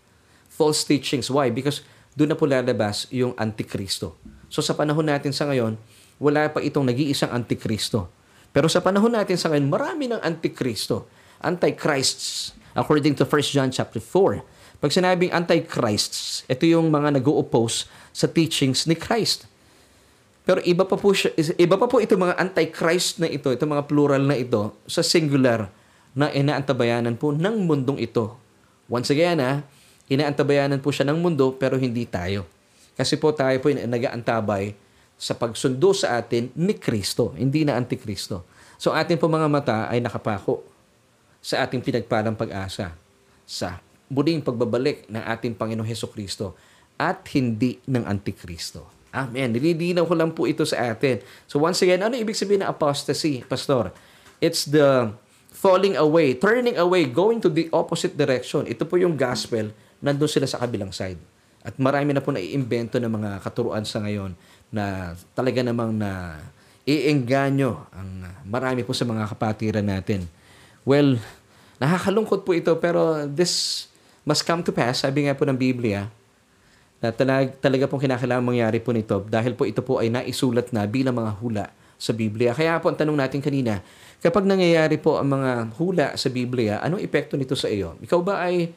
false 0.46 0.86
teachings. 0.86 1.26
Why? 1.30 1.50
Because 1.50 1.82
doon 2.14 2.34
na 2.34 2.38
po 2.38 2.46
lalabas 2.46 3.10
yung 3.10 3.34
antikristo. 3.34 4.14
So 4.50 4.62
sa 4.62 4.74
panahon 4.74 5.06
natin 5.06 5.34
sa 5.34 5.46
ngayon, 5.46 5.78
wala 6.18 6.50
pa 6.50 6.58
itong 6.62 6.86
nag-iisang 6.86 7.30
antikristo. 7.30 8.10
Pero 8.50 8.66
sa 8.66 8.82
panahon 8.82 9.14
natin 9.14 9.38
sa 9.38 9.50
ngayon, 9.50 9.70
marami 9.70 10.10
ng 10.10 10.18
antikristo. 10.18 11.06
Antichrists. 11.38 12.58
According 12.74 13.14
to 13.18 13.26
1 13.26 13.54
John 13.54 13.70
chapter 13.70 14.02
4 14.02 14.57
pag 14.78 14.94
sinabing 14.94 15.34
antichrists, 15.34 16.46
ito 16.46 16.62
yung 16.62 16.86
mga 16.86 17.18
nag-oppose 17.18 17.90
sa 18.14 18.30
teachings 18.30 18.86
ni 18.86 18.94
Christ. 18.94 19.50
Pero 20.46 20.62
iba 20.64 20.86
pa 20.86 20.94
po 20.94 21.10
siya, 21.12 21.34
iba 21.58 21.76
pa 21.76 21.90
po 21.90 21.98
itong 21.98 22.30
mga 22.30 22.38
antichrist 22.38 23.18
na 23.20 23.28
ito, 23.28 23.50
itong 23.50 23.74
mga 23.74 23.84
plural 23.84 24.22
na 24.22 24.38
ito 24.38 24.72
sa 24.86 25.02
singular 25.02 25.68
na 26.16 26.30
inaantabayanan 26.32 27.18
po 27.18 27.34
ng 27.34 27.68
mundong 27.68 28.00
ito. 28.00 28.32
Once 28.88 29.12
again, 29.12 29.42
ha, 29.42 29.60
inaantabayanan 30.08 30.80
po 30.80 30.88
siya 30.88 31.10
ng 31.10 31.20
mundo 31.20 31.52
pero 31.52 31.76
hindi 31.76 32.08
tayo. 32.08 32.48
Kasi 32.96 33.20
po 33.20 33.34
tayo 33.34 33.60
po 33.60 33.68
nag-aantabay 33.68 34.72
sa 35.18 35.34
pagsundo 35.34 35.90
sa 35.92 36.22
atin 36.22 36.48
ni 36.54 36.78
Kristo, 36.78 37.34
hindi 37.34 37.66
na 37.66 37.74
antikristo. 37.74 38.46
So 38.78 38.94
atin 38.94 39.18
po 39.18 39.26
mga 39.26 39.50
mata 39.50 39.90
ay 39.90 39.98
nakapako 39.98 40.62
sa 41.42 41.66
ating 41.66 41.82
pinagpalang 41.82 42.38
pag-asa 42.38 42.94
sa 43.42 43.82
muling 44.08 44.40
pagbabalik 44.40 45.08
ng 45.08 45.22
ating 45.22 45.54
Panginoong 45.56 45.88
Heso 45.88 46.08
Kristo 46.08 46.56
at 46.98 47.22
hindi 47.32 47.78
ng 47.86 48.04
Antikristo. 48.04 48.88
Amen. 49.14 49.56
Nililinaw 49.56 50.04
ko 50.04 50.14
lang 50.16 50.36
po 50.36 50.44
ito 50.44 50.64
sa 50.68 50.92
atin. 50.92 51.24
So 51.48 51.62
once 51.62 51.80
again, 51.80 52.04
ano 52.04 52.16
ibig 52.16 52.36
sabihin 52.36 52.60
ng 52.64 52.70
apostasy, 52.70 53.40
Pastor? 53.46 53.92
It's 54.38 54.68
the 54.68 55.12
falling 55.48 55.96
away, 55.96 56.36
turning 56.36 56.76
away, 56.76 57.08
going 57.08 57.40
to 57.40 57.50
the 57.50 57.72
opposite 57.72 58.14
direction. 58.14 58.68
Ito 58.68 58.84
po 58.84 59.00
yung 59.00 59.16
gospel, 59.16 59.72
nandun 59.98 60.28
sila 60.28 60.46
sa 60.46 60.60
kabilang 60.60 60.92
side. 60.92 61.18
At 61.64 61.74
marami 61.80 62.14
na 62.14 62.22
po 62.22 62.30
naiimbento 62.30 63.00
ng 63.00 63.10
mga 63.10 63.30
katuruan 63.42 63.82
sa 63.82 64.04
ngayon 64.04 64.36
na 64.70 65.16
talaga 65.34 65.64
namang 65.64 65.96
na 65.96 66.38
iengganyo 66.88 67.90
ang 67.92 68.08
marami 68.48 68.86
po 68.86 68.94
sa 68.94 69.04
mga 69.04 69.28
kapatiran 69.28 69.84
natin. 69.84 70.24
Well, 70.86 71.20
nakakalungkot 71.82 72.46
po 72.46 72.56
ito 72.56 72.72
pero 72.80 73.26
this 73.28 73.86
must 74.28 74.44
come 74.44 74.60
to 74.60 74.76
pass, 74.76 75.08
sabi 75.08 75.24
nga 75.24 75.32
po 75.32 75.48
ng 75.48 75.56
Biblia, 75.56 76.12
na 77.00 77.08
talag, 77.08 77.56
talaga 77.64 77.88
pong 77.88 78.04
kinakailangan 78.04 78.44
mangyari 78.44 78.76
po 78.84 78.92
nito 78.92 79.24
dahil 79.24 79.56
po 79.56 79.64
ito 79.64 79.80
po 79.80 80.02
ay 80.02 80.12
naisulat 80.12 80.68
na 80.74 80.84
bilang 80.84 81.16
mga 81.16 81.32
hula 81.40 81.66
sa 81.96 82.12
Biblia. 82.12 82.52
Kaya 82.52 82.76
po 82.76 82.92
ang 82.92 82.98
tanong 82.98 83.16
natin 83.16 83.40
kanina, 83.40 83.80
kapag 84.20 84.44
nangyayari 84.44 85.00
po 85.00 85.16
ang 85.16 85.32
mga 85.32 85.50
hula 85.80 86.08
sa 86.20 86.28
Biblia, 86.28 86.82
anong 86.84 87.00
epekto 87.00 87.40
nito 87.40 87.56
sa 87.56 87.72
iyo? 87.72 87.96
Ikaw 88.04 88.20
ba 88.20 88.44
ay 88.44 88.74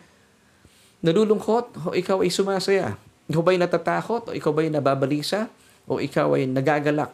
nalulungkot 1.03 1.91
o 1.91 1.97
ikaw 1.97 2.23
ay 2.23 2.31
sumasaya? 2.31 2.95
Ikaw 3.27 3.41
ba 3.43 3.49
ay 3.51 3.59
natatakot 3.59 4.31
o 4.31 4.37
ikaw 4.37 4.55
ba 4.55 4.63
ay 4.63 4.71
nababalisa 4.71 5.51
o 5.89 5.99
ikaw 5.99 6.37
ay 6.37 6.47
nagagalak? 6.47 7.11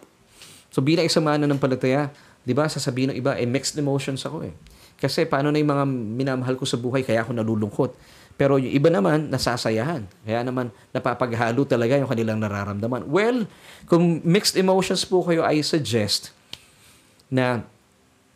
So 0.69 0.83
bilang 0.83 1.07
isang 1.07 1.23
mana 1.23 1.47
ng 1.47 1.57
palataya, 1.59 2.11
di 2.43 2.51
ba, 2.51 2.67
sasabihin 2.67 3.15
ng 3.15 3.17
iba, 3.17 3.33
eh, 3.39 3.47
mixed 3.47 3.79
emotions 3.79 4.27
ako 4.27 4.47
eh. 4.47 4.53
Kasi 4.97 5.29
paano 5.29 5.53
na 5.53 5.61
yung 5.61 5.71
mga 5.71 5.85
minamahal 5.87 6.55
ko 6.57 6.65
sa 6.65 6.75
buhay, 6.75 7.05
kaya 7.05 7.21
ako 7.21 7.31
nalulungkot. 7.31 7.91
Pero 8.37 8.61
yung 8.61 8.69
iba 8.69 8.93
naman, 8.93 9.33
nasasayahan. 9.33 10.05
Kaya 10.21 10.45
naman, 10.45 10.69
napapaghalo 10.93 11.65
talaga 11.65 11.97
yung 11.97 12.05
kanilang 12.05 12.37
nararamdaman. 12.37 13.09
Well, 13.09 13.49
kung 13.89 14.21
mixed 14.21 14.53
emotions 14.53 15.01
po 15.03 15.25
kayo, 15.25 15.41
I 15.41 15.65
suggest 15.65 16.29
na 17.33 17.65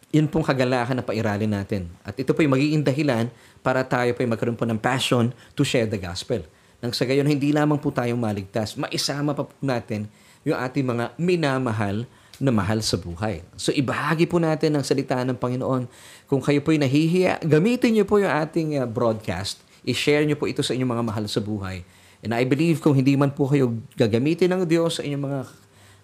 yun 0.09 0.27
pong 0.27 0.43
kagalakan 0.43 0.99
na 0.99 1.05
pairalin 1.05 1.53
natin. 1.53 1.87
At 2.01 2.17
ito 2.17 2.33
po 2.33 2.41
yung 2.43 2.57
magiging 2.57 2.83
dahilan 2.83 3.31
para 3.61 3.85
tayo 3.85 4.11
po 4.11 4.25
yung 4.25 4.33
magkaroon 4.33 4.57
po 4.57 4.65
ng 4.67 4.81
passion 4.81 5.31
to 5.55 5.61
share 5.61 5.87
the 5.87 6.01
gospel. 6.01 6.43
Nang 6.81 6.91
sa 6.91 7.05
gayon, 7.05 7.29
hindi 7.29 7.53
lamang 7.53 7.77
po 7.77 7.93
tayong 7.93 8.19
maligtas. 8.19 8.73
Maisama 8.75 9.37
pa 9.37 9.45
po 9.45 9.53
natin 9.61 10.09
yung 10.41 10.57
ating 10.57 10.83
mga 10.83 11.13
minamahal 11.15 12.09
na 12.41 12.49
mahal 12.49 12.81
sa 12.81 12.97
buhay. 12.97 13.45
So 13.53 13.69
ibahagi 13.69 14.25
po 14.25 14.41
natin 14.41 14.73
ang 14.73 14.81
salita 14.81 15.21
ng 15.21 15.37
Panginoon. 15.37 15.85
Kung 16.25 16.41
kayo 16.41 16.57
po'y 16.65 16.81
nahihiya, 16.81 17.45
gamitin 17.45 17.93
niyo 17.93 18.05
po 18.09 18.17
yung 18.17 18.33
ating 18.33 18.81
uh, 18.81 18.89
broadcast 18.89 19.61
I-share 19.81 20.25
nyo 20.25 20.37
po 20.37 20.45
ito 20.45 20.61
sa 20.61 20.77
inyong 20.77 20.91
mga 20.97 21.05
mahal 21.05 21.25
sa 21.25 21.41
buhay. 21.41 21.81
And 22.21 22.37
I 22.37 22.45
believe 22.45 22.85
kung 22.85 22.93
hindi 22.93 23.17
man 23.17 23.33
po 23.33 23.49
kayo 23.49 23.73
gagamitin 23.97 24.53
ng 24.53 24.63
Diyos 24.69 25.01
sa 25.01 25.01
inyong 25.01 25.23
mga 25.25 25.39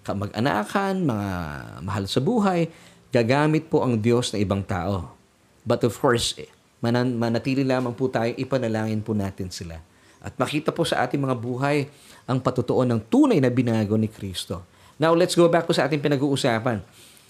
kamag-anakan, 0.01 1.05
mga 1.05 1.29
mahal 1.85 2.05
sa 2.09 2.17
buhay, 2.17 2.71
gagamit 3.13 3.69
po 3.69 3.85
ang 3.85 4.01
Diyos 4.01 4.33
na 4.33 4.41
ibang 4.41 4.65
tao. 4.65 5.13
But 5.61 5.85
of 5.85 5.93
course, 5.99 6.33
manan, 6.81 7.19
manatili 7.21 7.61
lamang 7.61 7.93
po 7.93 8.09
tayo, 8.09 8.33
ipanalangin 8.33 9.03
po 9.05 9.13
natin 9.13 9.53
sila. 9.53 9.77
At 10.17 10.33
makita 10.41 10.73
po 10.73 10.81
sa 10.81 11.05
ating 11.05 11.21
mga 11.21 11.37
buhay 11.37 11.85
ang 12.25 12.41
patutuon 12.41 12.89
ng 12.89 13.01
tunay 13.05 13.37
na 13.37 13.53
binago 13.53 13.93
ni 13.93 14.09
Kristo. 14.09 14.65
Now, 14.97 15.13
let's 15.13 15.37
go 15.37 15.45
back 15.45 15.69
po 15.69 15.77
sa 15.77 15.85
ating 15.85 16.01
pinag-uusapan. 16.01 16.81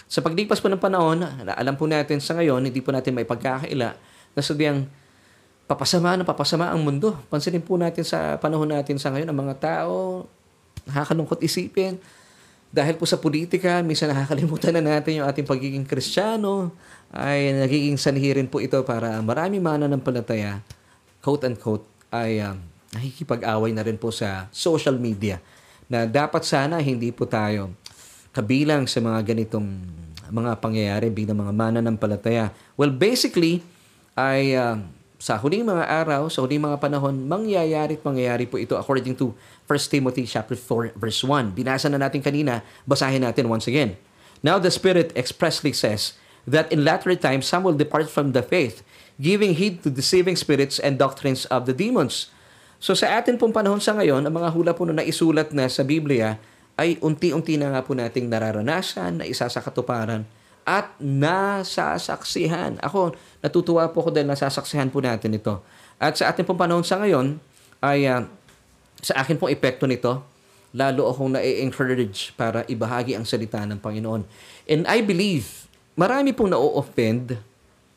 Sa 0.08 0.24
paglipas 0.24 0.64
po 0.64 0.72
ng 0.72 0.80
panahon, 0.80 1.20
alam 1.52 1.76
po 1.76 1.84
natin 1.84 2.24
sa 2.24 2.40
ngayon, 2.40 2.64
hindi 2.64 2.80
po 2.80 2.96
natin 2.96 3.12
may 3.12 3.28
pagkakaila 3.28 3.92
na 4.32 4.42
sabihan 4.42 4.88
papasama 5.68 6.16
na 6.16 6.24
papasama 6.24 6.72
ang 6.72 6.80
mundo. 6.80 7.14
Pansinin 7.28 7.62
po 7.62 7.76
natin 7.76 8.08
sa 8.08 8.40
panahon 8.40 8.72
natin 8.72 8.96
sa 8.96 9.12
ngayon, 9.12 9.28
ang 9.28 9.38
mga 9.38 9.56
tao, 9.60 10.24
nakakalungkot 10.88 11.44
isipin. 11.44 12.00
Dahil 12.72 12.96
po 12.96 13.04
sa 13.04 13.20
politika, 13.20 13.84
minsan 13.84 14.12
nakakalimutan 14.12 14.76
na 14.80 15.00
natin 15.00 15.20
yung 15.20 15.28
ating 15.28 15.44
pagiging 15.48 15.84
kristyano, 15.84 16.72
ay 17.12 17.56
nagiging 17.56 18.00
sanhirin 18.00 18.48
po 18.48 18.64
ito 18.64 18.80
para 18.84 19.20
marami 19.24 19.60
mana 19.60 19.88
ng 19.88 20.00
palataya, 20.00 20.60
quote-unquote, 21.24 21.84
ay 22.12 22.44
um, 22.44 22.60
nakikipag-away 22.96 23.72
na 23.76 23.84
rin 23.84 24.00
po 24.00 24.12
sa 24.12 24.48
social 24.52 24.96
media 24.96 25.40
na 25.88 26.04
dapat 26.04 26.44
sana 26.44 26.80
hindi 26.84 27.12
po 27.16 27.28
tayo 27.28 27.72
kabilang 28.36 28.88
sa 28.88 29.00
mga 29.00 29.36
ganitong 29.36 29.68
mga 30.28 30.60
pangyayari 30.60 31.08
bilang 31.08 31.40
mga 31.40 31.54
mana 31.56 31.80
ng 31.80 31.96
palataya. 31.96 32.52
Well, 32.76 32.92
basically, 32.92 33.64
ay 34.16 34.56
uh, 34.60 34.84
sa 35.18 35.42
huling 35.42 35.66
mga 35.66 35.86
araw, 35.86 36.30
sa 36.30 36.46
huling 36.46 36.62
mga 36.62 36.78
panahon, 36.78 37.26
mangyayari 37.26 37.98
at 37.98 38.06
mangyayari 38.06 38.46
po 38.46 38.62
ito 38.62 38.78
according 38.78 39.18
to 39.18 39.34
1 39.66 39.90
Timothy 39.90 40.30
chapter 40.30 40.54
4 40.54 40.94
verse 40.94 41.26
1. 41.26 41.58
Binasa 41.58 41.90
na 41.90 41.98
natin 41.98 42.22
kanina, 42.22 42.62
basahin 42.86 43.26
natin 43.26 43.50
once 43.50 43.66
again. 43.66 43.98
Now 44.46 44.62
the 44.62 44.70
Spirit 44.70 45.10
expressly 45.18 45.74
says 45.74 46.14
that 46.46 46.70
in 46.70 46.86
latter 46.86 47.18
times 47.18 47.50
some 47.50 47.66
will 47.66 47.74
depart 47.74 48.14
from 48.14 48.38
the 48.38 48.46
faith, 48.46 48.86
giving 49.18 49.58
heed 49.58 49.82
to 49.82 49.90
deceiving 49.90 50.38
spirits 50.38 50.78
and 50.78 51.02
doctrines 51.02 51.50
of 51.50 51.66
the 51.66 51.74
demons. 51.74 52.30
So 52.78 52.94
sa 52.94 53.18
atin 53.18 53.42
pong 53.42 53.58
panahon 53.58 53.82
sa 53.82 53.98
ngayon, 53.98 54.22
ang 54.22 54.34
mga 54.38 54.54
hula 54.54 54.78
po 54.78 54.86
na 54.86 55.02
naisulat 55.02 55.50
na 55.50 55.66
sa 55.66 55.82
Biblia 55.82 56.38
ay 56.78 57.02
unti-unti 57.02 57.58
na 57.58 57.74
nga 57.74 57.82
po 57.82 57.98
nating 57.98 58.30
nararanasan, 58.30 59.18
na 59.18 59.26
isa 59.26 59.50
sa 59.50 59.66
katuparan, 59.66 60.30
at 60.68 60.92
nasasaksihan. 61.00 62.76
Ako, 62.84 63.16
natutuwa 63.40 63.88
po 63.88 64.04
ako 64.04 64.12
dahil 64.12 64.28
nasasaksihan 64.28 64.92
po 64.92 65.00
natin 65.00 65.40
ito. 65.40 65.64
At 65.96 66.20
sa 66.20 66.28
atin 66.28 66.44
pong 66.44 66.60
panahon 66.60 66.84
sa 66.84 67.00
ngayon, 67.00 67.40
ay 67.80 68.04
uh, 68.12 68.28
sa 69.00 69.24
akin 69.24 69.40
pong 69.40 69.56
epekto 69.56 69.88
nito, 69.88 70.28
lalo 70.76 71.08
akong 71.08 71.40
na-encourage 71.40 72.36
para 72.36 72.68
ibahagi 72.68 73.16
ang 73.16 73.24
salita 73.24 73.64
ng 73.64 73.80
Panginoon. 73.80 74.28
And 74.68 74.84
I 74.92 75.00
believe, 75.00 75.72
marami 75.96 76.36
pong 76.36 76.52
na-offend 76.52 77.40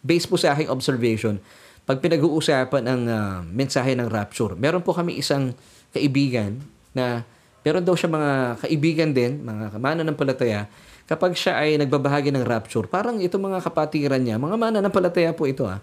based 0.01 0.31
po 0.31 0.39
sa 0.39 0.55
aking 0.55 0.71
observation 0.71 1.43
pag 1.85 1.99
pinag-uusapan 1.99 2.87
ang 2.87 3.03
uh, 3.11 3.43
mensahe 3.51 3.99
ng 3.99 4.07
rapture. 4.07 4.55
Meron 4.55 4.87
po 4.87 4.95
kami 4.95 5.19
isang 5.19 5.51
kaibigan 5.91 6.63
na 6.95 7.27
meron 7.67 7.83
daw 7.83 7.99
siya 7.99 8.07
mga 8.07 8.63
kaibigan 8.63 9.11
din, 9.11 9.43
mga 9.43 9.75
kamana 9.75 10.07
ng 10.07 10.15
palataya, 10.15 10.71
kapag 11.11 11.35
siya 11.35 11.59
ay 11.59 11.75
nagbabahagi 11.75 12.31
ng 12.31 12.47
rapture, 12.47 12.87
parang 12.87 13.19
ito 13.19 13.35
mga 13.35 13.59
kapatiran 13.67 14.23
niya, 14.23 14.39
mga 14.39 14.55
mana 14.55 14.79
ng 14.79 14.95
palataya 14.95 15.35
po 15.35 15.51
ito 15.51 15.67
ah, 15.67 15.83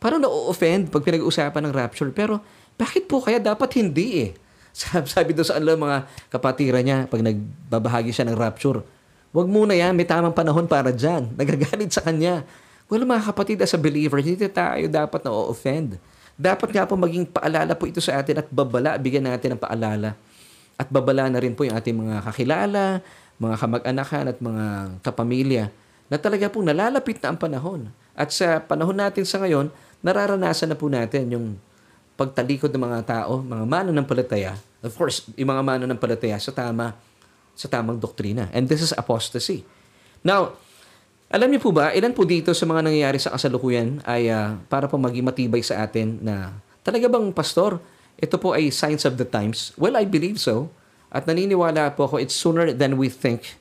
parang 0.00 0.16
na-offend 0.16 0.88
pag 0.88 1.04
pinag-uusapan 1.04 1.68
ng 1.68 1.72
rapture. 1.76 2.08
Pero 2.08 2.40
bakit 2.80 3.04
po 3.04 3.20
kaya 3.20 3.36
dapat 3.36 3.76
hindi 3.76 4.24
eh? 4.24 4.30
Sabi 5.12 5.36
doon 5.36 5.44
sa 5.44 5.60
alam 5.60 5.76
mga 5.76 6.08
kapatira 6.32 6.80
niya 6.80 7.04
pag 7.04 7.20
nagbabahagi 7.20 8.16
siya 8.16 8.24
ng 8.32 8.36
rapture, 8.40 8.80
wag 9.36 9.44
muna 9.44 9.76
yan, 9.76 9.92
may 9.92 10.08
tamang 10.08 10.32
panahon 10.32 10.64
para 10.64 10.88
dyan. 10.88 11.28
Nagagalit 11.38 11.92
sa 11.92 12.00
kanya. 12.00 12.40
Well, 12.88 13.04
mga 13.04 13.28
kapatid, 13.28 13.60
as 13.60 13.76
a 13.76 13.80
believer, 13.80 14.20
hindi 14.20 14.36
tayo 14.48 14.84
dapat 14.88 15.20
na-offend. 15.24 15.96
Dapat 16.36 16.68
nga 16.72 16.84
po 16.88 16.96
maging 16.96 17.28
paalala 17.28 17.72
po 17.76 17.88
ito 17.88 18.00
sa 18.00 18.20
atin 18.20 18.44
at 18.44 18.48
babala, 18.48 18.96
bigyan 18.96 19.28
natin 19.28 19.56
ng 19.56 19.60
paalala. 19.60 20.16
At 20.76 20.88
babala 20.88 21.28
na 21.28 21.40
rin 21.40 21.56
po 21.56 21.64
yung 21.64 21.76
ating 21.76 21.96
mga 21.96 22.24
kakilala, 22.24 23.00
mga 23.42 23.56
kamag-anakan 23.58 24.24
at 24.30 24.38
mga 24.38 24.64
kapamilya 25.02 25.64
na 26.06 26.16
talaga 26.20 26.46
po 26.46 26.62
nalalapit 26.62 27.18
na 27.18 27.34
ang 27.34 27.38
panahon. 27.40 27.90
At 28.14 28.30
sa 28.30 28.62
panahon 28.62 28.94
natin 28.94 29.26
sa 29.26 29.42
ngayon, 29.42 29.72
nararanasan 30.04 30.70
na 30.70 30.76
po 30.78 30.86
natin 30.86 31.26
yung 31.32 31.46
pagtalikod 32.14 32.70
ng 32.70 32.82
mga 32.86 33.00
tao, 33.02 33.42
mga 33.42 33.64
mananampalataya, 33.66 34.52
of 34.84 34.94
course, 34.94 35.26
yung 35.34 35.50
mga 35.50 35.62
mananampalataya 35.64 36.38
sa 36.38 36.52
tama, 36.54 36.94
sa 37.58 37.66
tamang 37.66 37.98
doktrina. 37.98 38.46
And 38.54 38.68
this 38.68 38.84
is 38.84 38.92
apostasy. 38.94 39.66
Now, 40.22 40.54
alam 41.32 41.48
niyo 41.48 41.64
po 41.64 41.72
ba, 41.72 41.96
ilan 41.96 42.12
po 42.12 42.28
dito 42.28 42.52
sa 42.52 42.68
mga 42.68 42.84
nangyayari 42.84 43.16
sa 43.16 43.32
kasalukuyan 43.32 44.04
ay 44.04 44.28
uh, 44.28 44.60
para 44.68 44.84
po 44.84 45.00
maging 45.00 45.24
matibay 45.24 45.64
sa 45.64 45.80
atin 45.80 46.20
na 46.20 46.52
talaga 46.84 47.08
bang 47.08 47.32
pastor, 47.32 47.80
ito 48.20 48.36
po 48.36 48.52
ay 48.52 48.68
signs 48.68 49.08
of 49.08 49.16
the 49.16 49.24
times? 49.24 49.72
Well, 49.80 49.96
I 49.96 50.04
believe 50.04 50.36
so. 50.36 50.68
At 51.12 51.28
naniniwala 51.28 51.92
po 51.92 52.08
ako, 52.08 52.16
it's 52.16 52.32
sooner 52.32 52.72
than 52.72 52.96
we 52.96 53.12
think 53.12 53.60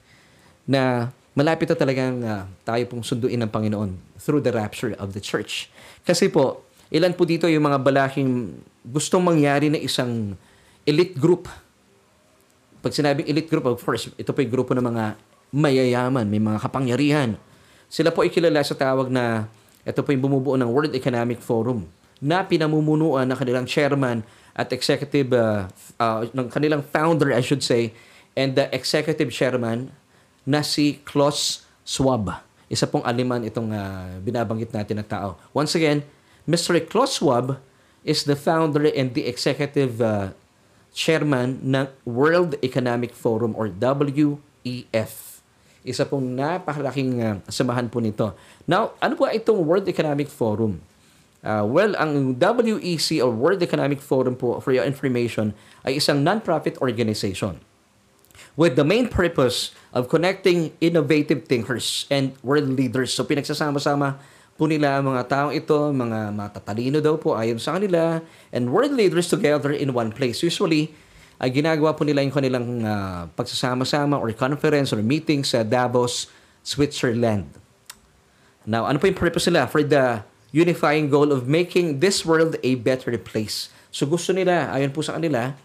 na 0.64 1.12
malapit 1.36 1.68
na 1.68 1.76
talagang 1.76 2.24
uh, 2.24 2.48
tayo 2.64 2.84
pong 2.88 3.04
sunduin 3.04 3.44
ng 3.44 3.52
Panginoon 3.52 4.00
through 4.16 4.40
the 4.40 4.56
rapture 4.56 4.96
of 4.96 5.12
the 5.12 5.20
church. 5.20 5.68
Kasi 6.08 6.32
po, 6.32 6.64
Ilan 6.92 7.16
po 7.16 7.24
dito 7.24 7.48
yung 7.48 7.72
mga 7.72 7.80
balaking 7.80 8.60
gustong 8.84 9.24
mangyari 9.24 9.72
na 9.72 9.80
isang 9.80 10.36
elite 10.84 11.16
group. 11.16 11.48
Pag 12.84 12.92
sinabing 12.92 13.32
elite 13.32 13.48
group, 13.48 13.64
of 13.64 13.80
course, 13.80 14.12
ito 14.20 14.36
po 14.36 14.44
yung 14.44 14.52
grupo 14.52 14.76
ng 14.76 14.84
mga 14.84 15.16
mayayaman, 15.56 16.28
may 16.28 16.44
mga 16.44 16.60
kapangyarihan. 16.60 17.40
Sila 17.88 18.12
po 18.12 18.28
ay 18.28 18.32
kilala 18.32 18.60
sa 18.68 18.76
tawag 18.76 19.08
na 19.08 19.48
ito 19.88 20.04
po 20.04 20.12
yung 20.12 20.28
bumubuo 20.28 20.60
ng 20.60 20.68
World 20.68 20.92
Economic 20.92 21.40
Forum 21.40 21.88
na 22.20 22.44
pinamumunuan 22.44 23.24
ng 23.24 23.38
kanilang 23.40 23.64
chairman 23.64 24.20
at 24.56 24.72
executive, 24.72 25.32
uh, 25.32 25.68
uh, 26.00 26.28
ng 26.32 26.48
kanilang 26.52 26.84
founder, 26.84 27.32
I 27.32 27.42
should 27.42 27.64
say, 27.64 27.96
and 28.36 28.56
the 28.56 28.68
executive 28.72 29.32
chairman 29.32 29.92
na 30.48 30.64
si 30.64 31.00
Klaus 31.04 31.68
Schwab. 31.84 32.32
Isa 32.72 32.88
pong 32.88 33.04
aliman 33.04 33.44
itong 33.44 33.72
uh, 33.76 34.20
binabanggit 34.24 34.72
natin 34.72 35.04
na 35.04 35.06
tao. 35.06 35.36
Once 35.52 35.76
again, 35.76 36.08
Mr. 36.48 36.80
Klaus 36.88 37.20
Schwab 37.20 37.60
is 38.02 38.24
the 38.26 38.36
founder 38.36 38.90
and 38.96 39.14
the 39.14 39.28
executive 39.28 40.00
uh, 40.02 40.34
chairman 40.96 41.60
ng 41.62 41.88
World 42.08 42.56
Economic 42.64 43.12
Forum 43.16 43.56
or 43.56 43.72
WEF. 43.72 45.44
Isa 45.82 46.06
pong 46.06 46.38
napakalaking 46.38 47.12
uh, 47.22 47.36
samahan 47.50 47.90
po 47.90 47.98
nito. 48.00 48.38
Now, 48.70 48.94
ano 49.02 49.18
po 49.18 49.26
itong 49.26 49.66
World 49.66 49.88
Economic 49.90 50.30
Forum? 50.30 50.78
Uh, 51.42 51.66
well, 51.66 51.98
ang 51.98 52.38
WEC 52.38 53.18
or 53.18 53.34
World 53.34 53.66
Economic 53.66 53.98
Forum 53.98 54.38
po, 54.38 54.62
for 54.62 54.70
your 54.70 54.86
information, 54.86 55.58
ay 55.82 55.98
isang 55.98 56.22
non-profit 56.22 56.78
organization 56.78 57.58
with 58.54 58.78
the 58.78 58.86
main 58.86 59.10
purpose 59.10 59.74
of 59.90 60.06
connecting 60.06 60.70
innovative 60.78 61.50
thinkers 61.50 62.06
and 62.14 62.38
world 62.46 62.70
leaders. 62.70 63.10
So, 63.14 63.26
pinagsasama-sama 63.26 64.22
po 64.54 64.70
nila 64.70 65.02
ang 65.02 65.10
mga 65.10 65.22
taong 65.26 65.54
ito, 65.58 65.90
mga 65.90 66.30
matatalino 66.36 67.02
daw 67.02 67.18
po 67.18 67.34
ayon 67.34 67.58
sa 67.58 67.80
kanila, 67.80 68.22
and 68.54 68.70
world 68.70 68.94
leaders 68.94 69.26
together 69.26 69.74
in 69.74 69.96
one 69.96 70.14
place. 70.14 70.46
Usually, 70.46 70.94
ay 71.42 71.50
ginagawa 71.50 71.98
po 71.98 72.06
nila 72.06 72.22
yung 72.22 72.36
kanilang 72.36 72.86
uh, 72.86 73.26
pagsasama-sama 73.34 74.22
or 74.22 74.30
conference 74.38 74.94
or 74.94 75.02
meeting 75.02 75.42
sa 75.42 75.66
Davos, 75.66 76.30
Switzerland. 76.62 77.50
Now, 78.62 78.86
ano 78.86 79.02
po 79.02 79.10
yung 79.10 79.18
purpose 79.18 79.50
nila? 79.50 79.66
For 79.66 79.82
the 79.82 80.22
unifying 80.52 81.08
goal 81.08 81.32
of 81.32 81.48
making 81.48 82.04
this 82.04 82.24
world 82.28 82.60
a 82.62 82.72
better 82.80 83.16
place. 83.20 83.72
So 83.92 84.08
gusto 84.08 84.32
nila, 84.32 84.72
ayon 84.72 84.92
po 84.92 85.04
sa 85.04 85.16
kanila, 85.20 85.56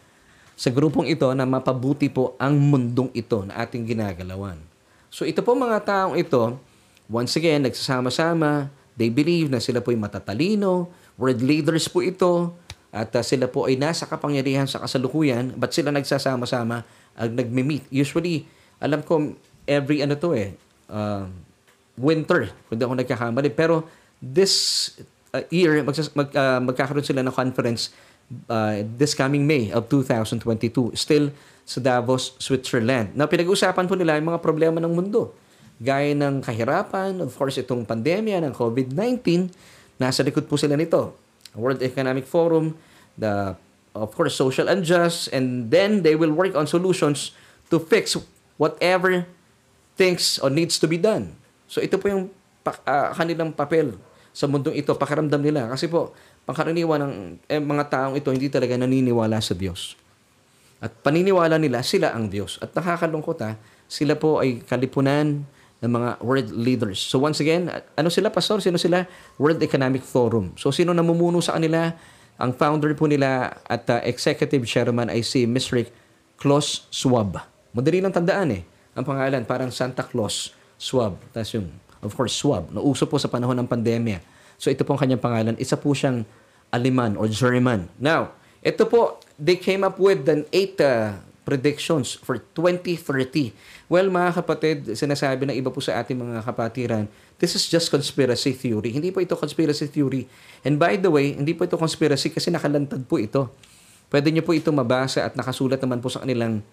sa 0.57 0.73
grupong 0.73 1.11
ito 1.11 1.29
na 1.37 1.45
mapabuti 1.45 2.09
po 2.09 2.35
ang 2.41 2.57
mundong 2.57 3.13
ito 3.13 3.45
na 3.45 3.61
ating 3.61 3.85
ginagalawan. 3.85 4.57
So 5.13 5.29
ito 5.29 5.45
po 5.45 5.53
mga 5.53 5.85
taong 5.85 6.17
ito, 6.17 6.57
once 7.07 7.37
again, 7.39 7.67
nagsasama-sama, 7.67 8.73
They 8.97 9.13
believe 9.13 9.53
na 9.53 9.61
sila 9.61 9.85
po 9.85 9.93
ay 9.93 10.01
matatalino, 10.01 10.89
world 11.21 11.45
leaders 11.45 11.85
po 11.87 12.01
ito, 12.01 12.57
at 12.89 13.13
uh, 13.13 13.21
sila 13.21 13.45
po 13.45 13.69
ay 13.69 13.77
nasa 13.77 14.09
kapangyarihan 14.09 14.65
sa 14.65 14.81
kasalukuyan, 14.81 15.53
but 15.53 15.69
sila 15.77 15.93
nagsasama-sama 15.93 16.81
ang 17.13 17.31
nagme-meet. 17.37 17.85
Usually, 17.93 18.49
alam 18.81 19.05
ko, 19.05 19.37
every 19.69 20.01
ano 20.01 20.17
to 20.17 20.33
eh, 20.33 20.57
uh, 20.89 21.29
winter, 22.01 22.49
kung 22.73 22.81
ako 22.81 22.97
nagkakamali. 22.97 23.53
Pero 23.53 23.85
this 24.21 24.95
uh, 25.33 25.45
year, 25.53 25.81
magsas- 25.85 26.13
mag, 26.17 26.33
uh, 26.33 26.61
magkakaroon 26.63 27.05
sila 27.05 27.23
ng 27.25 27.35
conference 27.35 27.93
uh, 28.51 28.83
this 28.97 29.15
coming 29.15 29.47
May 29.47 29.71
of 29.71 29.89
2022, 29.89 30.97
still 30.97 31.31
sa 31.67 31.79
Davos, 31.83 32.39
Switzerland. 32.39 33.15
Na 33.19 33.27
pinag-usapan 33.27 33.85
po 33.91 33.99
nila 33.99 34.19
yung 34.19 34.31
mga 34.35 34.41
problema 34.43 34.79
ng 34.79 34.93
mundo 34.93 35.35
gaya 35.77 36.17
ng 36.17 36.41
kahirapan, 36.41 37.21
of 37.21 37.33
course 37.37 37.61
itong 37.61 37.85
pandemya 37.85 38.41
ng 38.41 38.53
COVID-19, 38.57 39.53
nasa 40.01 40.25
likod 40.25 40.49
po 40.49 40.57
sila 40.57 40.73
nito. 40.73 41.13
World 41.53 41.81
Economic 41.85 42.25
Forum, 42.25 42.77
the 43.17 43.57
of 43.97 44.13
course 44.13 44.37
social 44.37 44.69
unjust, 44.69 45.33
and 45.33 45.73
then 45.73 46.05
they 46.05 46.17
will 46.17 46.33
work 46.33 46.53
on 46.53 46.69
solutions 46.69 47.33
to 47.73 47.81
fix 47.81 48.17
whatever 48.61 49.25
things 49.97 50.37
or 50.41 50.53
needs 50.53 50.77
to 50.81 50.89
be 50.89 51.01
done. 51.01 51.33
So 51.69 51.81
ito 51.81 51.97
po 51.97 52.09
yung 52.13 52.25
uh, 52.65 53.09
kanilang 53.17 53.57
papel 53.57 53.97
sa 54.37 54.45
mundong 54.45 54.77
ito, 54.77 54.93
pakaramdam 54.93 55.41
nila. 55.41 55.65
Kasi 55.73 55.89
po, 55.89 56.13
pangkaraniwan 56.45 57.01
ng 57.01 57.15
eh, 57.49 57.57
mga 57.57 57.85
taong 57.89 58.21
ito 58.21 58.29
hindi 58.29 58.53
talaga 58.53 58.77
naniniwala 58.77 59.41
sa 59.41 59.57
Diyos. 59.57 59.97
At 60.77 60.93
paniniwala 61.01 61.57
nila, 61.57 61.81
sila 61.81 62.13
ang 62.13 62.29
Diyos. 62.29 62.61
At 62.61 62.77
nakakalungkot 62.77 63.41
ha, 63.41 63.57
sila 63.89 64.13
po 64.13 64.45
ay 64.45 64.61
kalipunan 64.61 65.41
ng 65.81 65.89
mga 65.89 66.11
world 66.21 66.53
leaders. 66.53 67.01
So 67.01 67.17
once 67.17 67.41
again, 67.41 67.73
ano 67.97 68.13
sila, 68.13 68.29
Pastor? 68.29 68.61
Sino 68.61 68.77
sila? 68.77 69.09
World 69.41 69.65
Economic 69.65 70.05
Forum. 70.05 70.53
So 70.61 70.69
sino 70.69 70.93
namumuno 70.93 71.41
sa 71.41 71.57
kanila? 71.57 71.97
Ang 72.37 72.53
founder 72.53 72.93
po 72.93 73.09
nila 73.09 73.57
at 73.65 73.89
uh, 73.89 74.05
executive 74.05 74.69
chairman 74.69 75.09
ay 75.09 75.25
si 75.25 75.49
Mr. 75.49 75.89
Klaus 76.37 76.85
Schwab. 76.93 77.41
Madali 77.73 78.05
lang 78.05 78.13
tandaan 78.13 78.53
eh. 78.53 78.63
Ang 78.93 79.05
pangalan, 79.09 79.49
parang 79.49 79.73
Santa 79.73 80.05
Claus 80.05 80.53
Schwab. 80.77 81.17
Tapos 81.33 81.57
yung, 81.57 81.73
of 82.07 82.15
course, 82.15 82.33
Schwab. 82.33 82.71
Nauso 82.71 83.05
po 83.11 83.19
sa 83.19 83.27
panahon 83.27 83.59
ng 83.59 83.69
pandemya. 83.69 84.23
So 84.57 84.73
ito 84.73 84.87
po 84.87 84.97
ang 84.97 85.01
kanyang 85.03 85.21
pangalan. 85.21 85.55
Isa 85.59 85.77
po 85.77 85.93
siyang 85.93 86.25
Aliman 86.71 87.15
or 87.19 87.29
German. 87.29 87.91
Now, 88.01 88.35
ito 88.65 88.89
po, 88.89 89.23
they 89.39 89.55
came 89.55 89.87
up 89.87 90.01
with 90.01 90.27
an 90.27 90.49
eight 90.51 90.81
uh, 90.83 91.21
predictions 91.47 92.19
for 92.19 92.43
2030. 92.59 93.55
Well, 93.87 94.11
mga 94.11 94.43
kapatid, 94.43 94.77
sinasabi 94.99 95.47
ng 95.47 95.55
iba 95.55 95.71
po 95.71 95.79
sa 95.79 96.03
ating 96.03 96.19
mga 96.19 96.43
kapatiran, 96.43 97.07
this 97.39 97.55
is 97.55 97.71
just 97.71 97.87
conspiracy 97.95 98.51
theory. 98.51 98.91
Hindi 98.91 99.15
po 99.15 99.23
ito 99.23 99.39
conspiracy 99.39 99.87
theory. 99.87 100.27
And 100.67 100.83
by 100.83 100.99
the 100.99 101.07
way, 101.07 101.39
hindi 101.39 101.55
po 101.55 101.63
ito 101.63 101.79
conspiracy 101.79 102.35
kasi 102.35 102.51
nakalantad 102.51 103.07
po 103.07 103.23
ito. 103.23 103.47
Pwede 104.11 104.35
niyo 104.35 104.43
po 104.43 104.51
ito 104.59 104.75
mabasa 104.75 105.23
at 105.23 105.39
nakasulat 105.39 105.79
naman 105.79 106.03
po 106.03 106.11
sa 106.11 106.27
kanilang 106.27 106.67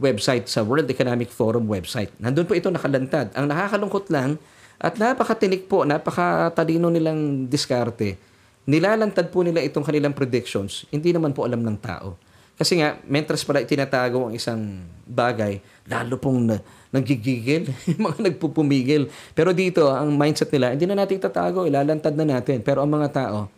website, 0.00 0.48
sa 0.48 0.64
World 0.64 0.88
Economic 0.88 1.28
Forum 1.28 1.68
website. 1.68 2.12
Nandun 2.16 2.48
po 2.48 2.56
ito 2.56 2.72
nakalantad. 2.72 3.32
Ang 3.36 3.52
nakakalungkot 3.52 4.08
lang, 4.08 4.40
At 4.76 5.00
napakatinik 5.00 5.68
po, 5.68 5.88
napakatalino 5.88 6.92
nilang 6.92 7.48
diskarte. 7.48 8.20
Nilalantad 8.66 9.32
po 9.32 9.46
nila 9.46 9.62
itong 9.64 9.86
kanilang 9.86 10.12
predictions. 10.12 10.84
Hindi 10.92 11.14
naman 11.14 11.32
po 11.32 11.46
alam 11.46 11.62
ng 11.62 11.78
tao. 11.80 12.18
Kasi 12.56 12.80
nga, 12.80 12.96
mentras 13.04 13.44
pala 13.44 13.60
itinatago 13.60 14.32
ang 14.32 14.34
isang 14.34 14.80
bagay, 15.04 15.60
lalo 15.92 16.16
pong 16.16 16.48
na, 16.48 16.56
nanggigigil, 16.88 17.68
yung 17.92 18.02
mga 18.08 18.32
nagpupumigil. 18.32 19.12
Pero 19.36 19.52
dito, 19.52 19.92
ang 19.92 20.16
mindset 20.16 20.48
nila, 20.56 20.72
hindi 20.72 20.88
na 20.88 20.96
natin 20.96 21.20
itatago, 21.20 21.68
ilalantad 21.68 22.16
na 22.16 22.24
natin. 22.24 22.64
Pero 22.64 22.80
ang 22.80 22.88
mga 22.88 23.08
tao, 23.12 23.52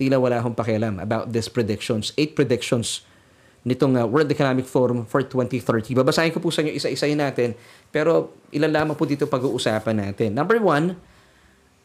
tila 0.00 0.16
wala 0.16 0.40
akong 0.40 0.56
pakialam 0.56 0.96
about 0.96 1.28
these 1.28 1.52
predictions. 1.52 2.16
Eight 2.16 2.32
predictions 2.32 3.04
nitong 3.68 4.00
uh, 4.00 4.08
World 4.08 4.32
Economic 4.32 4.64
Forum 4.64 5.04
for 5.04 5.20
2030. 5.20 5.92
Babasahin 5.92 6.32
ko 6.32 6.40
po 6.40 6.48
sa 6.48 6.64
inyo 6.64 6.72
isa-isahin 6.72 7.20
natin, 7.20 7.52
pero 7.88 8.32
ilan 8.52 8.72
lamang 8.72 8.96
po 8.96 9.04
dito 9.08 9.24
pag-uusapan 9.24 10.08
natin. 10.08 10.32
Number 10.32 10.60
one, 10.60 10.96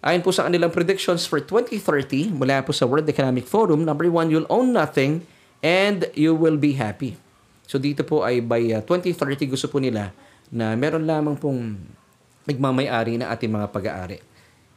ayon 0.03 0.21
po 0.23 0.31
sa 0.35 0.47
kanilang 0.47 0.71
predictions 0.71 1.23
for 1.27 1.39
2030 1.39 2.35
mula 2.35 2.63
po 2.63 2.75
sa 2.75 2.87
World 2.87 3.07
Economic 3.07 3.47
Forum, 3.47 3.83
number 3.87 4.07
one, 4.11 4.31
you'll 4.31 4.49
own 4.51 4.75
nothing 4.75 5.23
and 5.63 6.11
you 6.15 6.35
will 6.35 6.59
be 6.59 6.75
happy. 6.75 7.15
So 7.63 7.79
dito 7.79 8.03
po 8.03 8.27
ay 8.27 8.43
by 8.43 8.75
uh, 8.75 8.81
2030 8.83 9.47
gusto 9.55 9.71
po 9.71 9.79
nila 9.79 10.11
na 10.51 10.75
meron 10.75 11.07
lamang 11.07 11.39
pong 11.39 11.79
nagmamayari 12.43 13.15
na 13.17 13.31
ating 13.31 13.49
mga 13.49 13.71
pag-aari. 13.71 14.19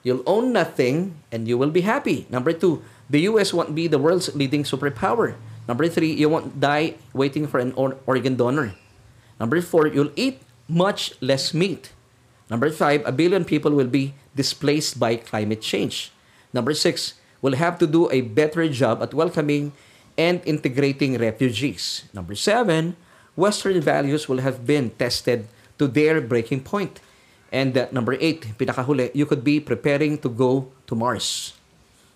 You'll 0.07 0.23
own 0.23 0.55
nothing 0.55 1.19
and 1.35 1.51
you 1.51 1.59
will 1.59 1.75
be 1.75 1.83
happy. 1.83 2.31
Number 2.31 2.55
two, 2.55 2.79
the 3.11 3.27
US 3.27 3.51
won't 3.51 3.75
be 3.75 3.91
the 3.91 3.99
world's 3.99 4.31
leading 4.39 4.63
superpower. 4.63 5.35
Number 5.67 5.91
three, 5.91 6.15
you 6.15 6.31
won't 6.31 6.63
die 6.63 6.95
waiting 7.11 7.51
for 7.51 7.59
an 7.59 7.75
or- 7.75 7.99
organ 8.07 8.39
donor. 8.39 8.79
Number 9.43 9.59
four, 9.59 9.91
you'll 9.91 10.15
eat 10.15 10.39
much 10.69 11.15
less 11.21 11.55
meat. 11.55 11.93
Number 12.51 12.71
five, 12.71 13.03
a 13.07 13.13
billion 13.13 13.45
people 13.45 13.73
will 13.73 13.91
be 13.91 14.15
displaced 14.35 14.99
by 14.99 15.17
climate 15.17 15.63
change. 15.63 16.13
Number 16.53 16.75
six, 16.75 17.15
we'll 17.43 17.59
have 17.59 17.79
to 17.79 17.87
do 17.87 18.11
a 18.11 18.21
better 18.23 18.69
job 18.69 19.03
at 19.03 19.15
welcoming 19.15 19.73
and 20.17 20.41
integrating 20.45 21.19
refugees. 21.19 22.05
Number 22.15 22.35
seven, 22.35 22.97
Western 23.35 23.81
values 23.81 24.29
will 24.29 24.39
have 24.39 24.67
been 24.67 24.91
tested 24.91 25.47
to 25.79 25.87
their 25.87 26.21
breaking 26.21 26.63
point. 26.63 27.01
And 27.53 27.77
uh, 27.77 27.87
number 27.93 28.17
eight, 28.19 28.59
pinakahuli, 28.59 29.15
you 29.15 29.27
could 29.27 29.45
be 29.45 29.61
preparing 29.61 30.19
to 30.19 30.29
go 30.29 30.73
to 30.87 30.95
Mars. 30.95 31.55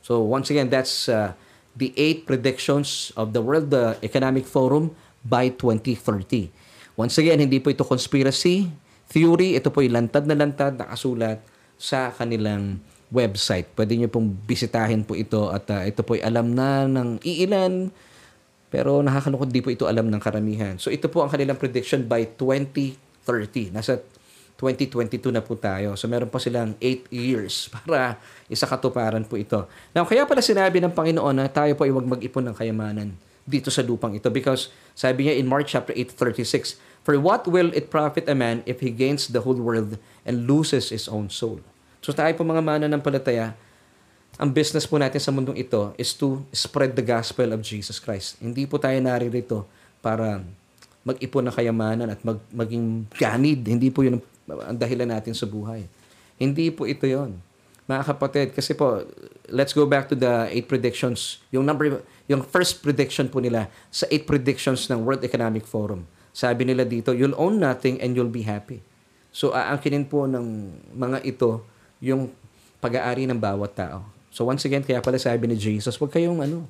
So 0.03 0.23
once 0.23 0.51
again, 0.51 0.71
that's 0.71 1.09
uh, 1.09 1.35
the 1.77 1.93
eight 1.97 2.27
predictions 2.27 3.13
of 3.17 3.33
the 3.33 3.43
World 3.43 3.73
uh, 3.73 3.95
Economic 4.03 4.47
Forum 4.47 4.97
by 5.25 5.51
2030. 5.51 6.51
Once 7.01 7.17
again, 7.17 7.41
hindi 7.41 7.57
po 7.65 7.73
ito 7.73 7.81
conspiracy 7.81 8.69
theory. 9.09 9.57
Ito 9.57 9.73
po 9.73 9.81
ay 9.81 9.89
lantad 9.89 10.29
na 10.29 10.37
lantad 10.37 10.77
nakasulat 10.77 11.41
sa 11.81 12.13
kanilang 12.13 12.77
website. 13.09 13.73
Pwede 13.73 13.97
nyo 13.97 14.13
pong 14.13 14.37
bisitahin 14.45 15.09
po 15.09 15.17
ito 15.17 15.49
at 15.49 15.65
uh, 15.73 15.89
ito 15.89 16.05
po 16.05 16.21
ay 16.21 16.29
alam 16.29 16.53
na 16.53 16.85
ng 16.85 17.25
iilan 17.25 17.89
pero 18.69 19.01
nakakalungkot 19.01 19.49
di 19.49 19.65
po 19.65 19.73
ito 19.73 19.89
alam 19.89 20.13
ng 20.13 20.21
karamihan. 20.21 20.77
So 20.77 20.93
ito 20.93 21.09
po 21.09 21.25
ang 21.25 21.33
kanilang 21.33 21.57
prediction 21.57 22.05
by 22.05 22.37
2030. 22.37 23.73
Nasa 23.73 23.97
2022 24.61 25.33
na 25.33 25.41
po 25.41 25.57
tayo. 25.57 25.97
So 25.97 26.05
meron 26.05 26.29
pa 26.29 26.37
silang 26.37 26.77
8 26.77 27.09
years 27.09 27.73
para 27.73 28.21
isa 28.53 28.69
katuparan 28.69 29.25
po 29.25 29.41
ito. 29.41 29.65
Now, 29.97 30.05
kaya 30.05 30.29
pala 30.29 30.45
sinabi 30.45 30.85
ng 30.85 30.93
Panginoon 30.93 31.33
na 31.33 31.49
tayo 31.49 31.73
po 31.81 31.89
ay 31.89 31.97
huwag 31.97 32.05
mag-ipon 32.05 32.45
ng 32.45 32.55
kayamanan 32.61 33.17
dito 33.51 33.69
sa 33.69 33.83
lupang 33.83 34.15
ito 34.15 34.31
because 34.31 34.71
sabi 34.95 35.27
niya 35.27 35.35
in 35.35 35.51
Mark 35.51 35.67
chapter 35.67 35.91
8:36, 35.93 36.79
For 37.03 37.19
what 37.19 37.51
will 37.51 37.75
it 37.75 37.91
profit 37.91 38.31
a 38.31 38.37
man 38.37 38.63
if 38.69 38.79
he 38.79 38.95
gains 38.95 39.27
the 39.27 39.43
whole 39.43 39.59
world 39.59 39.99
and 40.23 40.47
loses 40.47 40.95
his 40.95 41.11
own 41.11 41.33
soul? 41.33 41.59
So 41.99 42.15
tayo 42.15 42.31
po 42.39 42.47
mga 42.47 42.63
mana 42.63 42.87
ng 42.87 43.03
palataya, 43.03 43.59
ang 44.39 44.55
business 44.55 44.87
po 44.87 44.97
natin 44.97 45.21
sa 45.21 45.35
mundong 45.35 45.59
ito 45.59 45.93
is 45.99 46.15
to 46.17 46.41
spread 46.55 46.95
the 46.95 47.05
gospel 47.05 47.51
of 47.51 47.61
Jesus 47.61 47.99
Christ. 47.99 48.39
Hindi 48.39 48.65
po 48.65 48.79
tayo 48.79 48.97
naririto 49.03 49.67
para 50.01 50.41
mag-ipon 51.05 51.45
ng 51.49 51.55
kayamanan 51.57 52.09
at 52.13 52.21
mag, 52.23 52.41
maging 52.53 53.09
ganid. 53.17 53.61
Hindi 53.67 53.89
po 53.91 54.05
yun 54.05 54.21
ang 54.49 54.77
dahilan 54.79 55.09
natin 55.09 55.37
sa 55.37 55.49
buhay. 55.49 55.85
Hindi 56.41 56.73
po 56.73 56.89
ito 56.89 57.05
yon 57.05 57.37
mga 57.91 58.15
kapatid. 58.15 58.55
Kasi 58.55 58.79
po, 58.79 59.03
let's 59.51 59.75
go 59.75 59.83
back 59.91 60.07
to 60.07 60.15
the 60.15 60.47
eight 60.55 60.71
predictions. 60.71 61.43
Yung 61.51 61.67
number, 61.67 62.07
yung 62.31 62.47
first 62.47 62.79
prediction 62.87 63.27
po 63.27 63.43
nila 63.43 63.67
sa 63.91 64.07
eight 64.15 64.31
predictions 64.31 64.87
ng 64.87 65.03
World 65.03 65.27
Economic 65.27 65.67
Forum. 65.67 66.07
Sabi 66.31 66.63
nila 66.63 66.87
dito, 66.87 67.11
you'll 67.11 67.35
own 67.35 67.59
nothing 67.59 67.99
and 67.99 68.15
you'll 68.15 68.31
be 68.31 68.47
happy. 68.47 68.79
So, 69.35 69.51
aangkinin 69.51 70.07
po 70.07 70.31
ng 70.31 70.71
mga 70.95 71.27
ito 71.27 71.67
yung 71.99 72.31
pag-aari 72.81 73.29
ng 73.29 73.37
bawat 73.37 73.77
tao. 73.77 74.07
So 74.31 74.47
once 74.47 74.65
again, 74.65 74.87
kaya 74.87 75.03
pala 75.05 75.21
sabi 75.21 75.51
ni 75.51 75.59
Jesus, 75.59 75.99
huwag 76.01 76.15
kayong 76.15 76.41
ano, 76.41 76.65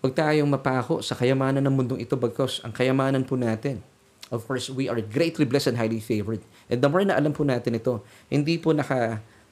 huwag 0.00 0.14
tayong 0.14 0.48
mapako 0.48 1.04
sa 1.04 1.18
kayamanan 1.18 1.62
ng 1.62 1.74
mundong 1.74 2.00
ito 2.00 2.16
because 2.16 2.62
ang 2.62 2.72
kayamanan 2.72 3.26
po 3.26 3.34
natin, 3.36 3.84
of 4.32 4.46
course, 4.48 4.72
we 4.72 4.88
are 4.88 4.98
greatly 5.02 5.44
blessed 5.44 5.74
and 5.74 5.78
highly 5.78 6.00
favored. 6.00 6.40
And 6.70 6.80
the 6.80 6.88
more 6.88 7.04
na 7.04 7.18
alam 7.18 7.36
po 7.36 7.44
natin 7.44 7.76
ito, 7.76 8.00
hindi 8.32 8.56
po 8.56 8.72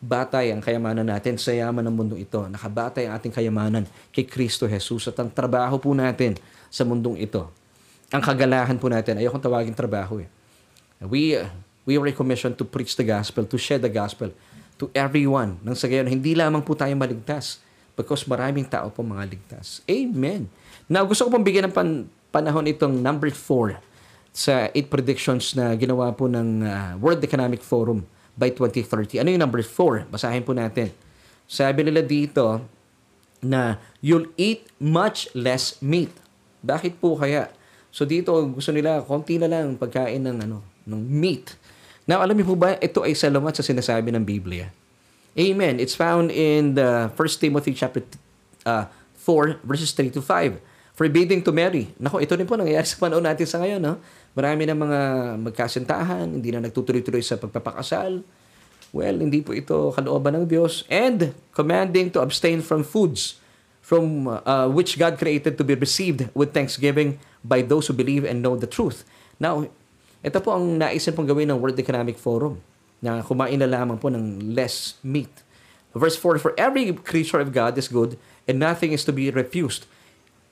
nakabatay 0.01 0.57
ang 0.57 0.65
kayamanan 0.65 1.05
natin 1.05 1.37
sa 1.37 1.53
yaman 1.53 1.85
ng 1.85 1.93
mundong 1.93 2.21
ito. 2.25 2.41
Nakabatay 2.49 3.05
ang 3.05 3.21
ating 3.21 3.37
kayamanan 3.37 3.85
kay 4.09 4.25
Kristo 4.25 4.65
Jesus 4.65 5.13
at 5.13 5.17
ang 5.21 5.29
trabaho 5.29 5.77
po 5.77 5.93
natin 5.93 6.41
sa 6.73 6.89
mundong 6.89 7.21
ito. 7.21 7.53
Ang 8.09 8.25
kagalahan 8.25 8.81
po 8.81 8.89
natin, 8.89 9.21
ayokong 9.21 9.45
tawagin 9.45 9.77
trabaho 9.77 10.25
eh. 10.25 10.29
We, 11.05 11.37
we 11.85 12.01
were 12.01 12.17
commissioned 12.17 12.57
to 12.57 12.65
preach 12.65 12.97
the 12.97 13.05
gospel, 13.05 13.45
to 13.45 13.61
share 13.61 13.77
the 13.77 13.93
gospel, 13.93 14.33
to 14.81 14.89
everyone. 14.97 15.61
Nang 15.61 15.77
sa 15.77 15.85
gayon, 15.85 16.09
hindi 16.09 16.33
lamang 16.33 16.65
po 16.65 16.73
tayo 16.73 16.97
maligtas 16.97 17.61
because 17.93 18.25
maraming 18.25 18.65
tao 18.65 18.89
po 18.89 19.05
mga 19.05 19.29
ligtas. 19.29 19.85
Amen. 19.85 20.49
Now, 20.89 21.05
gusto 21.05 21.29
ko 21.29 21.37
pong 21.37 21.45
bigyan 21.45 21.69
ng 21.69 21.75
pan- 21.77 22.09
panahon 22.33 22.65
itong 22.73 22.97
number 22.97 23.29
4 23.29 23.77
sa 24.33 24.73
8 24.73 24.81
predictions 24.89 25.53
na 25.53 25.77
ginawa 25.77 26.09
po 26.17 26.25
ng 26.25 26.65
uh, 26.65 26.93
World 26.97 27.21
Economic 27.21 27.61
Forum 27.61 28.01
by 28.41 28.49
2030. 28.57 29.21
Ano 29.21 29.29
yung 29.29 29.45
number 29.45 29.61
4? 29.61 30.09
Basahin 30.09 30.41
po 30.41 30.57
natin. 30.57 30.89
Sabi 31.45 31.85
nila 31.85 32.01
dito 32.01 32.65
na 33.45 33.77
you'll 34.01 34.33
eat 34.41 34.65
much 34.81 35.29
less 35.37 35.77
meat. 35.85 36.09
Bakit 36.65 36.97
po 36.97 37.21
kaya? 37.21 37.53
So 37.93 38.09
dito 38.09 38.33
gusto 38.49 38.73
nila 38.73 39.05
konti 39.05 39.37
na 39.37 39.53
lang 39.53 39.77
pagkain 39.77 40.25
ng 40.25 40.49
ano, 40.49 40.65
ng 40.89 41.03
meat. 41.05 41.53
Now, 42.09 42.25
alam 42.25 42.35
niyo 42.35 42.51
po 42.51 42.57
ba, 42.59 42.75
ito 42.81 43.07
ay 43.07 43.15
salamat 43.15 43.55
sa 43.55 43.63
sinasabi 43.63 44.11
ng 44.11 44.27
Biblia. 44.27 44.73
Amen. 45.39 45.79
It's 45.79 45.95
found 45.95 46.35
in 46.35 46.75
the 46.75 47.07
1 47.15 47.15
Timothy 47.39 47.71
chapter 47.71 48.03
uh, 48.67 48.91
4, 49.15 49.63
verses 49.63 49.95
3 49.95 50.11
to 50.19 50.23
5. 50.25 50.59
Forbidding 50.99 51.39
to 51.47 51.55
marry. 51.55 51.95
Nako, 52.03 52.19
ito 52.19 52.35
rin 52.35 52.51
po 52.51 52.59
nangyayari 52.59 52.83
sa 52.83 52.99
panahon 52.99 53.23
natin 53.23 53.47
sa 53.47 53.63
ngayon. 53.63 53.79
No? 53.79 54.03
Marami 54.35 54.63
na 54.67 54.79
mga 54.79 55.01
magkasintahan, 55.43 56.31
hindi 56.31 56.55
na 56.55 56.63
nagtutuloy-tuloy 56.63 57.23
sa 57.23 57.39
pagpapakasal. 57.39 58.23
Well, 58.91 59.17
hindi 59.23 59.43
po 59.43 59.55
ito 59.55 59.91
kalooban 59.95 60.39
ng 60.39 60.47
Diyos. 60.47 60.87
And 60.87 61.35
commanding 61.55 62.15
to 62.15 62.23
abstain 62.23 62.63
from 62.63 62.83
foods 62.87 63.39
from 63.81 64.31
uh, 64.31 64.71
which 64.71 64.95
God 65.03 65.19
created 65.19 65.59
to 65.59 65.65
be 65.67 65.75
received 65.75 66.31
with 66.31 66.55
thanksgiving 66.55 67.19
by 67.43 67.63
those 67.63 67.91
who 67.91 67.95
believe 67.97 68.23
and 68.23 68.39
know 68.39 68.55
the 68.55 68.71
truth. 68.71 69.03
Now, 69.43 69.67
ito 70.23 70.39
po 70.39 70.55
ang 70.55 70.79
naisin 70.79 71.17
pong 71.17 71.27
gawin 71.27 71.51
ng 71.51 71.59
World 71.59 71.81
Economic 71.81 72.15
Forum 72.15 72.63
na 73.03 73.25
kumain 73.25 73.59
na 73.59 73.67
lamang 73.67 73.99
po 73.99 74.13
ng 74.13 74.55
less 74.55 75.01
meat. 75.03 75.33
Verse 75.91 76.15
4, 76.15 76.39
For 76.39 76.53
every 76.55 76.93
creature 76.93 77.43
of 77.43 77.51
God 77.51 77.75
is 77.81 77.91
good 77.91 78.15
and 78.47 78.63
nothing 78.63 78.95
is 78.95 79.03
to 79.09 79.13
be 79.17 79.33
refused 79.33 79.91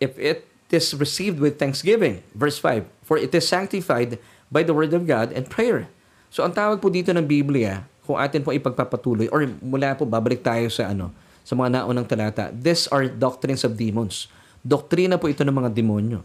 if 0.02 0.18
it 0.18 0.48
is 0.72 0.90
received 0.96 1.38
with 1.38 1.62
thanksgiving. 1.62 2.26
Verse 2.34 2.58
5, 2.58 2.90
For 3.08 3.16
it 3.16 3.32
is 3.32 3.48
sanctified 3.48 4.20
by 4.52 4.60
the 4.60 4.76
word 4.76 4.92
of 4.92 5.08
God 5.08 5.32
and 5.32 5.48
prayer. 5.48 5.88
So 6.28 6.44
ang 6.44 6.52
tawag 6.52 6.84
po 6.84 6.92
dito 6.92 7.08
ng 7.08 7.24
Biblia, 7.24 7.88
kung 8.04 8.20
atin 8.20 8.44
po 8.44 8.52
ipagpapatuloy, 8.52 9.32
or 9.32 9.48
mula 9.64 9.96
po 9.96 10.04
babalik 10.04 10.44
tayo 10.44 10.68
sa 10.68 10.92
ano, 10.92 11.08
sa 11.40 11.56
mga 11.56 11.80
naunang 11.80 12.04
talata, 12.04 12.52
these 12.52 12.84
are 12.92 13.08
doctrines 13.08 13.64
of 13.64 13.80
demons. 13.80 14.28
Doktrina 14.60 15.16
po 15.16 15.32
ito 15.32 15.40
ng 15.40 15.56
mga 15.56 15.72
demonyo. 15.72 16.20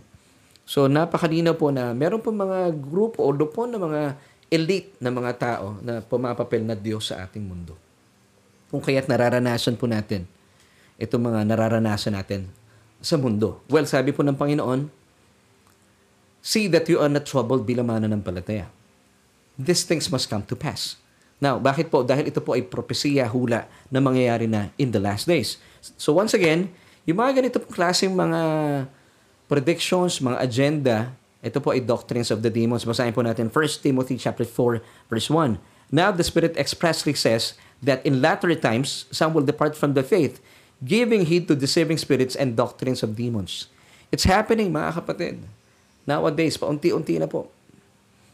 So 0.67 0.91
napakalinaw 0.91 1.55
po 1.55 1.71
na 1.71 1.95
meron 1.95 2.19
po 2.19 2.35
mga 2.35 2.75
grupo 2.75 3.23
o 3.23 3.31
lupo 3.31 3.63
na 3.63 3.79
mga 3.79 4.01
elite 4.51 4.91
na 4.99 5.07
mga 5.11 5.31
tao 5.39 5.79
na 5.79 6.03
pumapapel 6.03 6.67
na 6.67 6.75
Diyos 6.75 7.11
sa 7.11 7.23
ating 7.23 7.43
mundo. 7.43 7.79
Kung 8.67 8.83
kaya't 8.83 9.07
nararanasan 9.07 9.79
po 9.79 9.87
natin 9.87 10.27
itong 10.99 11.31
mga 11.31 11.47
nararanasan 11.47 12.15
natin 12.15 12.51
sa 13.03 13.19
mundo. 13.19 13.59
Well, 13.67 13.87
sabi 13.87 14.15
po 14.15 14.23
ng 14.23 14.39
Panginoon, 14.39 15.02
See 16.43 16.67
that 16.67 16.91
you 16.91 16.99
are 16.99 17.07
not 17.07 17.23
troubled 17.23 17.63
bilang 17.63 17.87
mananampalataya. 17.87 18.67
These 19.55 19.87
things 19.87 20.11
must 20.11 20.27
come 20.27 20.43
to 20.51 20.59
pass. 20.59 20.99
Now, 21.39 21.55
bakit 21.55 21.87
po? 21.87 22.03
Dahil 22.03 22.27
ito 22.27 22.43
po 22.43 22.51
ay 22.51 22.67
propesya, 22.67 23.31
hula 23.31 23.63
na 23.87 24.03
mangyayari 24.03 24.47
na 24.47 24.75
in 24.75 24.91
the 24.91 24.99
last 24.99 25.23
days. 25.23 25.55
So 25.95 26.11
once 26.15 26.35
again, 26.35 26.67
yung 27.07 27.19
mga 27.19 27.39
ganito 27.43 27.63
pong 27.63 27.75
klaseng 27.75 28.11
mga 28.11 28.39
predictions, 29.47 30.19
mga 30.19 30.39
agenda, 30.39 30.95
ito 31.43 31.59
po 31.59 31.75
ay 31.75 31.83
doctrines 31.83 32.31
of 32.31 32.39
the 32.39 32.51
demons. 32.51 32.87
Basahin 32.87 33.11
po 33.11 33.19
natin 33.23 33.51
1 33.51 33.83
Timothy 33.83 34.15
chapter 34.15 34.47
4 34.47 34.79
verse 35.11 35.27
1. 35.27 35.59
Now 35.91 36.15
the 36.15 36.23
Spirit 36.23 36.55
expressly 36.55 37.11
says 37.11 37.59
that 37.83 37.99
in 38.07 38.23
latter 38.23 38.55
times 38.55 39.07
some 39.11 39.35
will 39.35 39.43
depart 39.43 39.75
from 39.75 39.95
the 39.95 40.03
faith, 40.03 40.39
giving 40.79 41.27
heed 41.27 41.51
to 41.51 41.55
deceiving 41.59 41.99
spirits 41.99 42.39
and 42.39 42.55
doctrines 42.55 43.03
of 43.03 43.19
demons. 43.19 43.67
It's 44.11 44.23
happening, 44.23 44.71
mga 44.71 45.03
kapatid. 45.03 45.43
Nowadays, 46.03 46.59
paunti-unti 46.59 47.15
na 47.19 47.27
po. 47.27 47.47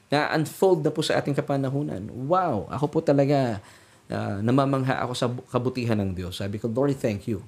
Na-unfold 0.10 0.82
na 0.82 0.90
po 0.90 1.06
sa 1.06 1.22
ating 1.22 1.38
kapanahunan. 1.38 2.10
Wow! 2.26 2.66
Ako 2.74 2.90
po 2.90 3.00
talaga, 3.06 3.62
uh, 4.10 4.42
namamangha 4.42 4.98
ako 5.06 5.14
sa 5.14 5.30
kabutihan 5.54 5.98
ng 6.02 6.18
Diyos. 6.18 6.42
Sabi 6.42 6.58
ko, 6.58 6.66
Lord, 6.66 6.98
thank 6.98 7.30
you. 7.30 7.46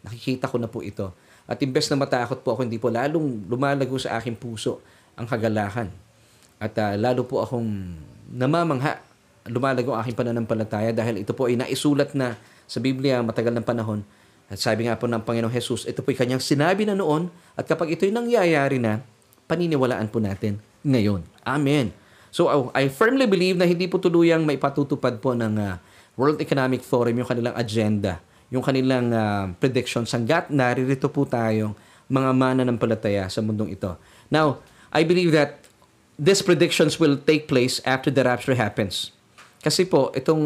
Nakikita 0.00 0.48
ko 0.48 0.56
na 0.56 0.68
po 0.70 0.80
ito. 0.80 1.12
At 1.44 1.60
imbes 1.60 1.88
na 1.92 2.00
matakot 2.00 2.40
po 2.40 2.56
ako, 2.56 2.64
hindi 2.64 2.80
po 2.80 2.88
lalong 2.88 3.44
lumalago 3.48 3.96
sa 4.00 4.16
aking 4.16 4.36
puso 4.40 4.80
ang 5.16 5.28
kagalahan. 5.28 5.92
At 6.56 6.72
uh, 6.80 6.96
lalo 6.96 7.28
po 7.28 7.44
akong 7.44 7.68
namamangha, 8.32 9.00
lumalago 9.48 9.92
ang 9.92 10.04
aking 10.04 10.16
pananampalataya 10.16 10.92
dahil 10.92 11.24
ito 11.24 11.32
po 11.32 11.48
ay 11.48 11.60
naisulat 11.60 12.12
na 12.16 12.36
sa 12.68 12.80
Biblia 12.80 13.20
matagal 13.24 13.52
ng 13.52 13.64
panahon. 13.64 14.00
At 14.48 14.60
sabi 14.60 14.88
nga 14.88 14.96
po 14.96 15.04
ng 15.04 15.20
Panginoong 15.20 15.52
Jesus, 15.52 15.84
ito 15.84 16.00
po 16.00 16.08
ay 16.08 16.16
kanyang 16.16 16.40
sinabi 16.40 16.88
na 16.88 16.96
noon 16.96 17.28
at 17.52 17.68
kapag 17.68 17.92
ito'y 17.92 18.12
nangyayari 18.12 18.80
na, 18.80 19.04
paniniwalaan 19.48 20.06
po 20.12 20.20
natin 20.20 20.60
ngayon. 20.84 21.24
Amen. 21.42 21.90
So 22.28 22.46
oh, 22.46 22.68
I 22.76 22.92
firmly 22.92 23.24
believe 23.24 23.56
na 23.56 23.64
hindi 23.64 23.88
po 23.88 23.96
tuluyang 23.96 24.44
maipatutupad 24.44 25.18
po 25.18 25.32
ng 25.32 25.56
uh, 25.56 25.80
World 26.14 26.44
Economic 26.44 26.84
Forum 26.84 27.16
yung 27.16 27.28
kanilang 27.28 27.56
agenda, 27.56 28.20
yung 28.52 28.60
kanilang 28.60 29.08
uh, 29.10 29.50
predictions 29.56 30.12
hanggat 30.12 30.52
naririto 30.52 31.08
po 31.08 31.24
tayong 31.24 31.72
mga 32.08 32.30
mananampalataya 32.36 33.24
sa 33.32 33.40
mundong 33.40 33.72
ito. 33.72 33.96
Now, 34.28 34.60
I 34.92 35.04
believe 35.04 35.32
that 35.32 35.64
these 36.20 36.44
predictions 36.44 37.00
will 37.00 37.16
take 37.16 37.48
place 37.48 37.80
after 37.84 38.12
the 38.12 38.24
rapture 38.24 38.56
happens. 38.56 39.12
Kasi 39.64 39.84
po, 39.84 40.12
itong, 40.16 40.42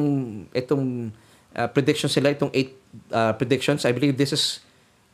itong 0.54 1.14
uh, 1.54 1.68
predictions 1.70 2.14
sila, 2.14 2.34
itong 2.34 2.50
eight 2.54 2.78
uh, 3.10 3.32
predictions, 3.34 3.86
I 3.86 3.92
believe 3.94 4.18
this 4.18 4.34
is 4.34 4.44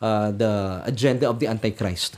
uh, 0.01 0.33
the 0.33 0.83
agenda 0.85 1.29
of 1.29 1.39
the 1.39 1.47
Antichrist. 1.47 2.17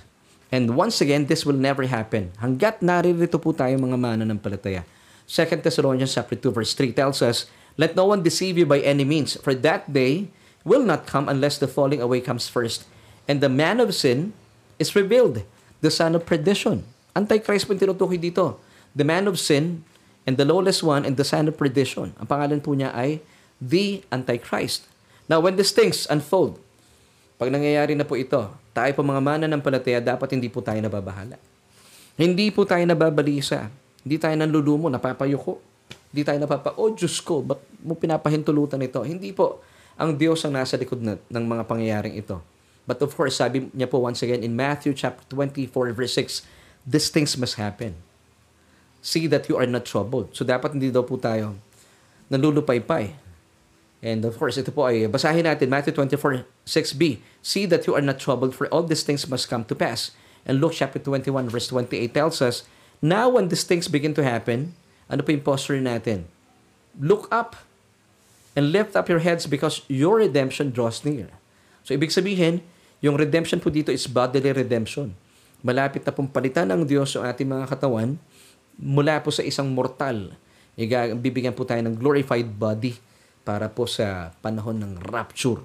And 0.50 0.74
once 0.74 0.98
again, 0.98 1.30
this 1.30 1.46
will 1.46 1.58
never 1.58 1.86
happen. 1.86 2.34
Hanggat 2.42 2.82
naririto 2.82 3.38
po 3.38 3.54
tayo 3.54 3.78
mga 3.78 3.94
mananampalataya. 3.94 4.82
2 5.30 5.62
Thessalonians 5.62 6.10
chapter 6.10 6.34
2 6.34 6.50
verse 6.50 6.74
3 6.74 6.90
tells 6.90 7.22
us, 7.22 7.46
Let 7.78 7.94
no 7.94 8.10
one 8.10 8.26
deceive 8.26 8.58
you 8.58 8.66
by 8.66 8.82
any 8.82 9.06
means, 9.06 9.38
for 9.38 9.54
that 9.54 9.86
day 9.86 10.26
will 10.66 10.82
not 10.82 11.06
come 11.06 11.30
unless 11.30 11.56
the 11.56 11.70
falling 11.70 12.02
away 12.02 12.18
comes 12.18 12.50
first. 12.50 12.82
And 13.30 13.38
the 13.38 13.48
man 13.48 13.78
of 13.78 13.94
sin 13.94 14.34
is 14.82 14.98
revealed, 14.98 15.46
the 15.80 15.94
son 15.94 16.18
of 16.18 16.26
perdition. 16.26 16.82
Antichrist 17.14 17.70
po 17.70 17.78
tinutukoy 17.78 18.18
dito. 18.18 18.58
The 18.90 19.06
man 19.06 19.30
of 19.30 19.38
sin 19.38 19.86
and 20.26 20.34
the 20.34 20.44
lawless 20.44 20.82
one 20.82 21.06
and 21.06 21.14
the 21.14 21.26
son 21.26 21.46
of 21.46 21.54
perdition. 21.54 22.10
Ang 22.18 22.26
pangalan 22.26 22.58
po 22.58 22.74
niya 22.74 22.90
ay 22.90 23.22
the 23.62 24.02
Antichrist. 24.10 24.90
Now, 25.30 25.38
when 25.38 25.54
these 25.54 25.70
things 25.70 26.10
unfold, 26.10 26.58
pag 27.38 27.54
nangyayari 27.54 27.94
na 27.94 28.02
po 28.02 28.18
ito, 28.18 28.50
tayo 28.70 28.90
po 28.94 29.02
mga 29.02 29.22
mananampalataya, 29.22 29.98
dapat 29.98 30.38
hindi 30.38 30.46
po 30.46 30.62
tayo 30.62 30.78
nababahala. 30.78 31.36
Hindi 32.14 32.52
po 32.54 32.62
tayo 32.68 32.84
nababalisa. 32.86 33.72
Hindi 34.04 34.16
tayo 34.20 34.34
nanlulumo, 34.38 34.86
napapayuko. 34.86 35.60
Hindi 36.10 36.22
tayo 36.26 36.38
napapa, 36.42 36.74
oh 36.74 36.90
Diyos 36.90 37.22
ko, 37.22 37.38
ba't 37.38 37.62
mo 37.86 37.94
pinapahintulutan 37.94 38.82
ito? 38.82 38.98
Hindi 39.06 39.30
po. 39.30 39.62
Ang 39.94 40.18
Diyos 40.18 40.42
ang 40.42 40.58
nasa 40.58 40.74
likod 40.74 40.98
na, 40.98 41.14
ng 41.30 41.44
mga 41.46 41.62
pangyayaring 41.70 42.18
ito. 42.18 42.42
But 42.82 42.98
of 43.06 43.14
course, 43.14 43.38
sabi 43.38 43.70
niya 43.70 43.86
po 43.86 44.02
once 44.02 44.18
again 44.26 44.42
in 44.42 44.58
Matthew 44.58 44.98
chapter 44.98 45.22
24 45.30 45.94
verse 45.94 46.18
6, 46.18 46.42
these 46.82 47.14
things 47.14 47.38
must 47.38 47.54
happen. 47.54 47.94
See 48.98 49.30
that 49.30 49.46
you 49.46 49.54
are 49.54 49.70
not 49.70 49.86
troubled. 49.86 50.34
So 50.34 50.42
dapat 50.42 50.74
hindi 50.74 50.90
daw 50.90 51.06
po 51.06 51.14
tayo 51.14 51.54
nalulupaypay 52.30 53.29
And 54.00 54.24
of 54.24 54.40
course, 54.40 54.56
ito 54.56 54.72
po 54.72 54.88
ay 54.88 55.04
basahin 55.12 55.44
natin 55.44 55.68
Matthew 55.68 55.92
24, 55.92 56.48
6b. 56.64 57.20
See 57.44 57.68
that 57.68 57.84
you 57.84 57.92
are 57.92 58.04
not 58.04 58.16
troubled, 58.16 58.56
for 58.56 58.64
all 58.72 58.80
these 58.80 59.04
things 59.04 59.28
must 59.28 59.52
come 59.52 59.64
to 59.68 59.76
pass. 59.76 60.16
And 60.48 60.56
Luke 60.56 60.72
chapter 60.72 60.96
21, 60.96 61.52
verse 61.52 61.68
28 61.68 62.16
tells 62.16 62.40
us, 62.40 62.64
Now 63.04 63.28
when 63.28 63.52
these 63.52 63.64
things 63.64 63.92
begin 63.92 64.16
to 64.16 64.24
happen, 64.24 64.72
ano 65.12 65.20
po 65.20 65.36
yung 65.36 65.44
posture 65.44 65.76
natin? 65.76 66.24
Look 66.96 67.28
up 67.28 67.60
and 68.56 68.72
lift 68.72 68.96
up 68.96 69.12
your 69.12 69.20
heads 69.20 69.44
because 69.44 69.84
your 69.84 70.24
redemption 70.24 70.72
draws 70.72 71.04
near. 71.04 71.28
So 71.84 71.92
ibig 71.92 72.08
sabihin, 72.08 72.64
yung 73.04 73.20
redemption 73.20 73.60
po 73.60 73.68
dito 73.68 73.92
is 73.92 74.08
bodily 74.08 74.52
redemption. 74.52 75.12
Malapit 75.60 76.08
na 76.08 76.12
pong 76.12 76.28
palitan 76.32 76.72
ng 76.72 76.88
Diyos 76.88 77.12
ang 77.20 77.28
ating 77.28 77.48
mga 77.48 77.68
katawan 77.68 78.16
mula 78.80 79.20
po 79.20 79.28
sa 79.28 79.44
isang 79.44 79.68
mortal. 79.68 80.32
Bibigyan 81.20 81.52
po 81.52 81.68
tayo 81.68 81.84
ng 81.84 82.00
glorified 82.00 82.48
body 82.48 82.96
para 83.42 83.68
po 83.68 83.88
sa 83.88 84.34
panahon 84.44 84.76
ng 84.78 84.92
rapture. 85.08 85.62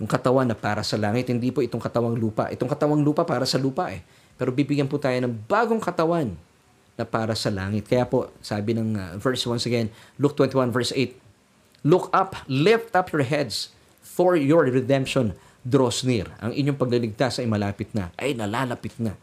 Yung 0.00 0.08
katawan 0.08 0.48
na 0.48 0.56
para 0.56 0.80
sa 0.80 0.96
langit, 0.96 1.28
hindi 1.28 1.52
po 1.52 1.60
itong 1.60 1.82
katawang 1.82 2.16
lupa. 2.16 2.48
Itong 2.48 2.70
katawang 2.70 3.04
lupa 3.04 3.26
para 3.28 3.44
sa 3.44 3.60
lupa 3.60 3.92
eh. 3.92 4.00
Pero 4.40 4.48
bibigyan 4.48 4.88
po 4.88 4.96
tayo 4.96 5.16
ng 5.20 5.34
bagong 5.44 5.82
katawan 5.82 6.32
na 6.96 7.04
para 7.04 7.36
sa 7.36 7.52
langit. 7.52 7.84
Kaya 7.84 8.08
po, 8.08 8.32
sabi 8.40 8.72
ng 8.72 8.96
uh, 8.96 9.14
verse 9.20 9.44
once 9.44 9.68
again, 9.68 9.92
Luke 10.16 10.32
21 10.36 10.72
verse 10.72 10.92
8, 10.96 11.12
Look 11.84 12.08
up, 12.12 12.36
lift 12.48 12.92
up 12.96 13.12
your 13.12 13.24
heads, 13.24 13.72
for 14.20 14.36
your 14.36 14.68
redemption 14.68 15.32
draws 15.64 16.04
near. 16.04 16.28
Ang 16.44 16.52
inyong 16.52 16.76
pagliligtas 16.76 17.40
ay 17.40 17.48
malapit 17.48 17.88
na, 17.96 18.12
ay 18.20 18.36
nalalapit 18.36 18.92
na. 19.00 19.16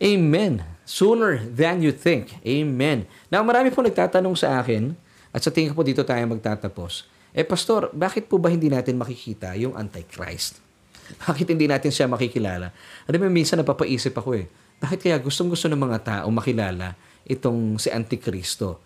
Amen. 0.00 0.64
Sooner 0.84 1.40
than 1.44 1.80
you 1.80 1.92
think. 1.92 2.36
Amen. 2.44 3.08
Now, 3.32 3.40
marami 3.44 3.72
po 3.72 3.80
nagtatanong 3.80 4.36
sa 4.36 4.60
akin, 4.60 4.92
at 5.30 5.40
sa 5.42 5.50
tingin 5.54 5.70
ko 5.72 5.80
po 5.80 5.84
dito 5.86 6.02
tayo 6.02 6.22
magtatapos. 6.26 7.06
Eh, 7.30 7.46
Pastor, 7.46 7.94
bakit 7.94 8.26
po 8.26 8.42
ba 8.42 8.50
hindi 8.50 8.66
natin 8.66 8.98
makikita 8.98 9.54
yung 9.54 9.78
Antichrist? 9.78 10.58
Bakit 11.26 11.54
hindi 11.54 11.66
natin 11.66 11.90
siya 11.90 12.06
makikilala? 12.06 12.70
Ano 13.06 13.14
mo, 13.18 13.26
minsan 13.30 13.58
napapaisip 13.58 14.14
ako 14.14 14.38
eh, 14.38 14.46
bakit 14.80 15.04
kaya 15.04 15.20
gustong-gusto 15.20 15.68
ng 15.68 15.76
mga 15.76 15.98
tao 16.00 16.28
makilala 16.32 16.96
itong 17.28 17.76
si 17.76 17.92
Antikristo? 17.92 18.80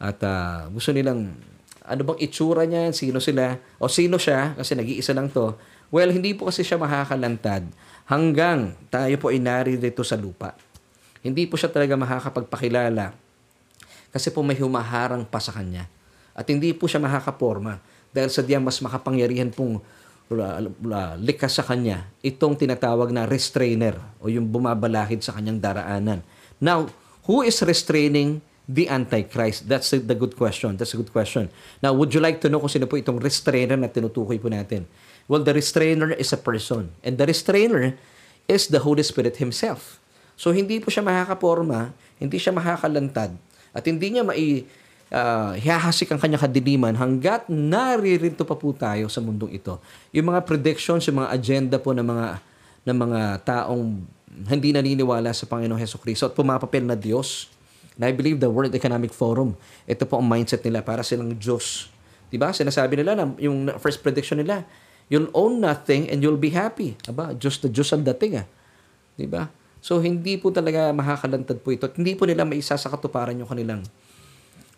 At 0.00 0.16
uh, 0.24 0.72
gusto 0.72 0.90
nilang, 0.90 1.36
ano 1.84 2.00
bang 2.06 2.18
itsura 2.24 2.64
niya, 2.64 2.94
sino 2.96 3.20
sila, 3.20 3.60
o 3.76 3.90
sino 3.92 4.16
siya, 4.16 4.56
kasi 4.56 4.72
nag-iisa 4.72 5.12
lang 5.12 5.28
to. 5.28 5.52
Well, 5.92 6.08
hindi 6.08 6.32
po 6.32 6.48
kasi 6.48 6.64
siya 6.64 6.80
makakalantad 6.80 7.68
hanggang 8.08 8.72
tayo 8.88 9.14
po 9.20 9.28
ay 9.28 9.38
naririto 9.38 10.00
sa 10.00 10.16
lupa. 10.16 10.56
Hindi 11.20 11.44
po 11.44 11.60
siya 11.60 11.68
talaga 11.68 11.94
makakapagpakilala 12.00 13.23
kasi 14.14 14.30
po 14.30 14.46
may 14.46 14.54
humaharang 14.54 15.26
pa 15.26 15.42
sa 15.42 15.50
kanya. 15.50 15.90
At 16.38 16.46
hindi 16.46 16.70
po 16.70 16.86
siya 16.86 17.02
makakaporma 17.02 17.82
dahil 18.14 18.30
sadyang 18.30 18.62
mas 18.62 18.78
makapangyarihan 18.78 19.50
pong 19.50 19.82
likas 21.18 21.58
sa 21.58 21.66
kanya 21.66 22.06
itong 22.22 22.54
tinatawag 22.54 23.10
na 23.10 23.26
restrainer 23.26 23.98
o 24.22 24.30
yung 24.30 24.46
bumabalahid 24.46 25.18
sa 25.18 25.34
kanyang 25.34 25.58
daraanan. 25.58 26.22
Now, 26.62 26.86
who 27.26 27.42
is 27.42 27.58
restraining 27.60 28.38
the 28.70 28.86
Antichrist? 28.86 29.66
That's 29.66 29.90
the 29.90 30.16
good 30.16 30.38
question. 30.38 30.78
That's 30.78 30.94
a 30.94 30.98
good 31.02 31.10
question. 31.10 31.50
Now, 31.82 31.92
would 31.92 32.14
you 32.14 32.22
like 32.22 32.38
to 32.40 32.48
know 32.48 32.62
kung 32.62 32.70
sino 32.70 32.86
po 32.86 32.94
itong 32.94 33.18
restrainer 33.18 33.74
na 33.76 33.90
tinutukoy 33.90 34.38
po 34.38 34.46
natin? 34.46 34.86
Well, 35.26 35.42
the 35.42 35.52
restrainer 35.52 36.14
is 36.14 36.32
a 36.32 36.40
person. 36.40 36.94
And 37.02 37.18
the 37.18 37.26
restrainer 37.26 37.98
is 38.46 38.70
the 38.70 38.80
Holy 38.80 39.02
Spirit 39.02 39.42
Himself. 39.42 39.98
So, 40.38 40.54
hindi 40.54 40.80
po 40.80 40.88
siya 40.88 41.04
makakaporma, 41.04 41.92
hindi 42.16 42.40
siya 42.40 42.54
makakalantad 42.56 43.36
at 43.74 43.82
hindi 43.84 44.14
niya 44.14 44.22
mai 44.22 44.62
uh, 45.10 45.52
hihahasik 45.58 46.14
ang 46.14 46.20
kanyang 46.22 46.42
kadiliman 46.46 46.94
hanggat 46.94 47.50
naririto 47.50 48.46
pa 48.46 48.54
po 48.54 48.70
tayo 48.72 49.10
sa 49.10 49.18
mundong 49.18 49.52
ito. 49.54 49.82
Yung 50.14 50.30
mga 50.30 50.46
predictions, 50.46 51.04
yung 51.10 51.26
mga 51.26 51.30
agenda 51.34 51.76
po 51.82 51.90
ng 51.90 52.06
mga 52.06 52.26
ng 52.84 52.96
mga 52.96 53.20
taong 53.42 53.84
hindi 54.50 54.74
naniniwala 54.74 55.30
sa 55.30 55.46
Panginoong 55.46 55.78
Heso 55.78 55.98
Kristo 55.98 56.26
at 56.26 56.34
pumapapel 56.34 56.82
na 56.82 56.98
Diyos. 56.98 57.50
And 57.94 58.02
I 58.02 58.10
believe 58.10 58.42
the 58.42 58.50
World 58.50 58.74
Economic 58.74 59.14
Forum, 59.14 59.54
ito 59.86 60.02
po 60.02 60.18
ang 60.18 60.26
mindset 60.26 60.66
nila 60.66 60.82
para 60.82 61.06
silang 61.06 61.38
Diyos. 61.38 61.86
Diba? 62.34 62.50
Sinasabi 62.50 62.98
nila 62.98 63.14
na 63.14 63.30
yung 63.38 63.70
first 63.78 64.02
prediction 64.02 64.42
nila, 64.42 64.66
you'll 65.06 65.30
own 65.30 65.62
nothing 65.62 66.10
and 66.10 66.18
you'll 66.18 66.40
be 66.40 66.50
happy. 66.50 66.98
Aba, 67.06 67.30
Diyos 67.38 67.62
na 67.62 67.70
Diyos 67.70 67.88
ang 67.94 68.02
dating 68.02 68.42
ah. 68.42 68.46
Diba? 69.14 69.46
So, 69.84 70.00
hindi 70.00 70.40
po 70.40 70.48
talaga 70.48 70.88
makakalantad 70.96 71.60
po 71.60 71.68
ito. 71.68 71.84
At 71.84 72.00
hindi 72.00 72.16
po 72.16 72.24
nila 72.24 72.48
maisa 72.48 72.72
sa 72.80 72.88
katuparan 72.88 73.36
yung 73.36 73.44
kanilang 73.44 73.84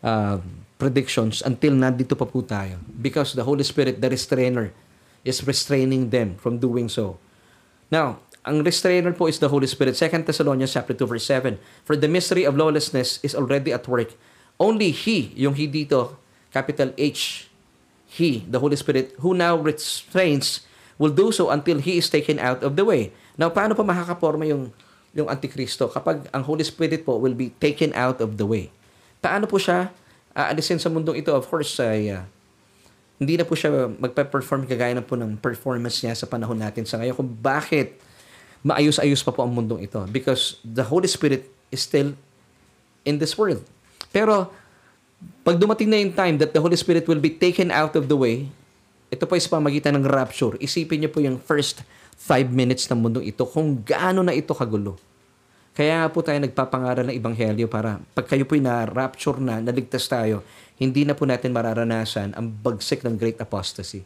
uh, 0.03 0.43
predictions 0.83 1.47
until 1.47 1.79
nandito 1.79 2.19
pa 2.19 2.27
po 2.27 2.43
tayo. 2.43 2.83
Because 2.91 3.39
the 3.39 3.47
Holy 3.47 3.63
Spirit, 3.63 4.03
the 4.03 4.11
restrainer, 4.11 4.75
is 5.23 5.47
restraining 5.47 6.11
them 6.11 6.35
from 6.43 6.59
doing 6.59 6.91
so. 6.91 7.23
Now, 7.87 8.19
ang 8.43 8.67
restrainer 8.67 9.15
po 9.15 9.31
is 9.31 9.39
the 9.39 9.47
Holy 9.47 9.71
Spirit. 9.71 9.95
2 9.95 10.27
Thessalonians 10.27 10.75
chapter 10.75 10.91
2 10.91 11.07
verse 11.07 11.27
7. 11.31 11.55
For 11.87 11.95
the 11.95 12.11
mystery 12.11 12.43
of 12.43 12.59
lawlessness 12.59 13.23
is 13.23 13.39
already 13.39 13.71
at 13.71 13.87
work. 13.87 14.11
Only 14.59 14.91
He, 14.91 15.31
yung 15.39 15.55
He 15.55 15.71
dito, 15.71 16.19
capital 16.51 16.91
H, 16.99 17.47
He, 18.11 18.43
the 18.51 18.59
Holy 18.59 18.75
Spirit, 18.75 19.15
who 19.23 19.39
now 19.39 19.55
restrains, 19.55 20.67
will 20.99 21.15
do 21.15 21.31
so 21.31 21.55
until 21.55 21.79
He 21.79 21.95
is 21.95 22.11
taken 22.11 22.43
out 22.43 22.67
of 22.67 22.75
the 22.75 22.83
way. 22.83 23.15
Now, 23.39 23.55
paano 23.55 23.79
pa 23.79 23.87
makakaporma 23.87 24.51
yung 24.51 24.75
yung 25.17 25.33
Antikristo 25.33 25.89
kapag 25.89 26.29
ang 26.31 26.45
Holy 26.45 26.63
Spirit 26.63 27.03
po 27.03 27.17
will 27.17 27.35
be 27.35 27.51
taken 27.57 27.97
out 27.97 28.21
of 28.21 28.37
the 28.37 28.45
way. 28.45 28.69
Paano 29.25 29.49
po 29.49 29.57
siya 29.57 29.89
aalisin 30.37 30.77
sa 30.77 30.93
mundong 30.93 31.25
ito? 31.25 31.33
Of 31.33 31.49
course, 31.49 31.81
ay, 31.81 32.13
uh, 32.13 32.25
Hindi 33.17 33.41
na 33.41 33.49
po 33.49 33.57
siya 33.57 33.89
magpe-perform 33.89 34.69
kagaya 34.69 34.93
na 34.93 35.01
po 35.01 35.17
ng 35.17 35.41
performance 35.41 36.05
niya 36.05 36.13
sa 36.13 36.29
panahon 36.29 36.61
natin 36.61 36.85
sa 36.85 37.01
ngayon 37.01 37.17
kung 37.17 37.33
bakit 37.41 37.97
maayos-ayos 38.61 39.25
pa 39.25 39.33
po 39.33 39.41
ang 39.41 39.57
mundong 39.57 39.89
ito. 39.89 40.05
Because 40.13 40.61
the 40.61 40.85
Holy 40.85 41.09
Spirit 41.09 41.49
is 41.73 41.81
still 41.81 42.13
in 43.09 43.17
this 43.17 43.33
world. 43.41 43.65
Pero, 44.13 44.53
pag 45.49 45.57
dumating 45.57 45.89
na 45.89 45.97
yung 45.97 46.13
time 46.13 46.37
that 46.37 46.53
the 46.53 46.61
Holy 46.61 46.77
Spirit 46.77 47.09
will 47.09 47.23
be 47.23 47.33
taken 47.33 47.73
out 47.73 47.97
of 47.97 48.13
the 48.13 48.19
way, 48.21 48.53
ito 49.09 49.25
po 49.25 49.33
sa 49.41 49.57
pamagitan 49.57 49.97
ng 49.97 50.05
rapture. 50.05 50.61
Isipin 50.61 51.01
niyo 51.01 51.09
po 51.09 51.25
yung 51.25 51.41
first 51.41 51.81
five 52.17 52.49
minutes 52.49 52.89
ng 52.89 52.99
mundong 52.99 53.29
ito 53.29 53.45
kung 53.45 53.85
gaano 53.85 54.25
na 54.25 54.33
ito 54.33 54.57
kagulo. 54.57 54.97
Kaya 55.77 56.01
nga 56.01 56.09
po 56.09 56.25
tayo 56.25 56.41
nagpapangaral 56.41 57.05
ng 57.13 57.17
Ebanghelyo 57.21 57.69
para 57.69 58.01
pag 58.17 58.25
kayo 58.25 58.49
po'y 58.49 58.65
na-rapture 58.65 59.37
na, 59.37 59.61
naligtas 59.61 60.09
tayo, 60.09 60.41
hindi 60.81 61.05
na 61.05 61.13
po 61.13 61.29
natin 61.29 61.53
mararanasan 61.53 62.33
ang 62.33 62.49
bagsik 62.49 63.05
ng 63.05 63.21
great 63.21 63.37
apostasy. 63.37 64.01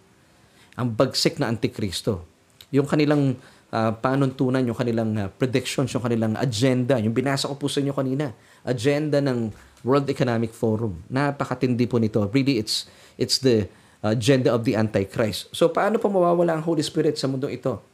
Ang 0.75 0.91
bagsik 0.99 1.39
na 1.39 1.47
antikristo. 1.47 2.27
Yung 2.75 2.91
kanilang 2.91 3.39
uh, 3.71 3.95
panuntunan, 4.03 4.67
yung 4.67 4.75
kanilang 4.75 5.15
uh, 5.15 5.31
predictions, 5.31 5.95
yung 5.95 6.03
kanilang 6.03 6.35
agenda, 6.35 6.99
yung 6.99 7.15
binasa 7.15 7.47
ko 7.47 7.55
po 7.55 7.71
sa 7.71 7.79
inyo 7.79 7.95
kanina, 7.95 8.35
agenda 8.67 9.23
ng 9.23 9.55
World 9.87 10.11
Economic 10.11 10.51
Forum. 10.51 11.07
Napakatindi 11.07 11.87
po 11.87 12.03
nito. 12.03 12.27
Really, 12.35 12.59
it's, 12.59 12.91
it's 13.15 13.39
the 13.39 13.71
agenda 14.03 14.51
of 14.51 14.67
the 14.67 14.75
Antichrist. 14.75 15.55
So, 15.55 15.71
paano 15.71 16.03
po 16.03 16.11
mawawala 16.11 16.59
ang 16.59 16.63
Holy 16.67 16.83
Spirit 16.83 17.15
sa 17.15 17.31
mundong 17.31 17.55
ito? 17.55 17.90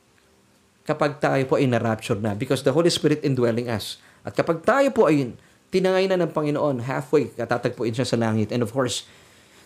Kapag 0.87 1.19
tayo 1.19 1.43
po 1.51 1.59
ay 1.59 1.67
na-rapture 1.67 2.17
na 2.17 2.33
because 2.33 2.63
the 2.63 2.71
Holy 2.71 2.89
Spirit 2.89 3.21
indwelling 3.27 3.67
us. 3.67 3.99
At 4.23 4.39
kapag 4.39 4.63
tayo 4.63 4.89
po 4.95 5.11
ay 5.11 5.35
tinangay 5.75 6.07
na 6.07 6.17
ng 6.23 6.31
Panginoon, 6.31 6.87
halfway, 6.87 7.35
katatagpuin 7.35 7.93
siya 7.93 8.07
sa 8.07 8.17
langit. 8.17 8.55
And 8.55 8.63
of 8.63 8.71
course, 8.71 9.05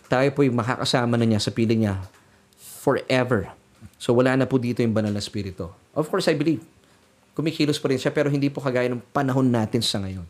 tayo 0.09 0.27
po 0.33 0.41
ay 0.41 0.49
makakasama 0.49 1.15
na 1.15 1.29
niya 1.29 1.39
sa 1.39 1.53
piling 1.53 1.85
niya 1.87 2.01
forever. 2.57 3.53
So 4.01 4.17
wala 4.17 4.33
na 4.33 4.49
po 4.49 4.57
dito 4.57 4.81
yung 4.81 4.97
banal 4.97 5.13
na 5.13 5.21
spirito. 5.21 5.77
Of 5.93 6.09
course, 6.09 6.25
I 6.25 6.35
believe, 6.35 6.65
kumikilos 7.37 7.77
pa 7.77 7.93
rin 7.93 8.01
siya 8.01 8.09
pero 8.09 8.27
hindi 8.27 8.49
po 8.49 8.59
kagaya 8.59 8.89
ng 8.89 9.01
panahon 9.13 9.47
natin 9.47 9.85
sa 9.85 10.01
ngayon. 10.01 10.25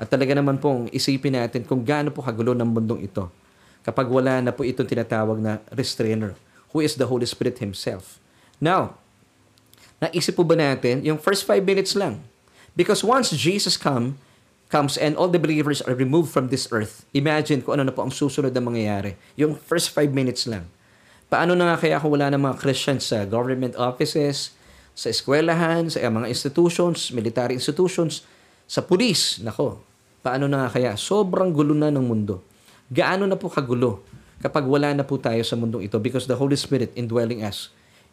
At 0.00 0.08
talaga 0.08 0.32
naman 0.32 0.62
pong 0.62 0.88
isipin 0.94 1.36
natin 1.36 1.66
kung 1.66 1.84
gaano 1.84 2.14
po 2.14 2.24
kagulo 2.24 2.56
ng 2.56 2.70
mundong 2.70 3.04
ito 3.04 3.28
kapag 3.84 4.08
wala 4.08 4.40
na 4.40 4.54
po 4.54 4.64
itong 4.64 4.88
tinatawag 4.88 5.36
na 5.42 5.60
restrainer 5.74 6.38
who 6.72 6.80
is 6.80 6.96
the 6.96 7.04
Holy 7.04 7.26
Spirit 7.26 7.58
Himself. 7.58 8.22
Now, 8.62 8.99
Naisip 10.00 10.40
po 10.40 10.48
ba 10.48 10.56
natin, 10.56 11.04
yung 11.04 11.20
first 11.20 11.44
five 11.44 11.60
minutes 11.60 11.92
lang. 11.92 12.24
Because 12.72 13.04
once 13.04 13.36
Jesus 13.36 13.76
come, 13.76 14.16
comes 14.72 14.96
and 14.96 15.12
all 15.12 15.28
the 15.28 15.36
believers 15.36 15.84
are 15.84 15.92
removed 15.92 16.32
from 16.32 16.48
this 16.48 16.64
earth, 16.72 17.04
imagine 17.12 17.60
kung 17.60 17.76
ano 17.76 17.84
na 17.84 17.92
po 17.92 18.00
ang 18.00 18.14
susunod 18.14 18.48
na 18.56 18.64
mangyayari. 18.64 19.20
Yung 19.36 19.60
first 19.60 19.92
five 19.92 20.08
minutes 20.08 20.48
lang. 20.48 20.64
Paano 21.28 21.52
na 21.52 21.68
nga 21.68 21.84
kaya 21.84 22.00
kung 22.00 22.16
wala 22.16 22.32
ng 22.32 22.40
mga 22.40 22.56
Christians 22.56 23.12
sa 23.12 23.28
government 23.28 23.76
offices, 23.76 24.56
sa 24.96 25.12
eskwelahan, 25.12 25.92
sa 25.92 26.00
mga 26.00 26.32
institutions, 26.32 27.12
military 27.12 27.60
institutions, 27.60 28.24
sa 28.64 28.80
pulis, 28.80 29.44
nako, 29.44 29.84
paano 30.24 30.48
na 30.48 30.64
nga 30.64 30.80
kaya? 30.80 30.96
Sobrang 30.96 31.52
gulo 31.52 31.76
na 31.76 31.92
ng 31.92 32.02
mundo. 32.02 32.40
Gaano 32.88 33.28
na 33.28 33.36
po 33.36 33.52
kagulo 33.52 34.00
kapag 34.40 34.64
wala 34.64 34.96
na 34.96 35.04
po 35.04 35.20
tayo 35.20 35.44
sa 35.44 35.60
mundong 35.60 35.84
ito 35.84 36.00
because 36.00 36.24
the 36.24 36.34
Holy 36.40 36.56
Spirit 36.56 36.88
indwelling 36.96 37.44
us 37.44 37.68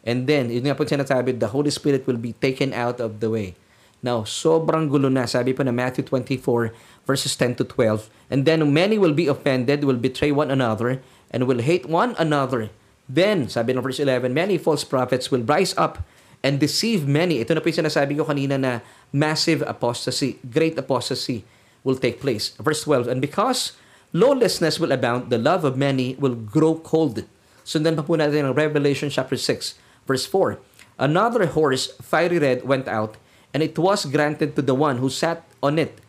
And 0.08 0.24
then, 0.24 0.48
yun 0.48 0.64
nga 0.64 0.72
po 0.72 0.88
sinasabi, 0.88 1.36
the 1.36 1.52
Holy 1.52 1.68
Spirit 1.68 2.08
will 2.08 2.16
be 2.16 2.32
taken 2.40 2.72
out 2.72 2.96
of 2.96 3.20
the 3.20 3.28
way. 3.28 3.52
Now, 4.00 4.24
sobrang 4.24 4.88
gulo 4.88 5.12
na. 5.12 5.28
Sabi 5.28 5.52
po 5.52 5.60
na 5.60 5.74
Matthew 5.74 6.08
24, 6.08 6.72
verses 7.04 7.36
10 7.36 7.60
to 7.60 7.64
12. 7.68 8.08
And 8.32 8.48
then, 8.48 8.64
many 8.72 8.96
will 8.96 9.12
be 9.12 9.28
offended, 9.28 9.84
will 9.84 10.00
betray 10.00 10.32
one 10.32 10.48
another, 10.48 11.04
and 11.28 11.44
will 11.44 11.60
hate 11.60 11.84
one 11.84 12.16
another. 12.16 12.72
Then, 13.04 13.52
sabi 13.52 13.76
ng 13.76 13.84
verse 13.84 14.00
11, 14.00 14.32
many 14.32 14.56
false 14.56 14.80
prophets 14.80 15.28
will 15.28 15.44
rise 15.44 15.76
up 15.76 16.00
and 16.40 16.56
deceive 16.56 17.04
many. 17.04 17.44
Ito 17.44 17.56
na 17.56 17.60
po 17.60 17.68
yung 17.68 17.84
sinasabi 17.84 18.16
ko 18.16 18.24
kanina 18.24 18.56
na 18.56 18.80
massive 19.12 19.60
apostasy, 19.68 20.40
great 20.48 20.80
apostasy 20.80 21.44
will 21.84 22.00
take 22.00 22.20
place. 22.20 22.56
Verse 22.56 22.84
12, 22.84 23.12
and 23.12 23.20
because 23.20 23.76
lawlessness 24.16 24.80
will 24.80 24.92
abound, 24.92 25.28
the 25.28 25.40
love 25.40 25.68
of 25.68 25.76
many 25.76 26.16
will 26.16 26.36
grow 26.36 26.80
cold. 26.80 27.24
Sundan 27.64 27.96
pa 27.96 28.04
po 28.04 28.16
natin 28.16 28.48
ang 28.48 28.56
Revelation 28.56 29.12
chapter 29.12 29.36
6 29.36 29.87
Verse 30.08 30.24
4 30.24 30.56
Another 30.98 31.46
horse, 31.46 31.94
fiery 32.02 32.42
red, 32.42 32.66
went 32.66 32.88
out, 32.90 33.20
and 33.54 33.62
it 33.62 33.78
was 33.78 34.08
granted 34.08 34.56
to 34.58 34.62
the 34.64 34.74
one 34.74 34.98
who 34.98 35.06
sat 35.06 35.46
on 35.62 35.78
it 35.78 36.00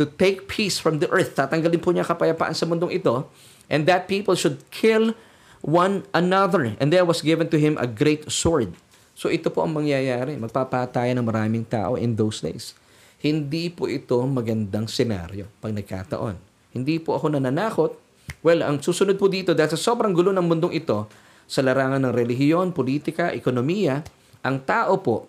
to 0.00 0.08
take 0.08 0.48
peace 0.48 0.80
from 0.80 1.02
the 1.02 1.10
earth. 1.12 1.36
Tatanggalin 1.36 1.82
po 1.82 1.92
niya 1.92 2.08
kapayapaan 2.08 2.56
sa 2.56 2.64
mundong 2.64 2.94
ito, 2.94 3.28
and 3.68 3.84
that 3.84 4.08
people 4.08 4.32
should 4.32 4.64
kill 4.72 5.12
one 5.60 6.08
another. 6.16 6.72
And 6.80 6.88
there 6.88 7.04
was 7.04 7.20
given 7.20 7.52
to 7.52 7.60
him 7.60 7.76
a 7.76 7.84
great 7.84 8.32
sword. 8.32 8.72
So 9.12 9.28
ito 9.28 9.52
po 9.52 9.60
ang 9.60 9.76
mangyayari. 9.76 10.40
Magpapatayan 10.40 11.20
ng 11.20 11.26
maraming 11.28 11.68
tao 11.68 12.00
in 12.00 12.16
those 12.16 12.40
days. 12.40 12.72
Hindi 13.20 13.68
po 13.68 13.84
ito 13.84 14.16
magandang 14.24 14.88
senaryo 14.88 15.44
pag 15.60 15.76
nagkataon. 15.76 16.40
Hindi 16.72 16.96
po 16.96 17.20
ako 17.20 17.36
nananakot. 17.36 17.92
Well, 18.40 18.64
ang 18.64 18.80
susunod 18.80 19.20
po 19.20 19.28
dito, 19.28 19.52
dahil 19.52 19.76
sa 19.76 19.76
sobrang 19.76 20.16
gulo 20.16 20.32
ng 20.32 20.46
mundong 20.48 20.72
ito, 20.72 21.04
sa 21.50 21.66
larangan 21.66 22.06
ng 22.06 22.14
relihiyon, 22.14 22.70
politika, 22.70 23.34
ekonomiya, 23.34 24.06
ang 24.46 24.62
tao 24.62 25.02
po, 25.02 25.26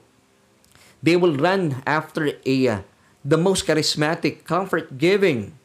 they 1.02 1.18
will 1.18 1.34
run 1.34 1.82
after 1.90 2.38
a 2.46 2.58
uh, 2.70 2.86
the 3.26 3.42
most 3.42 3.66
charismatic, 3.66 4.46
comfort-giving, 4.46 5.58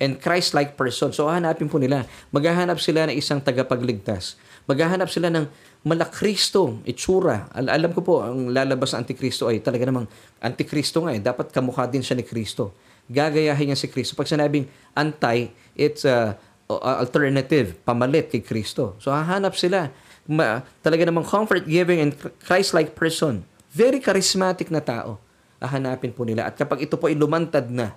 and 0.00 0.16
Christ-like 0.22 0.80
person. 0.80 1.12
So, 1.12 1.28
hanapin 1.28 1.68
po 1.68 1.76
nila. 1.76 2.08
Maghahanap 2.32 2.80
sila 2.80 3.10
ng 3.10 3.16
isang 3.18 3.42
tagapagligtas. 3.42 4.40
Maghahanap 4.64 5.10
sila 5.12 5.28
ng 5.28 5.44
malakristo, 5.84 6.80
itsura. 6.86 7.50
Al- 7.52 7.72
alam 7.72 7.90
ko 7.92 8.00
po, 8.00 8.14
ang 8.24 8.48
lalabas 8.48 8.94
na 8.94 9.02
antikristo 9.04 9.50
ay 9.50 9.60
talaga 9.60 9.84
namang 9.88 10.06
antikristo 10.38 11.04
nga 11.04 11.12
eh. 11.12 11.20
Dapat 11.20 11.52
kamukha 11.52 11.84
din 11.90 12.04
siya 12.04 12.14
ni 12.14 12.24
Kristo. 12.24 12.72
Gagayahin 13.08 13.72
niya 13.72 13.78
si 13.78 13.88
Kristo. 13.88 14.14
Pag 14.14 14.28
sinabing 14.28 14.68
anti, 14.94 15.50
it's 15.74 16.04
uh, 16.04 16.36
alternative, 16.68 17.80
pamalit 17.82 18.28
kay 18.28 18.44
Kristo. 18.44 18.94
So 19.00 19.08
hahanap 19.08 19.56
sila 19.56 19.88
ma, 20.28 20.60
talaga 20.84 21.08
namang 21.08 21.24
comfort-giving 21.24 21.98
and 22.04 22.12
Christ-like 22.44 22.92
person. 22.92 23.48
Very 23.72 23.98
charismatic 23.98 24.68
na 24.68 24.84
tao. 24.84 25.16
Hahanapin 25.58 26.12
po 26.12 26.28
nila. 26.28 26.44
At 26.44 26.54
kapag 26.60 26.84
ito 26.84 27.00
po 27.00 27.08
ay 27.08 27.16
lumantad 27.16 27.72
na, 27.72 27.96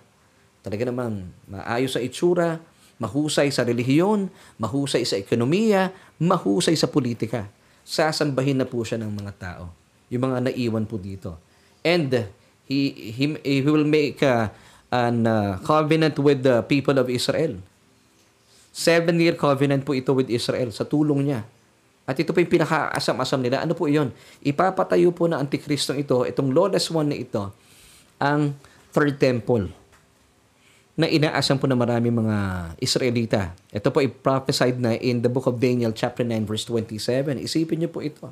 talaga 0.63 0.87
namang 0.87 1.27
maayos 1.45 1.93
sa 1.93 2.01
itsura, 2.01 2.63
mahusay 2.97 3.51
sa 3.51 3.67
relihiyon, 3.67 4.31
mahusay 4.55 5.03
sa 5.03 5.19
ekonomiya, 5.19 5.91
mahusay 6.17 6.73
sa 6.79 6.87
politika. 6.87 7.51
Sasambahin 7.83 8.63
na 8.63 8.65
po 8.65 8.81
siya 8.87 9.03
ng 9.03 9.11
mga 9.11 9.33
tao. 9.35 9.63
Yung 10.07 10.31
mga 10.31 10.47
naiwan 10.47 10.87
po 10.87 10.95
dito. 10.95 11.35
And 11.83 12.31
he, 12.65 13.11
he, 13.11 13.35
he 13.43 13.59
will 13.65 13.85
make 13.85 14.23
a, 14.23 14.53
an 14.93 15.27
uh, 15.27 15.59
covenant 15.65 16.15
with 16.21 16.45
the 16.45 16.63
people 16.63 16.95
of 16.95 17.11
Israel 17.11 17.59
Seven-year 18.71 19.35
covenant 19.35 19.83
po 19.83 19.91
ito 19.91 20.15
with 20.15 20.31
Israel 20.31 20.71
sa 20.71 20.87
tulong 20.87 21.27
niya. 21.27 21.43
At 22.07 22.17
ito 22.17 22.31
po 22.31 22.39
yung 22.39 22.51
pinaka-asam-asam 22.51 23.43
nila. 23.43 23.61
Ano 23.63 23.75
po 23.75 23.85
iyon? 23.85 24.15
Ipapatayo 24.41 25.11
po 25.11 25.27
ng 25.27 25.37
Antikristong 25.37 26.01
ito, 26.01 26.23
itong 26.23 26.55
lawless 26.55 26.87
one 26.89 27.11
na 27.11 27.17
ito, 27.19 27.51
ang 28.17 28.55
third 28.91 29.15
temple 29.19 29.71
na 30.99 31.07
inaasam 31.07 31.55
po 31.55 31.65
ng 31.65 31.79
marami 31.79 32.11
mga 32.11 32.37
Israelita. 32.77 33.55
Ito 33.71 33.89
po 33.89 34.03
ay 34.03 34.11
prophesied 34.11 34.77
na 34.77 34.93
in 34.99 35.23
the 35.23 35.31
book 35.31 35.47
of 35.47 35.57
Daniel 35.57 35.95
chapter 35.95 36.21
9 36.21 36.43
verse 36.43 36.67
27. 36.67 37.39
Isipin 37.39 37.81
niyo 37.81 37.89
po 37.89 38.03
ito. 38.03 38.27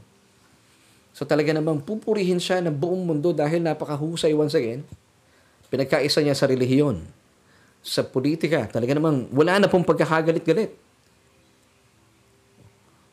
So 1.16 1.24
talaga 1.24 1.56
namang 1.56 1.82
pupurihin 1.82 2.38
siya 2.38 2.62
ng 2.62 2.76
buong 2.76 3.08
mundo 3.08 3.32
dahil 3.32 3.64
napakahusay 3.64 4.36
once 4.36 4.54
again. 4.54 4.84
Pinagkaisa 5.72 6.20
niya 6.22 6.36
sa 6.36 6.46
relihiyon 6.46 7.19
sa 7.80 8.04
politika. 8.04 8.68
Talaga 8.68 8.96
namang 8.96 9.32
wala 9.32 9.60
na 9.60 9.68
pong 9.72 9.88
pagkakagalit-galit. 9.88 10.76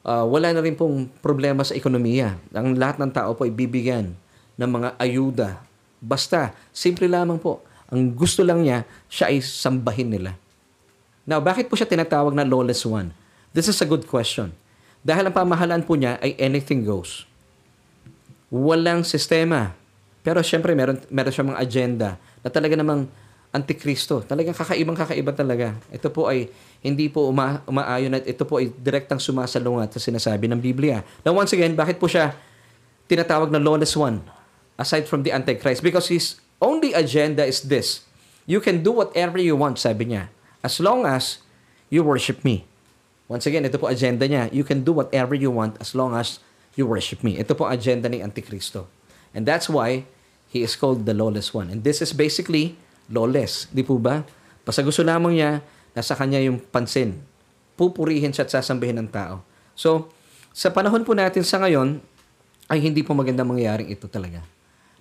Uh, 0.06 0.22
wala 0.30 0.54
na 0.54 0.62
rin 0.62 0.78
pong 0.78 1.10
problema 1.18 1.66
sa 1.66 1.74
ekonomiya. 1.74 2.38
Ang 2.54 2.78
lahat 2.78 3.02
ng 3.02 3.10
tao 3.10 3.34
po 3.34 3.42
ay 3.42 3.50
bibigyan 3.50 4.14
ng 4.54 4.70
mga 4.70 4.88
ayuda. 5.02 5.50
Basta, 5.98 6.54
simple 6.70 7.10
lamang 7.10 7.42
po. 7.42 7.58
Ang 7.90 8.14
gusto 8.14 8.46
lang 8.46 8.62
niya, 8.62 8.86
siya 9.10 9.34
ay 9.34 9.42
sambahin 9.42 10.10
nila. 10.10 10.38
Now, 11.26 11.42
bakit 11.42 11.66
po 11.66 11.74
siya 11.74 11.90
tinatawag 11.90 12.38
na 12.38 12.46
lawless 12.46 12.86
one? 12.86 13.10
This 13.50 13.66
is 13.66 13.82
a 13.82 13.86
good 13.88 14.06
question. 14.06 14.54
Dahil 15.02 15.26
ang 15.26 15.34
pamahalaan 15.34 15.82
po 15.82 15.98
niya 15.98 16.18
ay 16.22 16.38
anything 16.38 16.86
goes. 16.86 17.26
Walang 18.46 19.02
sistema. 19.02 19.74
Pero 20.22 20.38
syempre, 20.42 20.74
meron, 20.74 21.02
meron 21.10 21.34
siya 21.34 21.46
mga 21.46 21.62
agenda 21.62 22.10
na 22.42 22.48
talaga 22.50 22.78
namang 22.78 23.10
antikristo. 23.56 24.20
Talagang 24.20 24.52
kakaibang 24.52 24.92
kakaiba 24.92 25.32
talaga. 25.32 25.72
Ito 25.88 26.12
po 26.12 26.28
ay 26.28 26.52
hindi 26.84 27.08
po 27.08 27.32
uma, 27.32 27.64
umaayon 27.64 28.12
at 28.20 28.28
ito 28.28 28.44
po 28.44 28.60
ay 28.60 28.68
direktang 28.68 29.16
sumasalungat 29.16 29.96
sa 29.96 30.00
sinasabi 30.00 30.44
ng 30.52 30.60
Biblia. 30.60 31.00
Now 31.24 31.32
once 31.32 31.56
again, 31.56 31.72
bakit 31.72 31.96
po 31.96 32.04
siya 32.04 32.36
tinatawag 33.08 33.48
na 33.48 33.56
lawless 33.56 33.96
one 33.96 34.20
aside 34.76 35.08
from 35.08 35.24
the 35.24 35.32
Antichrist? 35.32 35.80
Because 35.80 36.12
his 36.12 36.36
only 36.60 36.92
agenda 36.92 37.48
is 37.48 37.64
this. 37.64 38.04
You 38.44 38.60
can 38.60 38.84
do 38.84 38.92
whatever 38.92 39.40
you 39.40 39.56
want, 39.56 39.80
sabi 39.80 40.12
niya, 40.12 40.30
as 40.62 40.78
long 40.78 41.08
as 41.08 41.42
you 41.88 42.04
worship 42.04 42.44
me. 42.44 42.68
Once 43.26 43.42
again, 43.42 43.66
ito 43.66 43.74
po 43.74 43.90
agenda 43.90 44.28
niya. 44.30 44.46
You 44.54 44.62
can 44.62 44.86
do 44.86 44.94
whatever 44.94 45.34
you 45.34 45.50
want 45.50 45.74
as 45.82 45.98
long 45.98 46.14
as 46.14 46.38
you 46.78 46.86
worship 46.86 47.26
me. 47.26 47.34
Ito 47.42 47.58
po 47.58 47.66
agenda 47.66 48.06
ni 48.06 48.22
Antikristo. 48.22 48.86
And 49.34 49.42
that's 49.42 49.66
why 49.66 50.06
he 50.46 50.62
is 50.62 50.78
called 50.78 51.10
the 51.10 51.16
lawless 51.16 51.50
one. 51.50 51.66
And 51.66 51.82
this 51.82 51.98
is 51.98 52.14
basically 52.14 52.78
lawless. 53.10 53.70
Di 53.70 53.82
po 53.86 53.98
ba? 53.98 54.22
Basta 54.66 54.82
gusto 54.82 55.06
lamang 55.06 55.38
niya, 55.38 55.62
nasa 55.94 56.18
kanya 56.18 56.42
yung 56.42 56.58
pansin. 56.58 57.18
Pupurihin 57.78 58.32
siya 58.32 58.48
at 58.48 58.52
sasambihin 58.52 58.98
ng 59.02 59.10
tao. 59.12 59.44
So, 59.76 60.10
sa 60.56 60.72
panahon 60.72 61.04
po 61.04 61.12
natin 61.12 61.44
sa 61.44 61.60
ngayon, 61.60 62.00
ay 62.66 62.82
hindi 62.82 63.04
po 63.06 63.14
maganda 63.14 63.46
mangyaring 63.46 63.92
ito 63.92 64.10
talaga. 64.10 64.42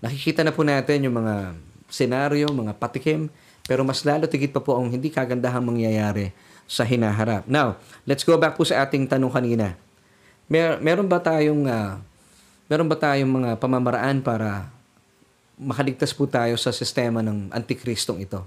Nakikita 0.04 0.46
na 0.46 0.54
po 0.54 0.62
natin 0.62 1.08
yung 1.08 1.18
mga 1.18 1.58
senaryo, 1.90 2.52
mga 2.52 2.78
patikim, 2.78 3.32
pero 3.66 3.82
mas 3.82 4.06
lalo 4.06 4.30
tigit 4.30 4.54
pa 4.54 4.62
po 4.62 4.78
ang 4.78 4.94
hindi 4.94 5.10
kagandahang 5.10 5.66
mangyayari 5.66 6.30
sa 6.70 6.86
hinaharap. 6.86 7.50
Now, 7.50 7.82
let's 8.06 8.22
go 8.22 8.38
back 8.38 8.58
po 8.58 8.66
sa 8.66 8.86
ating 8.86 9.10
tanong 9.10 9.34
kanina. 9.34 9.74
Mer 10.46 10.78
meron 10.78 11.10
ba 11.10 11.18
tayong 11.18 11.66
uh, 11.66 11.98
meron 12.70 12.86
ba 12.86 12.98
tayong 12.98 13.32
mga 13.32 13.50
pamamaraan 13.58 14.22
para 14.22 14.70
makaligtas 15.60 16.12
po 16.12 16.28
tayo 16.28 16.60
sa 16.60 16.76
sistema 16.76 17.24
ng 17.24 17.52
antikristong 17.52 18.24
ito? 18.24 18.44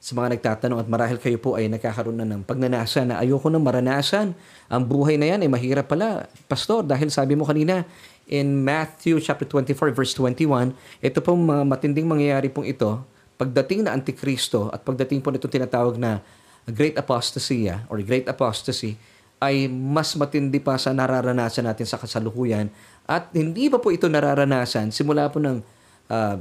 Sa 0.00 0.16
mga 0.16 0.38
nagtatanong 0.38 0.80
at 0.80 0.88
marahil 0.88 1.20
kayo 1.20 1.36
po 1.36 1.60
ay 1.60 1.68
nakakaroon 1.68 2.16
na 2.16 2.24
ng 2.24 2.40
pagnanasa 2.46 3.04
na 3.04 3.20
ayoko 3.20 3.52
nang 3.52 3.60
maranasan. 3.60 4.32
Ang 4.72 4.82
buhay 4.88 5.20
na 5.20 5.28
yan 5.28 5.44
ay 5.44 5.50
mahirap 5.52 5.92
pala, 5.92 6.24
pastor, 6.48 6.88
dahil 6.88 7.12
sabi 7.12 7.36
mo 7.36 7.44
kanina 7.44 7.84
in 8.24 8.64
Matthew 8.64 9.20
chapter 9.20 9.44
24 9.44 9.92
verse 9.92 10.16
21, 10.16 10.72
ito 11.04 11.18
pong 11.20 11.44
mga 11.44 11.62
matinding 11.68 12.08
mangyayari 12.08 12.48
pong 12.48 12.64
ito, 12.64 13.02
pagdating 13.36 13.84
na 13.84 13.92
antikristo 13.92 14.72
at 14.72 14.80
pagdating 14.86 15.20
po 15.20 15.28
nito 15.28 15.50
tinatawag 15.50 16.00
na 16.00 16.24
great 16.70 16.96
apostasy 16.96 17.68
or 17.90 18.00
great 18.00 18.28
apostasy 18.30 18.96
ay 19.40 19.66
mas 19.72 20.12
matindi 20.14 20.60
pa 20.60 20.76
sa 20.76 20.92
nararanasan 20.92 21.64
natin 21.64 21.88
sa 21.88 21.96
kasalukuyan 21.96 22.68
at 23.08 23.32
hindi 23.32 23.72
pa 23.72 23.80
po 23.80 23.88
ito 23.88 24.04
nararanasan 24.04 24.92
simula 24.92 25.32
po 25.32 25.40
ng 25.40 25.79
uh, 26.10 26.36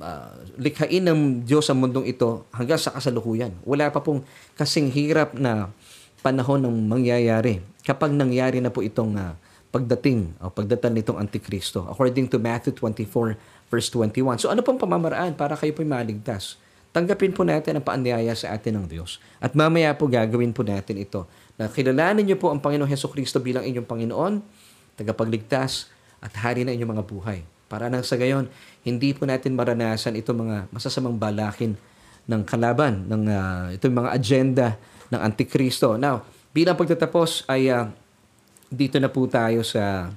uh, 0.00 0.32
likhain 0.56 1.04
ng 1.04 1.44
Diyos 1.46 1.68
sa 1.68 1.76
mundong 1.76 2.08
ito 2.08 2.48
hanggang 2.50 2.80
sa 2.80 2.90
kasalukuyan. 2.90 3.52
Wala 3.62 3.92
pa 3.92 4.00
pong 4.00 4.24
kasing 4.56 4.90
hirap 4.90 5.36
na 5.36 5.70
panahon 6.24 6.64
ng 6.64 6.74
mangyayari 6.88 7.62
kapag 7.84 8.10
nangyari 8.10 8.58
na 8.58 8.72
po 8.72 8.80
itong 8.82 9.14
uh, 9.16 9.36
pagdating 9.70 10.34
o 10.42 10.50
pagdating 10.50 10.98
nitong 10.98 11.20
Antikristo 11.22 11.86
according 11.86 12.26
to 12.26 12.42
Matthew 12.42 12.74
24 12.74 13.38
verse 13.70 13.88
21. 13.92 14.42
So 14.42 14.50
ano 14.50 14.66
pong 14.66 14.82
pamamaraan 14.82 15.38
para 15.38 15.54
kayo 15.54 15.70
po 15.70 15.86
maligtas? 15.86 16.58
tanggapin 16.90 17.30
po 17.30 17.46
natin 17.46 17.78
ang 17.78 17.84
paanyaya 17.86 18.34
sa 18.34 18.54
atin 18.54 18.82
ng 18.82 18.86
Diyos. 18.90 19.22
At 19.38 19.54
mamaya 19.54 19.94
po 19.94 20.10
gagawin 20.10 20.50
po 20.50 20.66
natin 20.66 20.98
ito. 20.98 21.26
Na 21.54 21.70
kilalanin 21.70 22.26
niyo 22.26 22.36
po 22.38 22.50
ang 22.50 22.58
Panginoong 22.58 22.90
Heso 22.90 23.06
Kristo 23.06 23.38
bilang 23.38 23.62
inyong 23.62 23.86
Panginoon, 23.86 24.42
tagapagligtas, 24.98 25.90
at 26.20 26.34
hari 26.36 26.66
na 26.66 26.74
inyong 26.74 26.98
mga 26.98 27.04
buhay. 27.06 27.38
Para 27.70 27.86
nang 27.86 28.02
sa 28.02 28.18
gayon, 28.18 28.50
hindi 28.82 29.14
po 29.14 29.30
natin 29.30 29.54
maranasan 29.54 30.18
itong 30.18 30.42
mga 30.42 30.56
masasamang 30.74 31.14
balakin 31.14 31.78
ng 32.26 32.42
kalaban, 32.42 33.06
ng 33.06 33.22
uh, 33.30 33.64
itong 33.78 33.94
mga 33.94 34.10
agenda 34.10 34.68
ng 35.14 35.20
Antikristo. 35.22 35.94
Now, 35.94 36.26
bilang 36.50 36.74
pagtatapos 36.74 37.46
ay 37.46 37.70
uh, 37.70 37.86
dito 38.66 38.98
na 38.98 39.06
po 39.06 39.30
tayo 39.30 39.62
sa 39.62 40.10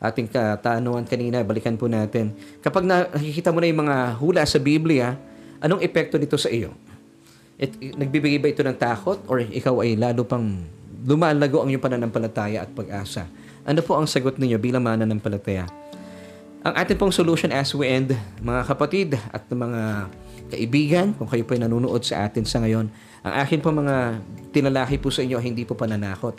ating 0.00 0.32
katanungan 0.32 1.04
kanina, 1.04 1.44
balikan 1.44 1.76
po 1.76 1.84
natin. 1.84 2.32
Kapag 2.64 2.88
nakikita 2.88 3.52
mo 3.52 3.60
na 3.60 3.68
yung 3.68 3.80
mga 3.84 3.96
hula 4.16 4.42
sa 4.48 4.56
Biblia, 4.56 5.16
Anong 5.60 5.80
epekto 5.80 6.20
nito 6.20 6.36
sa 6.36 6.52
iyo? 6.52 6.76
It, 7.56 7.96
nagbibigay 7.96 8.36
ba 8.36 8.52
ito 8.52 8.60
ng 8.60 8.76
takot 8.76 9.24
or 9.24 9.40
ikaw 9.40 9.80
ay 9.80 9.96
lalo 9.96 10.28
pang 10.28 10.44
lumalago 11.06 11.64
ang 11.64 11.72
iyong 11.72 11.80
pananampalataya 11.80 12.68
at 12.68 12.70
pag-asa? 12.76 13.24
Ano 13.64 13.80
po 13.80 13.96
ang 13.96 14.04
sagot 14.04 14.36
ninyo 14.36 14.60
bilang 14.60 14.84
mananampalataya? 14.84 15.64
Ang 16.66 16.74
ating 16.74 16.98
pong 16.98 17.14
solution 17.14 17.54
as 17.54 17.70
we 17.78 17.86
end, 17.86 18.10
mga 18.42 18.66
kapatid 18.66 19.14
at 19.14 19.46
mga 19.46 20.10
kaibigan, 20.50 21.14
kung 21.14 21.30
kayo 21.30 21.46
po 21.46 21.54
ay 21.54 21.62
nanonood 21.62 22.02
sa 22.02 22.26
atin 22.26 22.42
sa 22.42 22.58
ngayon, 22.58 22.90
ang 23.22 23.34
akin 23.38 23.62
po 23.62 23.70
mga 23.70 24.18
tinalaki 24.50 24.98
po 24.98 25.14
sa 25.14 25.22
inyo 25.22 25.38
hindi 25.38 25.62
po 25.62 25.78
pananakot. 25.78 26.34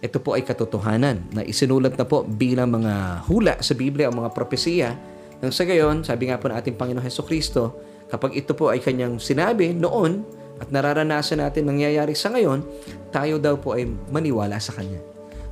Ito 0.00 0.16
po 0.24 0.32
ay 0.32 0.48
katotohanan 0.48 1.36
na 1.36 1.44
isinulat 1.44 1.92
na 2.00 2.08
po 2.08 2.24
bilang 2.24 2.72
mga 2.72 3.20
hula 3.28 3.60
sa 3.60 3.76
Biblia 3.76 4.08
o 4.08 4.16
mga 4.16 4.32
propesiya. 4.32 4.96
Nang 5.44 5.52
sa 5.52 5.68
gayon, 5.68 6.08
sabi 6.08 6.32
nga 6.32 6.40
po 6.40 6.48
ng 6.48 6.56
ating 6.56 6.80
Panginoon 6.80 7.04
Heso 7.04 7.20
Kristo, 7.28 7.76
Kapag 8.08 8.40
ito 8.40 8.56
po 8.56 8.72
ay 8.72 8.80
kanyang 8.80 9.20
sinabi 9.20 9.76
noon 9.76 10.24
at 10.56 10.72
nararanasan 10.72 11.44
natin 11.44 11.68
nangyayari 11.68 12.16
sa 12.16 12.32
ngayon, 12.32 12.64
tayo 13.12 13.36
daw 13.36 13.60
po 13.60 13.76
ay 13.76 13.84
maniwala 14.08 14.56
sa 14.56 14.72
kanya. 14.72 15.04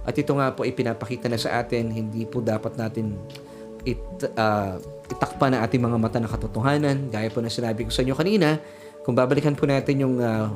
At 0.09 0.17
ito 0.17 0.33
nga 0.33 0.49
po 0.57 0.65
ay 0.65 0.73
pinapakita 0.73 1.29
na 1.29 1.37
sa 1.37 1.61
atin, 1.61 1.93
hindi 1.93 2.25
po 2.25 2.41
dapat 2.41 2.81
natin 2.81 3.21
it, 3.95 4.01
uh, 4.36 4.76
itakpa 5.09 5.49
na 5.49 5.64
ating 5.64 5.80
mga 5.80 5.97
mata 5.97 6.18
na 6.20 6.28
katotohanan. 6.28 7.09
Gaya 7.09 7.32
po 7.32 7.41
na 7.41 7.49
sinabi 7.49 7.89
ko 7.89 7.91
sa 7.91 8.05
inyo 8.05 8.12
kanina, 8.12 8.61
kung 9.03 9.16
babalikan 9.16 9.57
po 9.57 9.64
natin 9.64 10.05
yung 10.05 10.20
uh, 10.20 10.53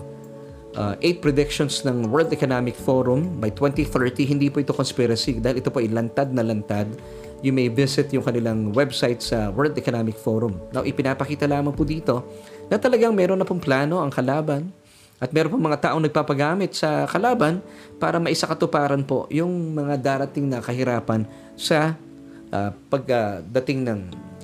uh, 0.76 0.94
eight 1.00 1.24
predictions 1.24 1.80
ng 1.88 2.12
World 2.12 2.28
Economic 2.32 2.76
Forum 2.76 3.40
by 3.40 3.48
2030, 3.56 4.28
hindi 4.28 4.52
po 4.52 4.60
ito 4.60 4.76
conspiracy 4.76 5.40
dahil 5.40 5.64
ito 5.64 5.72
po 5.72 5.80
ay 5.80 5.88
lantad 5.88 6.30
na 6.36 6.44
lantad 6.44 6.88
you 7.42 7.50
may 7.50 7.66
visit 7.66 8.08
yung 8.14 8.22
kanilang 8.22 8.70
website 8.70 9.18
sa 9.18 9.50
World 9.50 9.74
Economic 9.74 10.14
Forum. 10.14 10.54
Now, 10.70 10.86
ipinapakita 10.86 11.50
lamang 11.50 11.74
po 11.74 11.82
dito 11.82 12.22
na 12.70 12.78
talagang 12.78 13.10
meron 13.12 13.42
na 13.42 13.46
pong 13.46 13.58
plano 13.58 13.98
ang 13.98 14.14
kalaban 14.14 14.70
at 15.18 15.34
meron 15.34 15.58
pong 15.58 15.66
mga 15.66 15.90
taong 15.90 16.02
nagpapagamit 16.06 16.70
sa 16.74 17.06
kalaban 17.10 17.58
para 17.98 18.22
maisakatuparan 18.22 19.02
po 19.02 19.26
yung 19.30 19.74
mga 19.74 19.98
darating 19.98 20.46
na 20.46 20.62
kahirapan 20.62 21.26
sa 21.58 21.98
uh, 22.52 22.70
pagdating 22.92 23.82
uh, 23.82 23.88
ng 23.90 24.00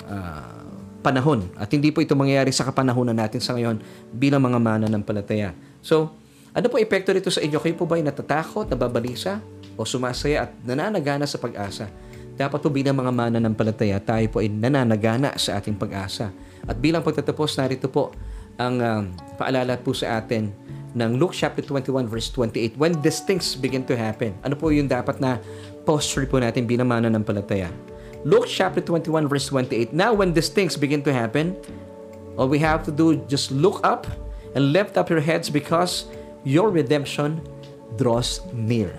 uh, 0.08 0.58
panahon. 1.04 1.46
At 1.54 1.70
hindi 1.70 1.94
po 1.94 2.02
ito 2.02 2.18
mangyayari 2.18 2.50
sa 2.50 2.66
kapanahonan 2.66 3.14
natin 3.14 3.38
sa 3.38 3.54
ngayon 3.54 3.78
bilang 4.10 4.42
mga 4.42 4.58
mana 4.58 4.86
ng 4.90 5.02
palataya. 5.04 5.54
So, 5.84 6.10
ano 6.50 6.66
po 6.66 6.80
epekto 6.80 7.14
nito 7.14 7.30
sa 7.30 7.38
inyo? 7.38 7.62
Kayo 7.62 7.78
po 7.78 7.86
ba 7.86 8.00
ay 8.00 8.04
natatakot, 8.04 8.66
nababalisa, 8.66 9.38
o 9.78 9.86
sumasaya 9.86 10.48
at 10.48 10.50
nananagana 10.66 11.22
sa 11.22 11.38
pag-asa? 11.38 11.86
Dapat 12.34 12.58
po 12.58 12.70
bilang 12.70 12.98
mga 12.98 13.14
mana 13.14 13.38
ng 13.38 13.54
palataya, 13.54 13.98
tayo 14.02 14.26
po 14.30 14.42
ay 14.42 14.50
nananagana 14.50 15.38
sa 15.38 15.58
ating 15.58 15.78
pag-asa. 15.78 16.34
At 16.66 16.78
bilang 16.78 17.06
pagtatapos, 17.06 17.58
narito 17.58 17.86
po 17.86 18.10
ang 18.58 18.82
um, 18.82 19.02
paalala 19.38 19.78
po 19.78 19.94
sa 19.94 20.18
atin 20.18 20.50
ng 20.98 21.14
Luke 21.14 21.34
chapter 21.34 21.62
21 21.62 22.10
verse 22.10 22.30
28. 22.34 22.74
When 22.74 22.98
these 23.02 23.22
things 23.22 23.54
begin 23.54 23.86
to 23.86 23.94
happen, 23.94 24.34
ano 24.42 24.58
po 24.58 24.74
yung 24.74 24.90
dapat 24.90 25.22
na 25.22 25.38
posture 25.86 26.26
po 26.26 26.42
natin 26.42 26.66
bilang 26.66 26.90
mana 26.90 27.06
ng 27.06 27.22
palataya? 27.22 27.70
Luke 28.28 28.44
chapter 28.44 28.84
21 28.84 29.24
verse 29.24 29.48
28. 29.48 29.96
Now 29.96 30.12
when 30.12 30.36
these 30.36 30.52
things 30.52 30.76
begin 30.76 31.00
to 31.08 31.12
happen, 31.16 31.56
all 32.36 32.44
we 32.44 32.60
have 32.60 32.84
to 32.84 32.92
do 32.92 33.24
just 33.24 33.48
look 33.48 33.80
up 33.80 34.04
and 34.52 34.68
lift 34.76 35.00
up 35.00 35.08
your 35.08 35.24
heads 35.24 35.48
because 35.48 36.04
your 36.44 36.68
redemption 36.68 37.40
draws 37.96 38.44
near. 38.52 38.92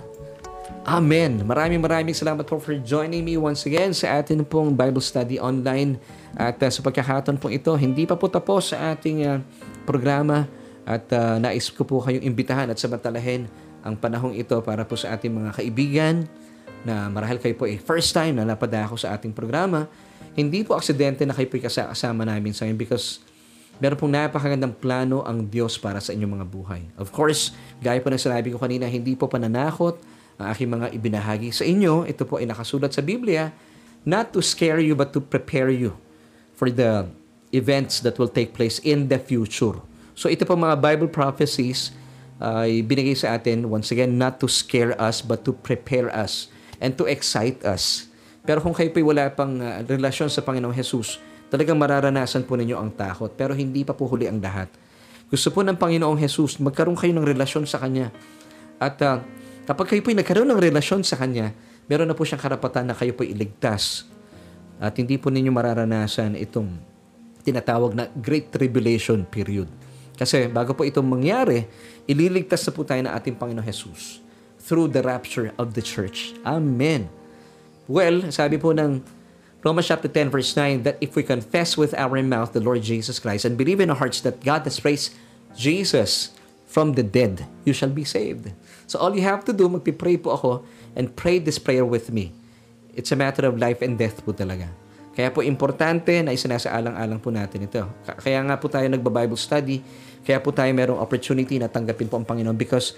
Amen. 0.89 1.45
Maraming 1.45 1.77
maraming 1.77 2.17
salamat 2.17 2.49
po 2.49 2.57
for 2.57 2.73
joining 2.81 3.21
me 3.21 3.37
once 3.37 3.69
again 3.69 3.93
sa 3.93 4.17
atin 4.17 4.41
pong 4.41 4.73
Bible 4.73 5.05
Study 5.05 5.37
online. 5.37 6.01
At 6.33 6.57
uh, 6.65 6.73
sa 6.73 6.81
pagkakataon 6.81 7.37
pong 7.37 7.53
ito, 7.53 7.69
hindi 7.77 8.09
pa 8.09 8.17
po 8.17 8.33
tapos 8.33 8.73
sa 8.73 8.97
ating 8.97 9.29
uh, 9.29 9.37
programa 9.85 10.49
at 10.89 11.05
uh, 11.13 11.37
nais 11.37 11.69
ko 11.69 11.85
po 11.85 12.01
kayong 12.01 12.25
imbitahan 12.25 12.65
at 12.73 12.81
samantalahin 12.81 13.45
ang 13.85 13.93
panahong 13.93 14.33
ito 14.33 14.57
para 14.65 14.81
po 14.89 14.97
sa 14.97 15.13
ating 15.13 15.29
mga 15.29 15.51
kaibigan 15.53 16.25
na 16.83 17.11
marahil 17.11 17.39
kayo 17.41 17.55
po 17.55 17.67
ay 17.67 17.79
first 17.79 18.15
time 18.15 18.39
na 18.39 18.47
napadako 18.47 18.95
sa 18.95 19.15
ating 19.15 19.35
programa. 19.35 19.87
Hindi 20.35 20.63
po 20.63 20.77
aksidente 20.79 21.27
na 21.27 21.35
kayo 21.35 21.51
po 21.51 21.59
kasama 21.59 22.23
namin 22.23 22.55
sa 22.55 22.63
ngayon 22.63 22.79
because 22.79 23.19
meron 23.83 23.99
pong 23.99 24.13
napakagandang 24.15 24.75
plano 24.75 25.23
ang 25.27 25.43
Diyos 25.47 25.75
para 25.75 25.99
sa 25.99 26.15
inyong 26.15 26.39
mga 26.39 26.47
buhay. 26.47 26.81
Of 26.95 27.11
course, 27.11 27.51
gaya 27.83 27.99
po 27.99 28.11
ng 28.11 28.19
sinabi 28.19 28.51
ko 28.55 28.57
kanina, 28.59 28.87
hindi 28.87 29.15
po 29.15 29.27
pananakot, 29.27 29.99
ang 30.39 30.47
aking 30.55 30.69
mga 30.71 30.87
ibinahagi 30.95 31.51
sa 31.51 31.67
inyo. 31.67 32.07
Ito 32.07 32.23
po 32.23 32.39
ay 32.39 32.47
nakasulat 32.47 32.95
sa 32.95 33.03
Biblia, 33.03 33.51
not 34.07 34.31
to 34.31 34.39
scare 34.39 34.79
you 34.79 34.95
but 34.95 35.11
to 35.11 35.19
prepare 35.19 35.67
you 35.67 35.99
for 36.55 36.71
the 36.71 37.11
events 37.51 37.99
that 37.99 38.15
will 38.15 38.31
take 38.31 38.55
place 38.55 38.79
in 38.87 39.11
the 39.11 39.19
future. 39.19 39.83
So 40.15 40.31
ito 40.31 40.47
po 40.47 40.55
mga 40.55 40.79
Bible 40.79 41.11
prophecies 41.11 41.91
ay 42.39 42.79
uh, 42.79 42.87
binigay 42.87 43.19
sa 43.19 43.35
atin, 43.35 43.67
once 43.67 43.91
again, 43.91 44.15
not 44.15 44.39
to 44.39 44.47
scare 44.47 44.95
us 44.95 45.19
but 45.19 45.43
to 45.43 45.51
prepare 45.51 46.07
us 46.07 46.47
and 46.79 46.95
to 46.95 47.05
excite 47.05 47.61
us. 47.67 48.07
Pero 48.43 48.63
kung 48.63 48.73
kayo 48.73 48.89
po 48.89 49.03
wala 49.03 49.29
pang 49.31 49.59
uh, 49.59 49.83
relasyon 49.85 50.31
sa 50.31 50.41
Panginoong 50.41 50.73
Jesus, 50.73 51.19
talagang 51.51 51.77
mararanasan 51.77 52.47
po 52.47 52.55
ninyo 52.55 52.79
ang 52.79 52.91
takot. 52.95 53.29
Pero 53.35 53.53
hindi 53.53 53.83
pa 53.85 53.93
po 53.93 54.07
huli 54.07 54.25
ang 54.25 54.39
lahat. 54.39 54.71
Gusto 55.29 55.53
po 55.53 55.61
ng 55.61 55.77
Panginoong 55.77 56.17
Jesus, 56.17 56.57
magkaroon 56.57 56.97
kayo 56.97 57.13
ng 57.13 57.27
relasyon 57.27 57.69
sa 57.69 57.77
Kanya. 57.77 58.09
At 58.79 58.97
uh, 59.05 59.21
Kapag 59.69 59.85
kayo 59.85 60.01
po'y 60.01 60.17
nagkaroon 60.17 60.49
ng 60.49 60.57
relasyon 60.57 61.05
sa 61.05 61.13
Kanya, 61.13 61.53
meron 61.85 62.09
na 62.09 62.17
po 62.17 62.25
siyang 62.25 62.41
karapatan 62.41 62.89
na 62.89 62.97
kayo 62.97 63.13
po'y 63.13 63.37
iligtas. 63.37 64.09
At 64.81 64.97
hindi 64.97 65.21
po 65.21 65.29
ninyo 65.29 65.53
mararanasan 65.53 66.33
itong 66.41 66.73
tinatawag 67.45 67.93
na 67.93 68.09
Great 68.17 68.49
Tribulation 68.49 69.29
period. 69.29 69.69
Kasi 70.17 70.49
bago 70.49 70.73
po 70.73 70.81
itong 70.89 71.05
mangyari, 71.05 71.69
ililigtas 72.09 72.65
na 72.65 72.73
po 72.73 72.81
tayo 72.81 73.05
ng 73.05 73.13
ating 73.13 73.37
Panginoon 73.37 73.61
Jesus 73.69 74.25
through 74.69 74.93
the 74.93 75.01
rapture 75.01 75.49
of 75.57 75.73
the 75.73 75.81
church. 75.81 76.37
Amen. 76.45 77.09
Well, 77.89 78.29
sabi 78.29 78.61
po 78.61 78.69
ng 78.69 79.01
Romans 79.65 79.89
chapter 79.89 80.05
10 80.05 80.29
verse 80.29 80.53
9 80.53 80.85
that 80.85 81.01
if 81.01 81.17
we 81.17 81.25
confess 81.25 81.73
with 81.73 81.97
our 81.97 82.21
mouth 82.21 82.53
the 82.53 82.61
Lord 82.61 82.85
Jesus 82.85 83.17
Christ 83.17 83.49
and 83.49 83.57
believe 83.57 83.81
in 83.81 83.89
our 83.89 83.97
hearts 83.97 84.21
that 84.21 84.45
God 84.45 84.69
has 84.69 84.85
raised 84.85 85.17
Jesus 85.57 86.29
from 86.69 86.93
the 86.93 87.01
dead, 87.01 87.49
you 87.65 87.73
shall 87.73 87.89
be 87.89 88.05
saved. 88.05 88.53
So 88.85 89.01
all 89.01 89.17
you 89.17 89.25
have 89.25 89.41
to 89.49 89.53
do, 89.57 89.65
magpipray 89.65 90.21
po 90.21 90.37
ako 90.37 90.51
and 90.93 91.09
pray 91.17 91.41
this 91.41 91.57
prayer 91.57 91.81
with 91.81 92.13
me. 92.13 92.29
It's 92.93 93.09
a 93.09 93.17
matter 93.17 93.49
of 93.49 93.57
life 93.57 93.81
and 93.81 93.97
death 93.97 94.21
po 94.21 94.37
talaga. 94.37 94.69
Kaya 95.17 95.33
po 95.33 95.41
importante 95.41 96.13
na 96.21 96.31
isinasaalang-alang 96.31 97.17
po 97.17 97.33
natin 97.33 97.65
ito. 97.65 97.83
Kaya 98.05 98.39
nga 98.45 98.55
po 98.55 98.69
tayo 98.69 98.85
nagba-Bible 98.85 99.35
study, 99.35 99.81
kaya 100.21 100.37
po 100.37 100.53
tayo 100.53 100.69
merong 100.71 101.01
opportunity 101.01 101.57
na 101.57 101.67
tanggapin 101.67 102.05
po 102.05 102.21
ang 102.21 102.23
Panginoon 102.23 102.55
because 102.55 102.93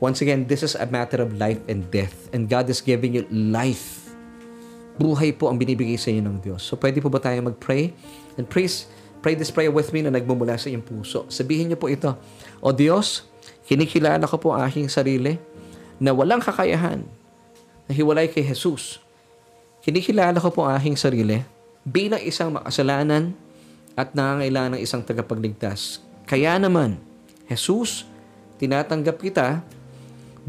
once 0.00 0.24
again, 0.24 0.48
this 0.48 0.64
is 0.64 0.74
a 0.74 0.88
matter 0.88 1.20
of 1.20 1.36
life 1.36 1.60
and 1.68 1.86
death. 1.92 2.26
And 2.32 2.48
God 2.48 2.66
is 2.72 2.80
giving 2.80 3.14
you 3.14 3.28
life. 3.30 4.10
Buhay 4.96 5.36
po 5.36 5.52
ang 5.52 5.60
binibigay 5.60 5.96
sa 6.00 6.08
inyo 6.10 6.24
ng 6.24 6.38
Diyos. 6.40 6.64
So 6.64 6.76
pwede 6.80 7.00
po 7.00 7.12
ba 7.12 7.20
tayo 7.20 7.40
mag-pray? 7.44 7.92
And 8.36 8.48
please, 8.48 8.88
pray 9.20 9.36
this 9.36 9.52
prayer 9.52 9.72
with 9.72 9.92
me 9.92 10.04
na 10.04 10.12
nagmumula 10.12 10.56
sa 10.56 10.72
iyong 10.72 10.84
puso. 10.84 11.28
Sabihin 11.28 11.72
niyo 11.72 11.78
po 11.80 11.88
ito, 11.88 12.16
O 12.60 12.72
Diyos, 12.72 13.28
kinikilala 13.68 14.24
ko 14.24 14.36
po 14.40 14.56
ang 14.56 14.64
aking 14.64 14.88
sarili 14.88 15.36
na 16.00 16.16
walang 16.16 16.40
kakayahan 16.40 17.04
na 17.84 17.92
hiwalay 17.92 18.28
kay 18.28 18.44
Jesus. 18.44 19.00
Kinikilala 19.84 20.36
ko 20.40 20.52
po 20.52 20.68
ang 20.68 20.76
aking 20.76 20.96
sarili 20.96 21.44
bilang 21.84 22.20
isang 22.20 22.52
makasalanan 22.52 23.32
at 23.96 24.12
nangangailangan 24.12 24.76
ng 24.76 24.82
isang 24.84 25.00
tagapagligtas. 25.04 26.00
Kaya 26.28 26.56
naman, 26.60 27.00
Jesus, 27.48 28.04
tinatanggap 28.60 29.16
kita 29.16 29.64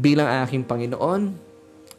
bilang 0.02 0.26
aking 0.42 0.66
Panginoon, 0.66 1.30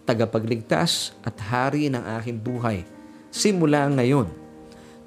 tagapagligtas 0.03 1.15
at 1.23 1.39
hari 1.39 1.87
ng 1.87 2.03
aking 2.19 2.35
buhay. 2.35 2.83
Simula 3.31 3.87
ngayon, 3.87 4.27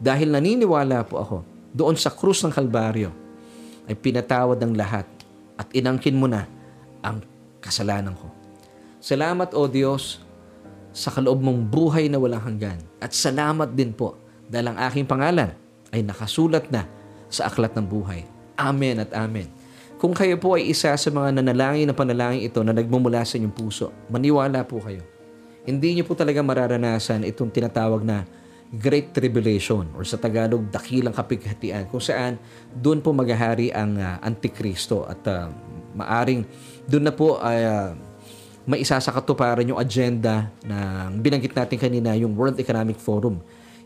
dahil 0.01 0.33
naniniwala 0.33 1.05
po 1.05 1.21
ako 1.21 1.39
doon 1.77 2.01
sa 2.01 2.09
krus 2.09 2.41
ng 2.41 2.53
Kalbaryo, 2.57 3.13
ay 3.85 3.95
pinatawad 3.95 4.57
ng 4.65 4.73
lahat 4.73 5.05
at 5.61 5.69
inangkin 5.77 6.17
mo 6.17 6.25
na 6.25 6.49
ang 7.05 7.21
kasalanan 7.61 8.17
ko. 8.17 8.33
Salamat 8.99 9.53
o 9.53 9.69
Diyos 9.69 10.19
sa 10.97 11.13
kaloob 11.13 11.45
mong 11.45 11.69
buhay 11.69 12.09
na 12.09 12.17
walang 12.17 12.43
hanggan. 12.43 12.81
At 12.99 13.13
salamat 13.13 13.77
din 13.77 13.93
po 13.93 14.17
dahil 14.49 14.73
ang 14.73 14.79
aking 14.89 15.05
pangalan 15.05 15.53
ay 15.93 16.01
nakasulat 16.01 16.73
na 16.73 16.89
sa 17.29 17.53
aklat 17.53 17.77
ng 17.77 17.85
buhay. 17.85 18.25
Amen 18.57 19.05
at 19.05 19.13
amen. 19.13 19.56
Kung 19.97 20.13
kayo 20.13 20.37
po 20.37 20.61
ay 20.61 20.69
isa 20.69 20.93
sa 20.93 21.09
mga 21.09 21.41
nanalangin 21.41 21.89
na 21.89 21.97
panalangin 21.97 22.45
ito 22.45 22.61
na 22.61 22.77
nagmumula 22.77 23.25
sa 23.25 23.41
inyong 23.41 23.57
puso, 23.57 23.89
maniwala 24.13 24.61
po 24.69 24.77
kayo. 24.85 25.01
Hindi 25.65 25.97
niyo 25.97 26.05
po 26.05 26.13
talaga 26.13 26.45
mararanasan 26.45 27.25
itong 27.25 27.49
tinatawag 27.49 28.05
na 28.05 28.29
Great 28.77 29.17
Tribulation 29.17 29.89
or 29.97 30.05
sa 30.05 30.21
Tagalog, 30.21 30.69
dakilang 30.69 31.17
kapighatian 31.17 31.89
kung 31.89 32.03
saan 32.03 32.37
doon 32.77 33.01
po 33.01 33.17
maghahari 33.17 33.73
ang 33.73 33.97
uh, 33.97 34.21
Antikristo 34.21 35.07
at 35.09 35.23
uh, 35.31 35.49
maaring 35.97 36.45
doon 36.85 37.05
na 37.09 37.15
po 37.15 37.41
ay 37.41 37.65
uh, 37.65 37.91
may 38.67 38.83
isa 38.83 38.99
sa 38.99 39.15
katuparan 39.15 39.65
yung 39.65 39.79
agenda 39.79 40.51
na 40.67 41.09
binanggit 41.09 41.55
natin 41.55 41.79
kanina, 41.79 42.19
yung 42.19 42.35
World 42.35 42.59
Economic 42.59 42.99
Forum. 42.99 43.39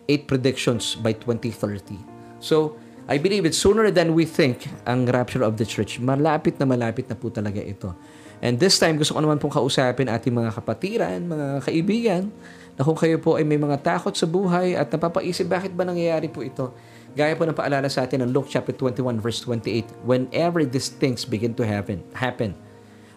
Eight 0.09 0.25
predictions 0.27 0.97
by 0.99 1.15
2030. 1.15 1.95
So, 2.41 2.81
I 3.11 3.19
believe 3.19 3.43
it's 3.43 3.59
sooner 3.59 3.91
than 3.91 4.15
we 4.15 4.23
think 4.23 4.71
ang 4.87 5.11
rapture 5.11 5.43
of 5.43 5.59
the 5.59 5.67
church. 5.67 5.99
Malapit 5.99 6.63
na 6.63 6.65
malapit 6.65 7.11
na 7.11 7.19
po 7.19 7.27
talaga 7.27 7.59
ito. 7.59 7.91
And 8.39 8.55
this 8.55 8.79
time, 8.79 9.03
gusto 9.03 9.19
ko 9.19 9.21
naman 9.21 9.43
pong 9.43 9.51
kausapin 9.51 10.07
ating 10.07 10.31
mga 10.31 10.55
kapatiran, 10.55 11.19
mga 11.27 11.47
kaibigan, 11.67 12.31
na 12.79 12.87
kung 12.87 12.95
kayo 12.95 13.19
po 13.19 13.35
ay 13.35 13.43
may 13.43 13.59
mga 13.59 13.83
takot 13.83 14.15
sa 14.15 14.31
buhay 14.31 14.79
at 14.79 14.95
napapaisip 14.95 15.51
bakit 15.51 15.75
ba 15.75 15.83
nangyayari 15.83 16.31
po 16.31 16.47
ito. 16.47 16.71
Gaya 17.19 17.35
po 17.35 17.43
ng 17.43 17.53
paalala 17.59 17.91
sa 17.91 18.07
atin 18.07 18.23
ng 18.23 18.31
Luke 18.31 18.47
chapter 18.47 18.71
21 18.71 19.19
verse 19.19 19.43
28, 19.43 20.07
whenever 20.07 20.63
these 20.63 20.95
things 20.95 21.27
begin 21.27 21.51
to 21.51 21.67
happen, 21.67 22.07
happen, 22.15 22.55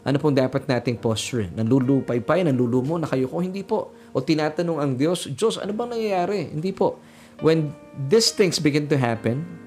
ano 0.01 0.17
pong 0.17 0.33
dapat 0.33 0.65
nating 0.65 0.97
posture? 0.97 1.53
Nanlulupay-pay, 1.53 2.49
nanlulumo 2.49 2.97
na 2.97 3.05
kayo 3.05 3.29
ko? 3.29 3.45
Hindi 3.45 3.61
po. 3.61 3.93
O 4.09 4.25
tinatanong 4.25 4.81
ang 4.81 4.91
Diyos, 4.97 5.29
Diyos, 5.37 5.61
ano 5.61 5.69
bang 5.71 5.95
nangyayari? 5.95 6.49
Hindi 6.49 6.73
po. 6.73 6.97
When 7.45 7.71
these 8.09 8.33
things 8.33 8.57
begin 8.57 8.89
to 8.89 8.97
happen, 8.97 9.62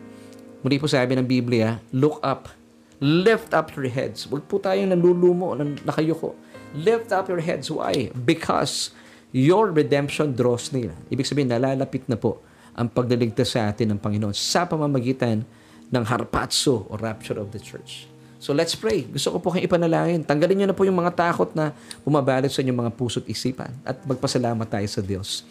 muli 0.67 0.83
po 0.83 0.91
sabi 0.91 1.15
ng 1.15 1.23
Biblia, 1.23 1.79
look 1.95 2.19
up. 2.27 2.51
Lift 2.99 3.55
up 3.55 3.71
your 3.79 3.87
heads. 3.87 4.27
Huwag 4.27 4.51
po 4.51 4.59
tayong 4.59 4.91
nanlulumo, 4.91 5.55
nakayuko. 5.87 6.35
Lift 6.75 7.15
up 7.15 7.31
your 7.31 7.39
heads. 7.39 7.71
Why? 7.71 8.11
Because 8.11 8.91
your 9.31 9.71
redemption 9.71 10.35
draws 10.35 10.75
near. 10.75 10.91
Ibig 11.07 11.23
sabihin, 11.23 11.55
nalalapit 11.55 12.11
na 12.11 12.19
po 12.19 12.43
ang 12.75 12.91
pagliligtas 12.91 13.55
sa 13.55 13.71
atin 13.71 13.95
ng 13.95 14.01
Panginoon 14.03 14.35
sa 14.35 14.67
pamamagitan 14.67 15.47
ng 15.87 16.03
harpatso 16.03 16.83
o 16.91 16.99
rapture 16.99 17.39
of 17.39 17.55
the 17.55 17.63
church. 17.63 18.11
So 18.43 18.51
let's 18.51 18.75
pray. 18.75 19.07
Gusto 19.07 19.33
ko 19.33 19.39
po 19.39 19.55
kayong 19.55 19.71
ipanalangin. 19.71 20.21
Tanggalin 20.27 20.57
niyo 20.59 20.67
na 20.69 20.77
po 20.77 20.83
yung 20.83 20.99
mga 20.99 21.15
takot 21.15 21.49
na 21.55 21.71
bumabalot 22.03 22.51
sa 22.51 22.61
inyong 22.61 22.85
mga 22.85 22.93
puso't 22.99 23.25
isipan 23.31 23.71
at 23.87 24.03
magpasalamat 24.03 24.67
tayo 24.67 24.89
sa 24.91 24.99
Diyos. 24.99 25.47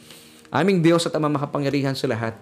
Aming 0.52 0.84
Diyos 0.84 1.08
at 1.08 1.16
Ama 1.16 1.32
makapangyarihan 1.32 1.96
sa 1.98 2.06
lahat, 2.06 2.36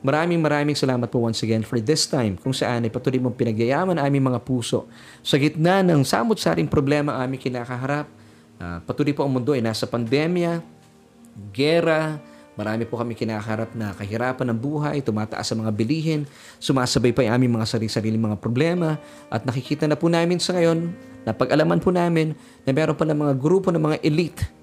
maraming 0.00 0.40
maraming 0.40 0.76
salamat 0.76 1.08
po 1.08 1.24
once 1.24 1.44
again 1.44 1.64
for 1.64 1.76
this 1.80 2.08
time 2.08 2.36
kung 2.40 2.56
saan 2.56 2.84
ay 2.84 2.90
patuloy 2.92 3.20
mong 3.20 3.36
pinagyayaman 3.36 4.00
ang 4.00 4.04
aming 4.08 4.32
mga 4.32 4.40
puso. 4.44 4.88
Sa 5.20 5.36
gitna 5.36 5.84
ng 5.84 6.04
samot-saring 6.04 6.68
problema 6.68 7.20
aming 7.20 7.40
kinakaharap, 7.40 8.08
uh, 8.60 8.78
patuloy 8.84 9.12
po 9.12 9.24
ang 9.24 9.32
mundo 9.32 9.52
ay 9.52 9.60
nasa 9.60 9.84
pandemya, 9.84 10.64
gera, 11.52 12.20
Marami 12.60 12.84
po 12.84 13.00
kami 13.00 13.16
kinakaharap 13.16 13.72
na 13.72 13.96
kahirapan 13.96 14.52
ng 14.52 14.58
buhay, 14.60 15.00
tumataas 15.00 15.48
sa 15.48 15.56
mga 15.56 15.72
bilihin, 15.72 16.28
sumasabay 16.60 17.08
pa 17.08 17.24
yung 17.24 17.40
aming 17.40 17.52
mga 17.56 17.64
sarili-sarili 17.64 18.20
mga 18.20 18.36
problema 18.36 19.00
at 19.32 19.48
nakikita 19.48 19.88
na 19.88 19.96
po 19.96 20.12
namin 20.12 20.36
sa 20.36 20.52
ngayon, 20.52 20.92
napag-alaman 21.24 21.80
po 21.80 21.88
namin 21.88 22.36
na 22.68 22.70
meron 22.76 22.92
pa 22.92 23.08
ng 23.08 23.16
mga 23.16 23.34
grupo 23.40 23.72
ng 23.72 23.80
mga 23.80 23.96
elite 24.04 24.59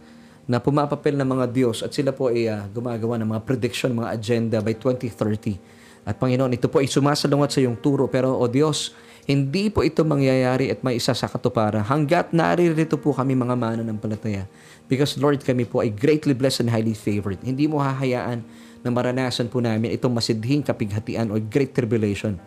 na 0.47 0.63
pumapapel 0.63 1.13
ng 1.19 1.27
mga 1.27 1.45
Diyos 1.51 1.83
at 1.83 1.91
sila 1.91 2.15
po 2.15 2.31
ay 2.31 2.47
uh, 2.47 2.63
gumagawa 2.71 3.19
ng 3.19 3.35
mga 3.35 3.41
prediction, 3.43 3.91
mga 3.91 4.09
agenda 4.15 4.57
by 4.63 4.73
2030. 4.79 5.59
At 6.07 6.15
Panginoon, 6.15 6.55
ito 6.55 6.71
po 6.71 6.79
ay 6.79 6.87
sumasalungat 6.87 7.51
sa 7.51 7.59
iyong 7.59 7.75
turo 7.75 8.07
pero 8.07 8.31
o 8.31 8.47
Diyos, 8.47 8.95
hindi 9.27 9.67
po 9.67 9.83
ito 9.83 10.07
mangyayari 10.07 10.71
at 10.71 10.79
may 10.79 10.95
isa 10.95 11.11
sa 11.11 11.27
katuparan 11.27 11.83
hanggat 11.83 12.31
naririto 12.31 12.95
po 12.95 13.11
kami 13.11 13.35
mga 13.35 13.59
mananampalataya. 13.59 14.47
Because 14.87 15.19
Lord, 15.19 15.43
kami 15.43 15.67
po 15.67 15.83
ay 15.83 15.91
greatly 15.91 16.31
blessed 16.31 16.63
and 16.63 16.71
highly 16.71 16.95
favored. 16.95 17.43
Hindi 17.43 17.67
mo 17.67 17.83
hahayaan 17.83 18.39
na 18.79 18.87
maranasan 18.87 19.51
po 19.51 19.59
namin 19.59 19.91
itong 19.99 20.15
masidhing 20.15 20.63
kapighatian 20.63 21.27
o 21.27 21.35
great 21.43 21.75
tribulation. 21.75 22.39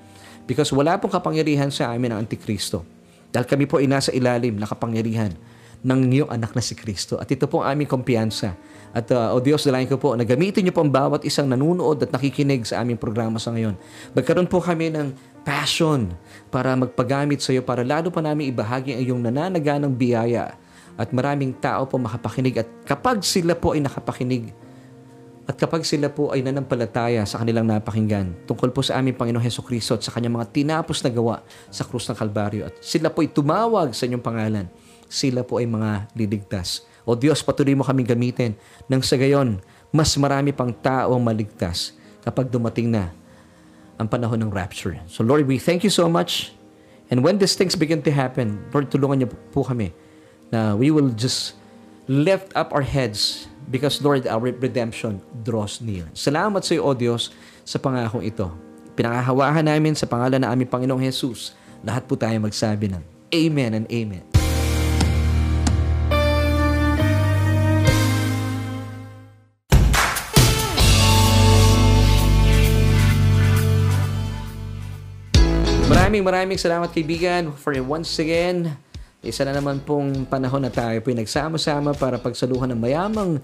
Because 0.48 0.72
wala 0.72 0.96
pong 0.96 1.12
kapangyarihan 1.12 1.68
sa 1.68 1.92
amin 1.92 2.16
ang 2.16 2.24
Antikristo. 2.24 2.80
Dahil 3.28 3.44
kami 3.44 3.68
po 3.68 3.76
ay 3.76 3.84
nasa 3.84 4.08
ilalim 4.08 4.56
na 4.56 4.64
kapangyarihan 4.64 5.36
ng 5.80 6.00
iyong 6.12 6.30
anak 6.30 6.52
na 6.52 6.60
si 6.60 6.76
Kristo. 6.76 7.16
At 7.16 7.28
ito 7.32 7.48
po 7.48 7.64
ang 7.64 7.76
aming 7.76 7.88
kumpiyansa. 7.88 8.52
At 8.90 9.06
uh, 9.14 9.32
o 9.32 9.40
Diyos, 9.40 9.62
dalayan 9.62 9.86
ko 9.86 9.96
po 9.96 10.12
na 10.18 10.26
gamitin 10.26 10.66
niyo 10.66 10.74
po 10.74 10.82
ang 10.82 10.92
bawat 10.92 11.22
isang 11.22 11.46
nanunood 11.46 12.02
at 12.04 12.10
nakikinig 12.10 12.66
sa 12.66 12.82
aming 12.82 12.98
programa 12.98 13.38
sa 13.38 13.54
ngayon. 13.54 13.78
Magkaroon 14.12 14.50
po 14.50 14.58
kami 14.58 14.90
ng 14.92 15.14
passion 15.40 16.12
para 16.52 16.76
magpagamit 16.76 17.40
sa 17.40 17.54
iyo 17.56 17.64
para 17.64 17.80
lalo 17.80 18.12
pa 18.12 18.20
namin 18.20 18.52
ibahagi 18.52 18.96
ang 18.96 19.00
iyong 19.00 19.22
nananaganang 19.24 19.96
biyaya 19.96 20.56
at 21.00 21.08
maraming 21.16 21.56
tao 21.56 21.88
po 21.88 21.96
makapakinig 21.96 22.60
at 22.60 22.68
kapag 22.84 23.24
sila 23.24 23.56
po 23.56 23.72
ay 23.72 23.80
nakapakinig 23.80 24.52
at 25.48 25.56
kapag 25.56 25.82
sila 25.82 26.12
po 26.12 26.30
ay 26.30 26.44
nanampalataya 26.44 27.24
sa 27.24 27.40
kanilang 27.40 27.64
napakinggan 27.66 28.36
tungkol 28.44 28.70
po 28.70 28.84
sa 28.84 29.00
aming 29.00 29.16
Panginoong 29.16 29.42
Heso 29.42 29.64
Kristo 29.64 29.96
at 29.96 30.04
sa 30.04 30.12
kanyang 30.12 30.36
mga 30.36 30.52
tinapos 30.52 31.00
na 31.00 31.10
gawa 31.10 31.36
sa 31.72 31.88
krus 31.88 32.04
ng 32.12 32.16
Kalbaryo 32.20 32.68
at 32.68 32.76
sila 32.84 33.08
po 33.08 33.24
ay 33.24 33.32
tumawag 33.32 33.96
sa 33.96 34.04
inyong 34.04 34.22
pangalan, 34.22 34.68
sila 35.10 35.42
po 35.42 35.58
ay 35.58 35.66
mga 35.66 36.06
liligtas. 36.14 36.86
O 37.02 37.18
Diyos, 37.18 37.42
patuloy 37.42 37.74
mo 37.74 37.82
kami 37.82 38.06
gamitin 38.06 38.54
nang 38.86 39.02
sa 39.02 39.18
gayon, 39.18 39.58
mas 39.90 40.14
marami 40.14 40.54
pang 40.54 40.70
tao 40.70 41.18
ang 41.18 41.22
maligtas 41.26 41.90
kapag 42.22 42.46
dumating 42.46 42.86
na 42.86 43.10
ang 43.98 44.06
panahon 44.06 44.38
ng 44.38 44.50
rapture. 44.54 45.02
So 45.10 45.26
Lord, 45.26 45.50
we 45.50 45.58
thank 45.58 45.82
you 45.82 45.90
so 45.90 46.06
much. 46.06 46.54
And 47.10 47.26
when 47.26 47.42
these 47.42 47.58
things 47.58 47.74
begin 47.74 48.06
to 48.06 48.12
happen, 48.14 48.62
Lord, 48.70 48.88
tulungan 48.88 49.26
niyo 49.26 49.28
po 49.50 49.66
kami 49.66 49.90
na 50.54 50.78
we 50.78 50.94
will 50.94 51.10
just 51.10 51.58
lift 52.06 52.54
up 52.54 52.70
our 52.70 52.86
heads 52.86 53.50
because 53.66 53.98
Lord, 53.98 54.30
our 54.30 54.40
redemption 54.40 55.18
draws 55.42 55.82
near. 55.82 56.06
Salamat 56.14 56.62
sa 56.62 56.78
iyo, 56.78 56.86
O 56.86 56.94
Diyos, 56.94 57.34
sa 57.66 57.82
pangakong 57.82 58.22
ito. 58.22 58.46
Pinangahawahan 58.94 59.66
namin 59.66 59.98
sa 59.98 60.06
pangalan 60.06 60.46
ng 60.46 60.50
aming 60.50 60.70
Panginoong 60.70 61.02
Jesus. 61.02 61.54
Lahat 61.82 62.06
po 62.06 62.14
tayo 62.14 62.38
magsabi 62.38 62.94
ng 62.94 63.02
Amen 63.34 63.70
and 63.74 63.86
Amen. 63.90 64.29
Maraming 76.10 76.26
maraming 76.26 76.58
salamat 76.58 76.90
kaibigan 76.90 77.54
for 77.54 77.70
once 77.86 78.18
again 78.18 78.74
Isa 79.22 79.46
na 79.46 79.54
naman 79.54 79.78
pong 79.78 80.26
panahon 80.26 80.58
na 80.58 80.66
tayo 80.66 80.98
po 81.06 81.14
nagsama-sama 81.14 81.94
para 81.94 82.18
pagsaluhan 82.18 82.74
ng 82.74 82.82
mayamang 82.82 83.38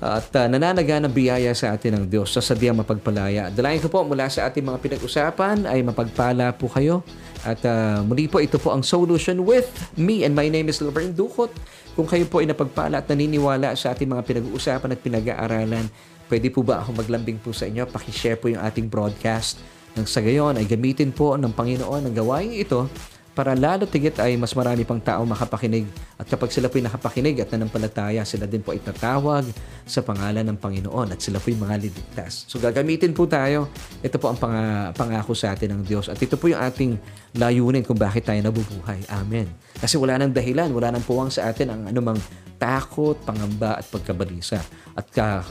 at 0.00 0.24
uh, 0.32 0.48
nananaga 0.48 1.04
ng 1.04 1.12
biyaya 1.12 1.52
sa 1.52 1.76
atin 1.76 2.00
ng 2.00 2.04
Diyos 2.08 2.32
sa 2.32 2.40
sadyang 2.40 2.80
mapagpalaya. 2.80 3.52
Dalayan 3.52 3.84
ko 3.84 3.92
po 3.92 4.08
mula 4.08 4.24
sa 4.32 4.48
ating 4.48 4.64
mga 4.64 4.80
pinag-usapan 4.80 5.68
ay 5.68 5.84
mapagpala 5.84 6.56
po 6.56 6.72
kayo. 6.72 7.04
At 7.44 7.60
uh, 7.68 8.00
muli 8.00 8.24
po 8.24 8.40
ito 8.40 8.56
po 8.56 8.72
ang 8.72 8.80
Solution 8.80 9.44
with 9.44 9.68
me 10.00 10.24
and 10.24 10.32
my 10.32 10.48
name 10.48 10.72
is 10.72 10.80
Laverne 10.80 11.12
Ducot. 11.12 11.52
Kung 11.92 12.08
kayo 12.08 12.24
po 12.24 12.40
ay 12.40 12.48
napagpala 12.48 13.04
at 13.04 13.06
naniniwala 13.12 13.76
sa 13.76 13.92
ating 13.92 14.08
mga 14.08 14.24
pinag-uusapan 14.24 14.96
at 14.96 15.00
pinag-aaralan, 15.04 15.92
pwede 16.32 16.48
po 16.48 16.64
ba 16.64 16.80
ako 16.80 17.04
maglambing 17.04 17.36
po 17.36 17.52
sa 17.52 17.68
inyo? 17.68 17.84
Pakishare 17.84 18.40
po 18.40 18.48
yung 18.48 18.64
ating 18.64 18.88
broadcast. 18.88 19.60
Nang 19.92 20.08
sa 20.08 20.24
gayon 20.24 20.56
ay 20.56 20.64
gamitin 20.64 21.12
po 21.12 21.36
ng 21.36 21.52
Panginoon 21.52 22.08
ang 22.08 22.14
gawain 22.16 22.52
ito 22.52 22.88
para 23.32 23.56
lalo 23.56 23.88
tigit 23.88 24.20
ay 24.20 24.36
mas 24.36 24.52
marami 24.52 24.84
pang 24.84 25.00
tao 25.00 25.24
makapakinig. 25.24 25.88
At 26.20 26.28
kapag 26.28 26.52
sila 26.52 26.68
po'y 26.68 26.84
nakapakinig 26.84 27.40
at 27.40 27.48
nanampalataya, 27.48 28.28
sila 28.28 28.44
din 28.44 28.60
po 28.60 28.76
ay 28.76 28.80
tatawag 28.84 29.48
sa 29.88 30.04
pangalan 30.04 30.44
ng 30.52 30.60
Panginoon 30.60 31.16
at 31.16 31.20
sila 31.20 31.40
po'y 31.40 31.56
mga 31.56 31.80
liligtas. 31.80 32.44
So 32.44 32.60
gagamitin 32.60 33.16
po 33.16 33.24
tayo. 33.24 33.72
Ito 34.04 34.20
po 34.20 34.28
ang 34.32 34.38
pang- 34.38 34.92
pangako 34.92 35.32
sa 35.32 35.56
atin 35.56 35.80
ng 35.80 35.82
Diyos. 35.88 36.12
At 36.12 36.20
ito 36.20 36.36
po 36.36 36.52
yung 36.52 36.60
ating 36.60 37.00
layunin 37.40 37.80
kung 37.80 37.96
bakit 37.96 38.28
tayo 38.28 38.38
nabubuhay. 38.44 39.00
Amen. 39.08 39.48
Kasi 39.80 39.96
wala 39.96 40.20
nang 40.20 40.36
dahilan, 40.36 40.68
wala 40.68 40.92
nang 40.92 41.04
puwang 41.04 41.32
sa 41.32 41.48
atin 41.48 41.72
ang 41.72 41.88
anumang 41.88 42.20
takot, 42.60 43.16
pangamba 43.24 43.80
at 43.80 43.88
pagkabalisa. 43.88 44.60
At, 44.92 45.08
ka, 45.08 45.42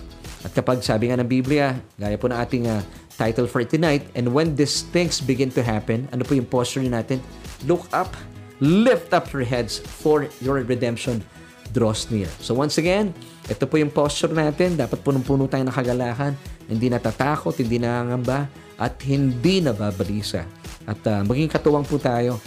at 0.45 0.51
kapag 0.53 0.85
sabi 0.85 1.09
nga 1.09 1.17
ng 1.17 1.27
Biblia, 1.27 1.73
gaya 1.97 2.15
po 2.15 2.29
ng 2.29 2.39
ating 2.39 2.63
uh, 2.69 2.79
title 3.17 3.47
for 3.47 3.63
tonight, 3.63 4.07
and 4.15 4.29
when 4.31 4.55
these 4.55 4.83
things 4.91 5.19
begin 5.19 5.51
to 5.55 5.63
happen, 5.63 6.07
ano 6.11 6.23
po 6.23 6.35
yung 6.35 6.47
posture 6.47 6.83
natin? 6.85 7.19
Look 7.65 7.87
up, 7.91 8.13
lift 8.59 9.11
up 9.11 9.31
your 9.33 9.43
heads 9.45 9.79
for 9.79 10.27
your 10.39 10.61
redemption 10.63 11.23
draws 11.71 12.11
near. 12.11 12.27
So 12.43 12.53
once 12.53 12.77
again, 12.77 13.15
ito 13.47 13.63
po 13.65 13.79
yung 13.79 13.91
posture 13.91 14.31
natin. 14.31 14.75
Dapat 14.75 14.99
punong-puno 15.01 15.47
tayo 15.47 15.63
ng 15.63 15.75
kagalakan. 15.75 16.35
Hindi 16.67 16.91
natatakot, 16.91 17.55
hindi 17.59 17.79
nangangamba, 17.79 18.47
at 18.75 18.99
hindi 19.07 19.63
nababalisa. 19.63 20.43
At 20.83 20.99
uh, 21.07 21.23
maging 21.23 21.51
katuwang 21.51 21.87
po 21.87 21.95
tayo 21.95 22.39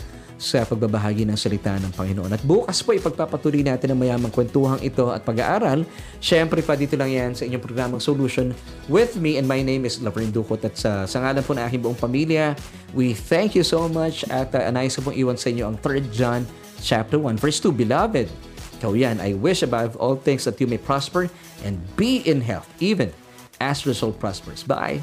sa 0.45 0.69
pagbabahagi 0.69 1.25
ng 1.25 1.39
salita 1.41 1.73
ng 1.81 1.89
Panginoon. 1.97 2.29
At 2.37 2.45
bukas 2.45 2.85
po 2.85 2.93
ipagpapatuloy 2.93 3.65
natin 3.65 3.97
ang 3.97 3.99
mayamang 4.05 4.29
kwentuhang 4.29 4.85
ito 4.85 5.09
at 5.09 5.25
pag-aaral. 5.25 5.89
Siyempre 6.21 6.61
pa 6.61 6.77
dito 6.77 7.01
lang 7.01 7.09
yan 7.09 7.33
sa 7.33 7.49
inyong 7.49 7.65
programang 7.65 8.03
Solution 8.05 8.53
with 8.93 9.17
me 9.17 9.41
and 9.41 9.49
my 9.49 9.65
name 9.65 9.89
is 9.89 10.05
Laverne 10.05 10.29
Ducot 10.29 10.61
at 10.61 10.77
sa, 10.77 11.09
sa 11.09 11.25
ngalan 11.25 11.41
po 11.41 11.57
ng 11.57 11.65
aking 11.65 11.81
buong 11.81 11.97
pamilya, 11.97 12.53
we 12.93 13.17
thank 13.17 13.57
you 13.57 13.65
so 13.65 13.89
much 13.89 14.29
at 14.29 14.53
uh, 14.53 14.69
anayos 14.69 15.01
pong 15.01 15.17
iwan 15.17 15.41
sa 15.41 15.49
inyo 15.49 15.65
ang 15.65 15.81
3 15.81 16.13
John 16.13 16.45
chapter 16.85 17.17
1 17.17 17.41
verse 17.41 17.57
2. 17.65 17.73
Beloved, 17.73 18.29
ikaw 18.85 18.93
yan, 18.93 19.17
I 19.25 19.33
wish 19.33 19.65
above 19.65 19.97
all 19.97 20.21
things 20.21 20.45
that 20.45 20.61
you 20.61 20.69
may 20.69 20.77
prosper 20.77 21.33
and 21.65 21.81
be 21.97 22.21
in 22.29 22.45
health, 22.45 22.69
even 22.85 23.17
as 23.57 23.81
your 23.89 23.97
soul 23.97 24.13
prospers. 24.13 24.61
Bye! 24.61 25.01